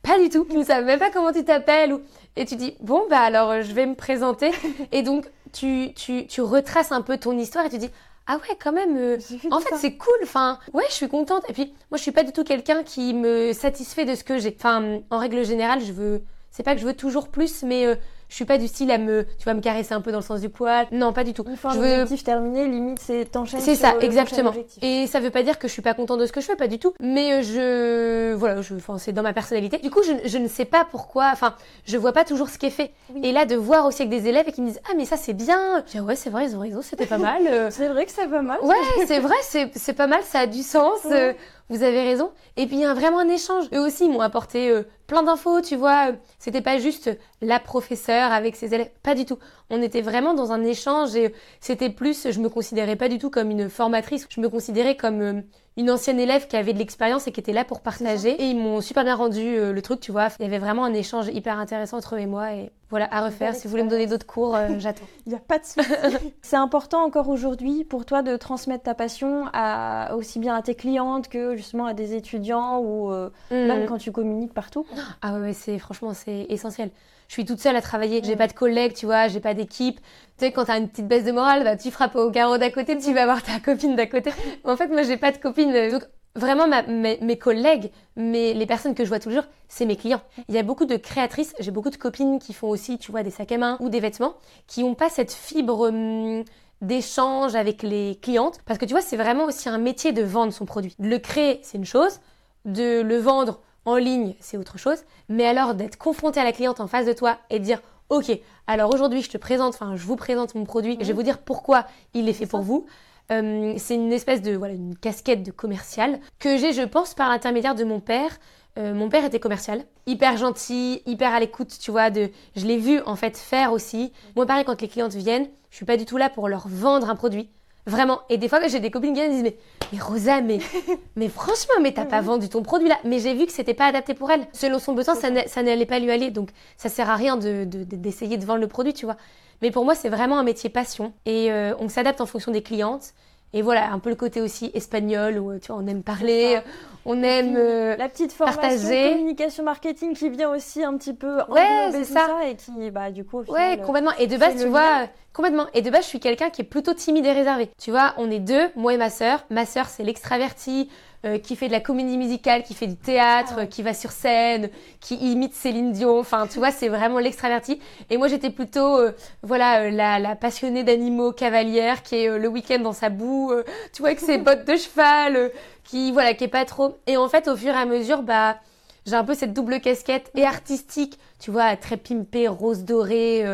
pas 0.03 0.19
du 0.19 0.29
tout, 0.29 0.45
qui 0.45 0.57
ne 0.57 0.65
savent 0.65 0.85
même 0.85 0.99
pas 0.99 1.11
comment 1.11 1.33
tu 1.33 1.45
t'appelles, 1.45 1.93
ou... 1.93 2.01
et 2.37 2.45
tu 2.45 2.57
dis, 2.57 2.77
bon, 2.81 3.03
bah 3.11 3.21
alors 3.21 3.63
je 3.63 3.73
vais 3.73 3.87
me 3.87 3.95
présenter. 3.95 4.53
et 4.93 5.03
donc, 5.03 5.27
tu, 5.53 5.93
tu, 5.95 6.27
tu 6.27 6.41
retraces 6.43 6.93
un 6.93 7.03
peu 7.03 7.17
ton 7.19 7.37
histoire 7.37 7.65
et 7.65 7.71
tu 7.71 7.79
dis, 7.79 7.91
ah 8.27 8.37
ouais, 8.37 8.57
quand 8.63 8.73
même. 8.73 8.97
Euh, 8.97 9.19
en 9.51 9.61
fait, 9.61 9.75
c'est 9.77 9.97
cool. 9.97 10.17
Enfin, 10.23 10.59
ouais, 10.73 10.85
je 10.89 10.95
suis 10.95 11.09
contente. 11.09 11.45
Et 11.49 11.53
puis, 11.53 11.73
moi, 11.91 11.97
je 11.97 12.03
suis 12.03 12.13
pas 12.13 12.25
du 12.25 12.33
tout 12.33 12.45
quelqu'un 12.45 12.83
qui 12.83 13.15
me 13.15 13.53
satisfait 13.53 14.05
de 14.05 14.15
ce 14.15 14.25
que 14.25 14.39
j'ai. 14.39 14.55
Enfin, 14.59 15.01
en 15.11 15.19
règle 15.19 15.45
générale, 15.45 15.81
je 15.85 15.93
veux. 15.93 16.23
C'est 16.51 16.63
pas 16.63 16.75
que 16.75 16.81
je 16.81 16.87
veux 16.87 16.97
toujours 16.97 17.29
plus, 17.29 17.63
mais 17.63 17.87
euh, 17.87 17.95
je 18.29 18.35
suis 18.35 18.45
pas 18.45 18.59
du 18.59 18.69
style 18.69 18.91
à 18.91 18.99
me, 18.99 19.25
tu 19.39 19.45
vas 19.45 19.55
me 19.55 19.61
caresser 19.61 19.95
un 19.95 20.01
peu 20.01 20.11
dans 20.13 20.19
le 20.19 20.25
sens 20.25 20.41
du 20.41 20.49
poil. 20.49 20.87
Non, 20.93 21.13
pas 21.13 21.25
du 21.25 21.33
tout. 21.33 21.45
Une 21.49 21.57
fois 21.57 21.73
je 21.73 21.79
un 21.79 22.03
objectif 22.03 22.25
terminé, 22.25 22.67
limite 22.67 22.99
c'est 23.01 23.25
t'enchaînes. 23.31 23.61
C'est 23.61 23.75
ça, 23.75 23.95
exactement. 24.01 24.53
Et 24.83 25.07
ça 25.07 25.21
veut 25.21 25.31
pas 25.31 25.43
dire 25.43 25.59
que 25.59 25.69
je 25.69 25.73
suis 25.73 25.83
pas 25.83 25.95
contente 25.95 26.21
de 26.21 26.27
ce 26.27 26.33
que 26.33 26.41
je 26.41 26.47
fais, 26.47 26.57
pas 26.57 26.69
du 26.69 26.79
tout. 26.79 26.95
Mais 27.01 27.33
euh, 27.33 27.43
je, 27.43 28.35
voilà, 28.35 28.63
je, 28.63 28.75
enfin, 28.75 28.99
c'est 28.99 29.13
dans 29.13 29.23
ma 29.23 29.33
personnalité. 29.33 29.79
Du 29.79 29.91
coup, 29.91 30.03
je, 30.03 30.29
je, 30.29 30.39
ne 30.39 30.49
sais 30.49 30.65
pas 30.65 30.87
pourquoi, 30.91 31.31
enfin, 31.33 31.55
je 31.85 31.97
vois 31.97 32.13
pas 32.13 32.25
toujours 32.25 32.49
ce 32.49 32.59
qui 32.59 32.67
est 32.67 32.71
fait. 32.71 32.93
Et 33.23 33.33
là, 33.33 33.47
de 33.47 33.55
voir 33.55 33.87
aussi 33.87 34.03
avec 34.03 34.11
des 34.11 34.29
élèves 34.29 34.47
qui 34.53 34.61
me 34.61 34.69
disent, 34.69 34.81
ah, 34.91 34.95
mais 34.97 35.05
ça 35.05 35.17
c'est 35.17 35.35
bien. 35.35 35.85
Je 35.87 35.93
dis, 35.93 36.01
ouais, 36.01 36.17
c'est 36.17 36.31
vrai, 36.31 36.47
ils 36.47 36.57
ont 36.57 36.61
raison, 36.61 36.83
c'était 36.83 37.07
pas 37.07 37.19
mal. 37.19 37.71
c'est 37.71 37.89
vrai 37.89 38.07
que 38.07 38.13
c'est 38.13 38.29
pas 38.29 38.43
mal. 38.43 38.59
Ouais, 38.63 38.75
c'est 39.07 39.21
vrai, 39.21 39.37
c'est, 39.43 39.71
c'est 39.77 39.95
pas 39.95 40.07
mal, 40.07 40.23
ça 40.25 40.41
a 40.41 40.47
du 40.47 40.63
sens. 40.63 41.01
Euh, 41.11 41.33
vous 41.69 41.83
avez 41.83 42.03
raison. 42.03 42.31
Et 42.57 42.67
puis 42.67 42.77
il 42.77 42.83
y 42.83 42.85
a 42.85 42.95
vraiment 42.95 43.19
un 43.19 43.29
échange. 43.29 43.67
Eux 43.73 43.81
aussi 43.81 44.09
m'ont 44.09 44.21
apporté 44.21 44.71
euh, 44.71 44.83
plein 45.07 45.23
d'infos, 45.23 45.61
tu 45.61 45.77
vois. 45.77 46.13
C'était 46.39 46.61
pas 46.61 46.79
juste 46.79 47.11
la 47.41 47.59
professeure 47.59 48.33
avec 48.33 48.57
ses 48.57 48.75
élèves, 48.75 48.91
pas 49.03 49.15
du 49.15 49.25
tout. 49.25 49.39
On 49.71 49.83
était 49.83 50.03
vraiment 50.03 50.35
dans 50.35 50.53
un 50.53 50.65
échange 50.65 51.17
et 51.17 51.35
c'était 51.61 51.91
plus, 51.91 52.31
je 52.31 52.41
me 52.41 52.49
considérais 52.49 52.97
pas 52.97 53.09
du 53.09 53.19
tout 53.19 53.31
comme 53.31 53.51
une 53.51 53.69
formatrice, 53.69 54.27
je 54.31 54.41
me 54.41 54.49
considérais 54.49 54.97
comme 54.97 55.21
euh, 55.21 55.41
une 55.77 55.91
ancienne 55.91 56.19
élève 56.19 56.47
qui 56.47 56.57
avait 56.57 56.73
de 56.73 56.79
l'expérience 56.79 57.27
et 57.27 57.33
qui 57.33 57.41
était 57.41 57.53
là 57.53 57.65
pour 57.65 57.81
partager. 57.81 58.31
Et 58.31 58.47
ils 58.47 58.57
m'ont 58.57 58.81
super 58.81 59.05
bien 59.05 59.15
rendu 59.15 59.41
euh, 59.41 59.73
le 59.73 59.83
truc, 59.83 60.01
tu 60.01 60.11
vois. 60.11 60.29
Il 60.39 60.45
y 60.45 60.47
avait 60.47 60.59
vraiment 60.59 60.85
un 60.85 60.95
échange 60.95 61.29
hyper 61.29 61.59
intéressant 61.59 61.99
entre 61.99 62.15
eux 62.17 62.19
et 62.19 62.27
moi. 62.27 62.55
Et 62.55 62.71
voilà, 62.89 63.09
à 63.13 63.25
refaire. 63.25 63.55
Si 63.55 63.65
vous 63.65 63.71
voulez 63.71 63.83
me 63.83 63.91
donner 63.91 64.07
d'autres 64.07 64.27
cours, 64.27 64.57
euh, 64.57 64.69
j'attends. 64.79 65.05
Il 65.27 65.31
n'y 65.31 65.37
a 65.37 65.41
pas 65.41 65.59
de 65.59 65.65
souci. 65.65 65.89
C'est 66.43 66.57
important 66.57 67.03
encore 67.05 67.29
aujourd'hui 67.29 67.85
pour 67.85 68.07
toi 68.07 68.23
de 68.23 68.37
transmettre 68.37 68.85
ta 68.85 68.95
passion 68.95 69.45
à, 69.53 70.15
aussi 70.17 70.39
bien 70.39 70.55
à 70.55 70.63
tes 70.63 70.75
clientes 70.75 71.29
que 71.29 71.57
justement 71.57 71.87
à 71.87 71.93
des 71.95 72.15
étudiants 72.15 72.79
ou 72.79 73.11
euh, 73.13 73.31
Mm. 73.51 73.55
même 73.67 73.87
quand 73.87 73.99
tu 73.99 74.13
communiques 74.13 74.55
partout. 74.55 74.87
Ah 75.23 75.35
ouais, 75.35 75.41
ouais, 75.41 75.53
c'est 75.53 75.79
franchement 75.79 76.15
c'est 76.15 76.47
essentiel. 76.49 76.91
Je 77.29 77.35
suis 77.35 77.45
toute 77.45 77.61
seule 77.61 77.77
à 77.77 77.83
travailler, 77.83 78.21
j'ai 78.25 78.37
pas 78.37 78.47
de 78.47 78.53
collègues, 78.53 78.95
tu 78.95 79.07
vois, 79.07 79.29
j'ai 79.29 79.41
pas 79.41 79.55
d'équipe. 79.55 80.01
Tu 80.39 80.45
sais, 80.47 80.53
quand 80.53 80.65
t'as 80.67 80.79
une 80.79 80.89
petite 80.89 81.09
baisse 81.09 81.25
de 81.25 81.33
morale, 81.33 81.65
bah, 81.65 81.77
tu 81.77 81.91
frappes 81.91 82.15
au 82.17 82.31
carreau 82.31 82.59
d'à 82.59 82.71
côté, 82.71 82.97
tu 82.99 83.13
vas 83.15 83.25
voir 83.25 83.43
ta 83.43 83.59
copine 83.61 83.97
d'à 83.97 84.07
côté. 84.07 84.31
En 84.65 84.77
fait, 84.77 84.89
moi, 84.89 85.03
j'ai 85.03 85.17
pas 85.17 85.33
de 85.33 85.39
copine. 85.39 85.73
Donc, 85.91 86.03
vraiment, 86.35 86.69
ma- 86.69 86.83
mes, 86.83 87.19
mes 87.21 87.39
collègues, 87.39 87.91
mes, 88.17 88.55
les 88.55 88.67
personnes 88.67 88.95
que 88.95 89.05
je 89.05 89.09
vois 89.09 89.19
tous 89.19 89.31
les 89.31 89.37
jours, 89.37 89.45
c'est 89.69 89.87
mes 89.87 89.97
clients. 89.97 90.21
Il 90.49 90.55
y 90.55 90.59
a 90.59 90.63
beaucoup 90.63 90.85
de 90.85 90.97
créatrices, 90.97 91.55
j'ai 91.59 91.71
beaucoup 91.71 91.91
de 91.91 91.97
copines 91.97 92.39
qui 92.39 92.53
font 92.53 92.69
aussi, 92.69 92.99
tu 92.99 93.11
vois, 93.11 93.23
des 93.23 93.31
sacs 93.31 93.53
à 93.53 93.59
main 93.59 93.77
ou 93.81 93.89
des 93.89 94.01
vêtements, 94.01 94.35
qui 94.67 94.83
ont 94.85 94.95
pas 94.95 95.09
cette 95.09 95.33
fibre 95.33 95.89
hum, 95.89 96.45
d'échange 96.81 97.55
avec 97.55 97.83
les 97.83 98.19
clientes. 98.21 98.61
Parce 98.67 98.79
que 98.79 98.85
tu 98.85 98.93
vois, 98.93 99.01
c'est 99.03 99.17
vraiment 99.17 99.45
aussi 99.45 99.69
un 99.69 99.79
métier 99.79 100.13
de 100.13 100.23
vendre 100.23 100.53
son 100.53 100.67
produit. 100.67 100.95
Le 100.99 101.19
créer, 101.19 101.61
c'est 101.63 101.79
une 101.79 101.85
chose. 101.85 102.21
De 102.65 103.01
le 103.01 103.19
vendre 103.19 103.61
en 103.87 103.97
ligne, 103.97 104.35
c'est 104.41 104.59
autre 104.59 104.79
chose. 104.79 104.99
Mais 105.29 105.47
alors 105.47 105.75
d'être 105.75 105.97
confronté 105.97 106.39
à 106.39 106.45
la 106.45 106.53
cliente 106.53 106.81
en 106.81 106.87
face 106.87 107.07
de 107.07 107.13
toi 107.13 107.39
et 107.49 107.59
de 107.59 107.65
dire 107.65 107.81
Ok, 108.09 108.31
alors 108.69 108.93
aujourd'hui 108.95 109.23
je 109.23 109.31
te 109.31 109.39
présente, 109.39 109.75
enfin 109.75 109.97
je 109.97 110.05
vous 110.05 110.15
présente 110.15 110.55
mon 110.55 110.65
produit, 110.65 110.97
et 111.01 111.03
je 111.03 111.09
vais 111.09 111.13
vous 111.13 111.25
dire 111.25 111.39
pourquoi 111.39 111.87
il 112.15 112.29
est 112.29 112.33
fait 112.33 112.47
pour 112.47 112.61
vous. 112.61 112.87
Euh, 113.33 113.75
c'est 113.79 113.97
une 113.97 114.13
espèce 114.13 114.43
de 114.43 114.53
voilà 114.53 114.75
une 114.75 114.97
casquette 114.97 115.43
de 115.43 115.51
commercial 115.51 116.21
que 116.39 116.57
j'ai, 116.57 116.73
je 116.73 116.83
pense, 116.83 117.15
par 117.15 117.29
l'intermédiaire 117.29 117.75
de 117.75 117.85
mon 117.85 117.99
père. 117.99 118.31
Euh, 118.79 118.95
mon 118.95 119.09
père 119.09 119.25
était 119.25 119.41
commercial, 119.41 119.85
hyper 120.07 120.37
gentil, 120.37 121.03
hyper 121.07 121.33
à 121.33 121.41
l'écoute, 121.41 121.77
tu 121.81 121.91
vois. 121.91 122.11
De, 122.11 122.31
je 122.55 122.67
l'ai 122.67 122.77
vu 122.77 123.01
en 123.07 123.17
fait 123.17 123.37
faire 123.37 123.73
aussi. 123.73 124.13
Moi, 124.37 124.47
pareil, 124.47 124.65
quand 124.65 124.81
les 124.81 124.89
clientes 124.89 125.15
viennent, 125.15 125.49
je 125.71 125.77
suis 125.77 125.87
pas 125.87 125.97
du 125.97 126.05
tout 126.05 126.19
là 126.19 126.31
pour 126.31 126.49
leur 126.49 126.69
vendre 126.69 127.11
un 127.11 127.17
produit. 127.17 127.51
Vraiment. 127.87 128.21
Et 128.29 128.37
des 128.39 128.49
fois, 128.49 128.67
j'ai 128.67 128.81
des 128.81 128.91
copines 128.91 129.15
qui 129.15 129.21
et 129.21 129.29
disent 129.29 129.43
mais, 129.45 129.57
mais 129.93 129.99
Rosa, 130.01 130.41
mais, 130.41 130.59
mais 131.17 131.29
franchement, 131.29 131.75
mais 131.81 131.93
t'as 131.93 132.05
pas 132.05 132.21
vendu 132.21 132.49
ton 132.49 132.63
produit 132.63 132.89
là. 132.89 132.97
Mais 133.05 133.19
j'ai 133.21 133.35
vu 133.35 133.47
que 133.47 133.53
c'était 133.53 133.75
pas 133.75 133.87
adapté 133.87 134.15
pour 134.15 134.31
elle. 134.31 134.47
Selon 134.53 134.79
son 134.79 134.93
besoin, 134.93 135.15
ça 135.15 135.31
n'a- 135.31 135.47
ça 135.47 135.63
n'allait 135.63 135.87
pas 135.87 135.99
lui 136.01 136.11
aller. 136.11 136.31
Donc, 136.31 136.51
ça 136.77 136.89
sert 136.89 137.09
à 137.11 137.15
rien 137.17 137.37
de- 137.37 137.65
de- 137.65 137.85
de- 137.85 137.97
d'essayer 137.97 138.37
de, 138.39 138.45
vendre 138.45 138.61
le 138.61 138.67
produit, 138.69 138.93
tu 138.93 139.05
vois. 139.07 139.17
Mais 139.63 139.71
pour 139.71 139.85
moi, 139.85 139.95
c'est 139.95 140.09
vraiment 140.09 140.39
un 140.39 140.43
métier 140.43 140.69
passion. 140.69 141.13
Et 141.27 141.51
euh, 141.53 141.75
on 141.79 141.89
s'adapte 141.89 142.21
en 142.21 142.27
fonction 142.27 142.51
des 142.53 142.63
clientes. 142.63 143.15
Et 143.53 143.63
voilà, 143.63 143.91
un 143.93 144.01
peu 144.01 144.11
le 144.11 144.17
côté 144.17 144.43
aussi 144.43 144.71
espagnol 144.75 145.39
où 145.39 145.57
tu 145.61 145.69
vois, 145.73 145.81
on 145.81 145.87
aime 145.87 146.03
parler, 146.03 146.59
on 147.07 147.23
aime. 147.23 147.55
euh, 147.57 147.97
La 147.97 148.09
petite 148.09 148.33
formation 148.33 148.61
partager. 148.61 149.11
communication 149.13 149.63
marketing 149.65 150.15
qui 150.15 150.29
vient 150.29 150.51
aussi 150.51 150.83
un 150.83 150.95
petit 150.99 151.15
peu 151.15 151.37
Ouais, 151.49 151.89
c'est 151.93 152.05
ça. 152.05 152.27
ça. 152.27 152.49
et 152.49 152.57
qui, 152.57 152.91
bah, 152.91 153.11
du 153.13 153.25
coup, 153.25 153.39
au 153.39 153.53
Ouais, 153.53 153.71
final, 153.71 153.87
complètement. 153.87 154.11
Et 154.19 154.27
de 154.27 154.37
base, 154.37 154.61
tu 154.61 154.67
vois, 154.69 155.05
euh, 155.05 155.07
complètement. 155.37 155.67
Et 155.75 155.83
de 155.83 155.91
base, 155.91 156.05
je 156.05 156.09
suis 156.09 156.21
quelqu'un 156.21 156.49
qui 156.49 156.63
est 156.63 156.65
plutôt 156.65 156.95
timide 156.95 157.27
et 157.27 157.33
réservé. 157.33 157.69
Tu 157.79 157.91
vois, 157.91 158.15
on 158.17 158.31
est 158.31 158.41
deux, 158.41 158.69
moi 158.75 158.95
et 158.95 158.97
ma 158.97 159.11
sœur. 159.11 159.45
Ma 159.51 159.67
sœur, 159.67 159.87
c'est 159.87 160.03
l'extravertie 160.03 160.89
euh, 161.27 161.39
qui 161.39 161.57
fait 161.57 161.67
de 161.67 161.73
la 161.73 161.81
comédie 161.81 162.17
musicale, 162.17 162.63
qui 162.63 162.73
fait 162.73 162.87
du 162.87 162.97
théâtre, 162.97 163.53
Ah 163.55 163.57
ouais. 163.59 163.63
euh, 163.65 163.67
qui 163.67 163.83
va 163.83 163.93
sur 163.93 164.13
scène, 164.13 164.71
qui 165.01 165.17
imite 165.17 165.53
Céline 165.55 165.93
Dion. 165.93 166.19
Enfin, 166.19 166.47
tu 166.47 166.59
vois, 166.59 166.71
c'est 166.71 166.89
vraiment 166.89 167.19
l'extravertie. 167.19 167.81
Et 168.09 168.17
moi, 168.17 168.29
j'étais 168.29 168.49
plutôt, 168.51 168.99
euh, 168.99 169.13
voilà, 169.43 169.83
euh, 169.83 169.91
la, 169.91 170.19
la 170.19 170.37
passionnée 170.37 170.85
d'animaux 170.85 171.33
cavalière 171.33 172.03
qui 172.03 172.17
est 172.17 172.29
euh, 172.31 172.39
le 172.39 172.49
week-end 172.49 172.79
dans 172.79 172.95
sa 172.95 173.11
boue, 173.11 173.53
euh, 173.53 173.63
tu 173.93 174.01
vois, 174.01 174.09
avec 174.09 174.21
ses 174.21 174.39
bottes 174.47 174.65
de 174.67 174.77
cheval, 174.77 175.37
euh, 175.37 175.49
qui, 175.85 176.13
voilà, 176.13 176.33
qui 176.33 176.45
est 176.45 176.49
pas 176.49 176.65
trop. 176.65 176.97
Et 177.07 177.19
en 177.19 177.29
fait, 177.29 177.47
au 177.49 177.57
fur 177.57 177.75
et 177.75 177.79
à 177.79 177.85
mesure, 177.85 178.23
bah, 178.23 178.57
j'ai 179.05 179.15
un 179.17 179.25
peu 179.25 179.35
cette 179.35 179.53
double 179.53 179.81
casquette 179.81 180.31
et 180.35 180.45
artistique, 180.45 181.19
tu 181.41 181.51
vois, 181.51 181.77
très 181.77 181.99
pimpée, 181.99 182.49
rose 182.49 182.85
dorée, 182.85 183.45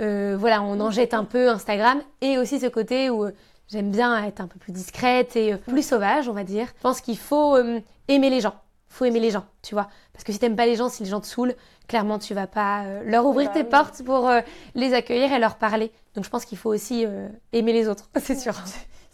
euh, 0.00 0.36
voilà, 0.38 0.62
on 0.62 0.80
en 0.80 0.90
jette 0.90 1.14
un 1.14 1.24
peu 1.24 1.48
Instagram, 1.48 2.00
et 2.20 2.38
aussi 2.38 2.58
ce 2.60 2.66
côté 2.66 3.10
où 3.10 3.24
euh, 3.24 3.32
j'aime 3.68 3.90
bien 3.90 4.24
être 4.24 4.40
un 4.40 4.46
peu 4.46 4.58
plus 4.58 4.72
discrète 4.72 5.36
et 5.36 5.52
euh, 5.54 5.56
plus 5.56 5.86
sauvage, 5.86 6.28
on 6.28 6.32
va 6.32 6.44
dire. 6.44 6.66
Je 6.76 6.82
pense 6.82 7.00
qu'il 7.00 7.18
faut 7.18 7.56
euh, 7.56 7.80
aimer 8.08 8.30
les 8.30 8.40
gens, 8.40 8.54
faut 8.88 9.04
aimer 9.04 9.20
les 9.20 9.30
gens, 9.30 9.44
tu 9.62 9.74
vois, 9.74 9.88
parce 10.12 10.24
que 10.24 10.32
si 10.32 10.38
t'aimes 10.38 10.56
pas 10.56 10.66
les 10.66 10.76
gens, 10.76 10.88
si 10.88 11.02
les 11.04 11.08
gens 11.08 11.20
te 11.20 11.26
saoulent, 11.26 11.54
clairement 11.88 12.18
tu 12.18 12.34
vas 12.34 12.46
pas 12.46 12.84
euh, 12.84 13.02
leur 13.04 13.26
ouvrir 13.26 13.48
Bah 13.48 13.54
tes 13.54 13.62
oui. 13.62 13.68
portes 13.68 14.02
pour 14.04 14.28
euh, 14.28 14.40
les 14.74 14.94
accueillir 14.94 15.32
et 15.32 15.38
leur 15.38 15.56
parler. 15.56 15.92
Donc 16.14 16.24
je 16.24 16.30
pense 16.30 16.44
qu'il 16.44 16.58
faut 16.58 16.70
aussi 16.72 17.06
aimer 17.52 17.72
les 17.72 17.88
autres, 17.88 18.08
c'est 18.20 18.38
sûr. 18.38 18.54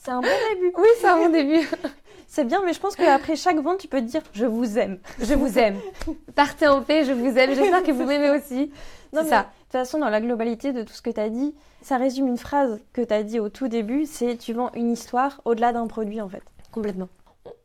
C'est 0.02 0.10
un 0.12 0.20
bon 0.20 0.28
début. 0.54 0.72
Oui, 0.78 0.88
c'est 1.00 1.08
un 1.08 1.16
bon 1.18 1.30
début. 1.30 1.68
C'est 2.32 2.44
bien, 2.44 2.62
mais 2.64 2.72
je 2.72 2.78
pense 2.78 2.94
qu'après 2.94 3.34
chaque 3.34 3.58
vente, 3.58 3.78
tu 3.78 3.88
peux 3.88 4.00
te 4.00 4.06
dire 4.06 4.22
je 4.32 4.46
vous 4.46 4.78
aime. 4.78 5.00
Je 5.20 5.34
vous 5.34 5.58
aime. 5.58 5.80
Partez 6.36 6.68
en 6.68 6.80
paix, 6.80 7.04
je 7.04 7.10
vous 7.10 7.36
aime. 7.36 7.56
J'espère 7.56 7.82
que 7.82 7.90
vous 7.90 8.04
m'aimez 8.04 8.30
aussi. 8.30 8.70
Non, 9.12 9.24
mais 9.24 9.28
ça. 9.28 9.40
De 9.40 9.46
toute 9.64 9.72
façon, 9.72 9.98
dans 9.98 10.08
la 10.08 10.20
globalité 10.20 10.72
de 10.72 10.84
tout 10.84 10.92
ce 10.92 11.02
que 11.02 11.10
tu 11.10 11.18
as 11.18 11.28
dit, 11.28 11.56
ça 11.82 11.96
résume 11.96 12.28
une 12.28 12.38
phrase 12.38 12.78
que 12.92 13.02
tu 13.02 13.12
as 13.12 13.24
dit 13.24 13.40
au 13.40 13.48
tout 13.48 13.66
début, 13.66 14.06
c'est 14.06 14.36
tu 14.36 14.52
vends 14.52 14.70
une 14.76 14.92
histoire 14.92 15.40
au-delà 15.44 15.72
d'un 15.72 15.88
produit 15.88 16.20
en 16.20 16.28
fait. 16.28 16.44
Complètement. 16.70 17.08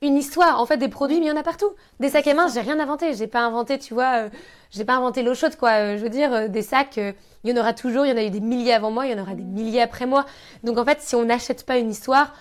Une 0.01 0.17
histoire, 0.17 0.59
en 0.59 0.65
fait, 0.65 0.77
des 0.77 0.87
produits, 0.87 1.19
mais 1.19 1.27
il 1.27 1.29
y 1.29 1.31
en 1.31 1.37
a 1.37 1.43
partout. 1.43 1.69
Des 1.99 2.09
sacs 2.09 2.25
à 2.25 2.33
main, 2.33 2.47
j'ai 2.47 2.61
rien 2.61 2.79
inventé. 2.79 3.13
J'ai 3.13 3.27
pas 3.27 3.41
inventé, 3.41 3.77
tu 3.77 3.93
vois, 3.93 4.23
euh, 4.23 4.29
j'ai 4.71 4.83
pas 4.83 4.95
inventé 4.95 5.21
l'eau 5.21 5.35
chaude, 5.35 5.57
quoi. 5.57 5.73
Euh, 5.73 5.97
je 5.97 6.01
veux 6.01 6.09
dire, 6.09 6.33
euh, 6.33 6.47
des 6.47 6.63
sacs, 6.63 6.97
il 6.97 7.49
y 7.49 7.53
en 7.53 7.57
aura 7.61 7.73
toujours. 7.73 8.07
Il 8.07 8.09
y 8.09 8.13
en 8.13 8.17
a 8.17 8.23
eu 8.23 8.31
des 8.31 8.39
milliers 8.39 8.73
avant 8.73 8.89
moi, 8.89 9.05
il 9.05 9.11
y 9.11 9.19
en 9.19 9.21
aura 9.21 9.35
des 9.35 9.43
milliers 9.43 9.81
après 9.81 10.07
moi. 10.07 10.25
Donc, 10.63 10.79
en 10.79 10.85
fait, 10.85 11.01
si 11.01 11.13
on 11.15 11.25
n'achète 11.25 11.67
pas 11.67 11.77
une 11.77 11.91
histoire, 11.91 12.33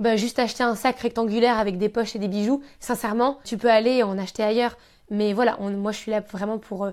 bah, 0.00 0.16
juste 0.16 0.38
acheter 0.38 0.62
un 0.64 0.74
sac 0.74 0.98
rectangulaire 0.98 1.58
avec 1.58 1.78
des 1.78 1.88
poches 1.88 2.16
et 2.16 2.18
des 2.18 2.28
bijoux, 2.28 2.62
sincèrement, 2.80 3.38
tu 3.44 3.56
peux 3.56 3.70
aller 3.70 4.02
en 4.02 4.18
acheter 4.18 4.42
ailleurs. 4.42 4.76
Mais 5.10 5.32
voilà, 5.32 5.56
on- 5.60 5.70
moi, 5.70 5.92
je 5.92 5.98
suis 5.98 6.10
là 6.10 6.20
vraiment 6.20 6.58
pour 6.58 6.84
euh, 6.84 6.90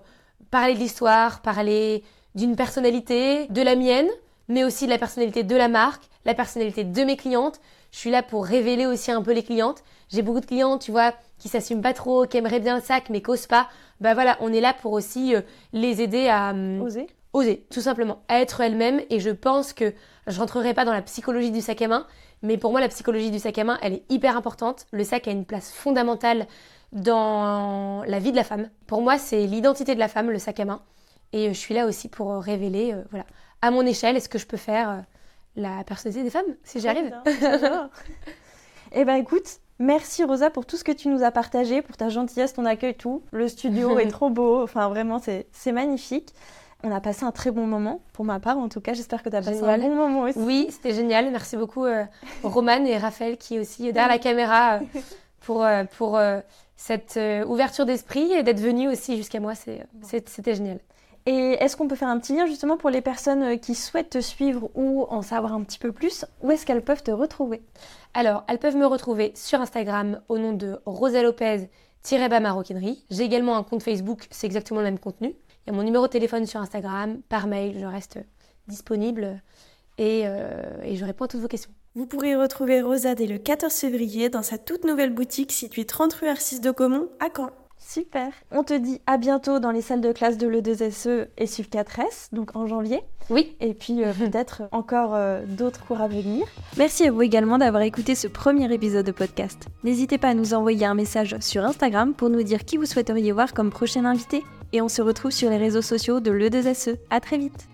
parler 0.52 0.74
de 0.76 0.80
l'histoire, 0.80 1.41
parler 1.41 2.04
d'une 2.36 2.56
personnalité, 2.56 3.48
de 3.48 3.62
la 3.62 3.76
mienne, 3.76 4.08
mais 4.48 4.63
aussi 4.63 4.86
de 4.86 4.91
la 4.91 4.98
personnalité 4.98 5.43
de 5.43 5.56
la 5.56 5.67
marque, 5.67 6.04
la 6.26 6.34
personnalité 6.34 6.84
de 6.84 7.04
mes 7.04 7.17
clientes. 7.17 7.60
Je 7.91 7.98
suis 8.00 8.12
là 8.12 8.22
pour 8.24 8.46
révéler 8.46 8.86
aussi 8.86 9.12
un 9.12 9.22
peu 9.22 9.32
les 9.34 9.43
clientes. 9.43 9.84
J'ai 10.10 10.22
beaucoup 10.22 10.39
de 10.39 10.46
clientes, 10.46 10.82
tu 10.82 10.91
vois, 10.91 11.13
qui 11.39 11.50
s'assument 11.50 11.82
pas 11.82 11.93
trop, 11.93 12.26
qui 12.26 12.38
aimeraient 12.38 12.60
bien 12.60 12.76
le 12.78 12.82
sac, 12.82 13.10
mais 13.10 13.22
qui 13.22 13.30
osent 13.32 13.48
pas. 13.48 13.67
Bah 14.02 14.13
voilà, 14.13 14.38
on 14.41 14.54
est 14.54 14.62
là 14.62 14.74
pour 14.74 14.93
aussi 14.93 15.36
euh, 15.36 15.41
les 15.74 16.02
aider 16.02 16.28
à 16.28 16.52
hum, 16.52 16.82
Oser. 16.82 17.08
oser, 17.34 17.65
tout 17.72 17.82
simplement, 17.82 18.20
à 18.28 18.39
être 18.41 18.62
elles-mêmes. 18.62 19.02
Et 19.10 19.20
je 19.20 19.30
pense 19.32 19.74
que 19.74 19.93
je 20.28 20.39
rentrerai 20.39 20.74
pas 20.74 20.86
dans 20.86 20.93
la 20.93 21.02
psychologie 21.02 21.52
du 21.52 21.62
sac 21.62 21.82
à 21.82 21.88
main, 21.88 22.06
mais 22.43 22.58
pour 22.58 22.71
moi, 22.71 22.80
la 22.80 22.89
psychologie 22.89 23.32
du 23.32 23.39
sac 23.39 23.58
à 23.58 23.63
main, 23.63 23.78
elle 23.82 23.93
est 23.93 24.04
hyper 24.10 24.38
importante. 24.38 24.86
Le 24.91 25.04
sac 25.04 25.28
a 25.28 25.32
une 25.32 25.45
place 25.45 25.71
fondamentale 25.71 26.47
dans 26.91 28.04
la 28.06 28.19
vie 28.19 28.32
de 28.32 28.36
la 28.38 28.43
femme. 28.43 28.69
Pour 28.86 29.02
moi, 29.02 29.17
c'est 29.17 29.45
l'identité 29.45 29.95
de 29.95 30.00
la 30.00 30.08
femme, 30.08 30.30
le 30.30 30.39
sac 30.39 30.60
à 30.60 30.65
main. 30.65 30.82
Et 31.34 31.47
euh, 31.47 31.54
je 31.54 31.58
suis 31.58 31.73
là 31.73 31.86
aussi 31.86 32.08
pour 32.08 32.32
euh, 32.32 32.39
révéler, 32.39 32.93
euh, 32.93 33.04
voilà, 33.10 33.26
à 33.62 33.71
mon 33.71 33.86
échelle, 33.86 34.15
est-ce 34.15 34.30
que 34.30 34.38
je 34.38 34.45
peux 34.47 34.58
faire 34.58 34.89
euh, 34.89 35.00
la 35.56 35.84
personnalité 35.84 36.23
des 36.23 36.30
femmes, 36.30 36.56
si 36.63 36.80
j'y 36.80 36.88
arrive? 36.88 37.12
Eh 38.93 39.04
ben 39.04 39.15
écoute, 39.15 39.60
merci 39.80 40.23
Rosa 40.23 40.50
pour 40.50 40.65
tout 40.65 40.78
ce 40.78 40.86
que 40.86 40.93
tu 40.93 41.10
nous 41.10 41.21
as 41.21 41.32
partagé, 41.32 41.82
pour 41.82 41.97
ta 41.97 42.08
gentillesse, 42.08 42.54
ton 42.54 42.63
accueil, 42.63 42.95
tout. 42.95 43.21
Le 43.32 43.50
studio 43.50 44.00
est 44.00 44.08
trop 44.08 44.30
beau, 44.30 44.63
enfin 44.63 44.88
vraiment 44.88 45.19
c'est 45.19 45.71
magnifique. 45.73 46.34
On 46.84 46.92
a 46.92 47.02
passé 47.02 47.26
un 47.26 47.32
très 47.32 47.52
bon 47.52 47.66
moment, 47.66 48.02
pour 48.13 48.24
ma 48.24 48.40
part 48.40 48.58
en 48.58 48.70
tout 48.70 48.82
cas. 48.82 48.94
J'espère 48.94 49.24
que 49.24 49.30
tu 49.30 49.36
as 49.36 49.42
passé 49.42 49.60
Génial. 49.60 49.82
un 49.82 49.88
bon 49.88 49.96
moment 49.96 50.22
aussi. 50.22 50.38
Oui, 50.38 50.68
c'était 50.70 50.94
génial. 50.94 51.32
Merci 51.32 51.58
beaucoup 51.58 51.86
euh, 51.86 52.04
Romane 52.44 52.86
et 52.86 52.98
Raphaël 52.98 53.38
qui 53.38 53.56
est 53.56 53.60
aussi 53.60 53.92
derrière 53.92 54.08
la 54.08 54.20
caméra 54.20 54.76
euh, 54.76 54.80
pour, 55.42 55.63
euh, 55.63 55.86
pour 55.98 56.18
euh, 56.18 56.40
cette 56.76 57.20
ouverture 57.48 57.86
d'esprit 57.86 58.32
et 58.32 58.44
d'être 58.44 58.60
venu 58.60 58.88
aussi 58.88 59.18
jusqu'à 59.18 59.40
moi. 59.40 59.54
C'était 60.04 60.56
génial. 60.56 60.80
Et 61.26 61.58
est-ce 61.60 61.76
qu'on 61.76 61.90
peut 61.90 61.96
faire 61.96 62.08
un 62.08 62.20
petit 62.20 62.34
lien 62.34 62.46
justement 62.46 62.78
pour 62.78 62.90
les 62.90 63.02
personnes 63.02 63.60
qui 63.60 63.76
souhaitent 63.76 64.12
te 64.12 64.22
suivre 64.22 64.70
ou 64.76 65.06
en 65.10 65.22
savoir 65.22 65.54
un 65.54 65.63
petit 65.63 65.80
peu 65.80 65.92
plus? 65.92 66.23
Où 66.42 66.52
est-ce 66.52 66.65
qu'elles 66.65 66.84
peuvent 66.84 67.04
te 67.04 67.12
retrouver? 67.12 67.62
Alors, 68.13 68.46
elles 68.48 68.60
peuvent 68.60 68.78
me 68.78 68.86
retrouver 68.86 69.34
sur 69.36 69.60
Instagram 69.60 70.21
au 70.30 70.38
nom 70.38 70.54
de 70.54 70.80
Rosa 70.86 71.21
Lopez-bas 71.23 72.40
maroquinerie. 72.40 73.04
J'ai 73.10 73.23
également 73.23 73.58
un 73.58 73.63
compte 73.63 73.84
Facebook, 73.84 74.28
c'est 74.32 74.48
exactement 74.48 74.80
le 74.80 74.86
même 74.86 75.00
contenu. 75.00 75.36
Il 75.68 75.72
y 75.72 75.74
a 75.74 75.76
mon 75.76 75.84
numéro 75.84 76.08
de 76.08 76.12
téléphone 76.12 76.46
sur 76.46 76.62
Instagram, 76.62 77.20
par 77.28 77.46
mail, 77.46 77.78
je 77.78 77.86
reste 77.86 78.20
disponible 78.70 79.42
et, 79.98 80.22
euh, 80.24 80.63
et 80.82 80.96
je 80.96 81.04
réponds 81.04 81.26
à 81.26 81.28
toutes 81.28 81.42
vos 81.42 81.50
questions. 81.50 81.72
Vous 81.94 82.06
pourrez 82.06 82.38
retrouver 82.38 82.82
Rosa 82.82 83.15
dès 83.15 83.28
le 83.28 83.38
14 83.38 83.74
février 83.74 84.30
dans 84.30 84.44
sa 84.44 84.58
toute 84.58 84.86
nouvelle 84.86 85.13
boutique 85.13 85.52
située 85.52 85.84
30 85.84 86.13
rue 86.13 86.30
Arcis 86.30 86.62
de 86.62 86.72
Caumont 86.72 87.10
à 87.20 87.28
Caen. 87.36 87.50
Super. 87.80 88.32
On 88.52 88.63
te 88.63 88.74
dit 88.74 89.02
à 89.08 89.18
bientôt 89.18 89.60
dans 89.60 89.72
les 89.72 89.82
salles 89.82 90.00
de 90.00 90.13
classe 90.13 90.38
de 90.38 90.48
l'E2SE 90.48 91.28
et 91.38 91.48
SUV 91.48 91.68
4S, 91.68 92.30
donc 92.32 92.56
en 92.56 92.65
janvier. 92.65 93.02
Oui. 93.30 93.58
Et 93.60 93.74
puis 93.74 94.06
euh, 94.06 94.13
peut-être 94.18 94.63
encore 94.72 95.15
euh, 95.15 95.44
d'autres 95.46 95.86
cours 95.86 96.00
à 96.00 96.08
venir. 96.08 96.48
Merci 96.78 97.08
à 97.08 97.12
vous 97.12 97.24
également 97.24 97.58
d'avoir 97.58 97.84
écouté 97.84 98.15
ce 98.15 98.30
premier 98.30 98.74
épisode 98.74 99.06
de 99.06 99.12
podcast. 99.12 99.68
N'hésitez 99.84 100.18
pas 100.18 100.30
à 100.30 100.34
nous 100.34 100.54
envoyer 100.54 100.86
un 100.86 100.96
message 100.96 101.36
sur 101.42 101.65
Instagram 101.65 102.13
pour 102.13 102.30
nous 102.30 102.44
dire 102.44 102.63
qui 102.63 102.78
vous 102.78 102.86
souhaiteriez 102.86 103.34
voir 103.34 103.54
comme 103.54 103.70
prochain 103.70 104.06
invité. 104.06 104.44
Et 104.74 104.82
on 104.82 104.90
se 104.90 105.02
retrouve 105.02 105.32
sur 105.32 105.50
les 105.50 105.58
réseaux 105.58 105.82
sociaux 105.82 106.20
de 106.20 106.32
l'E2SE. 106.32 106.98
À 107.10 107.20
très 107.20 107.38
vite. 107.38 107.68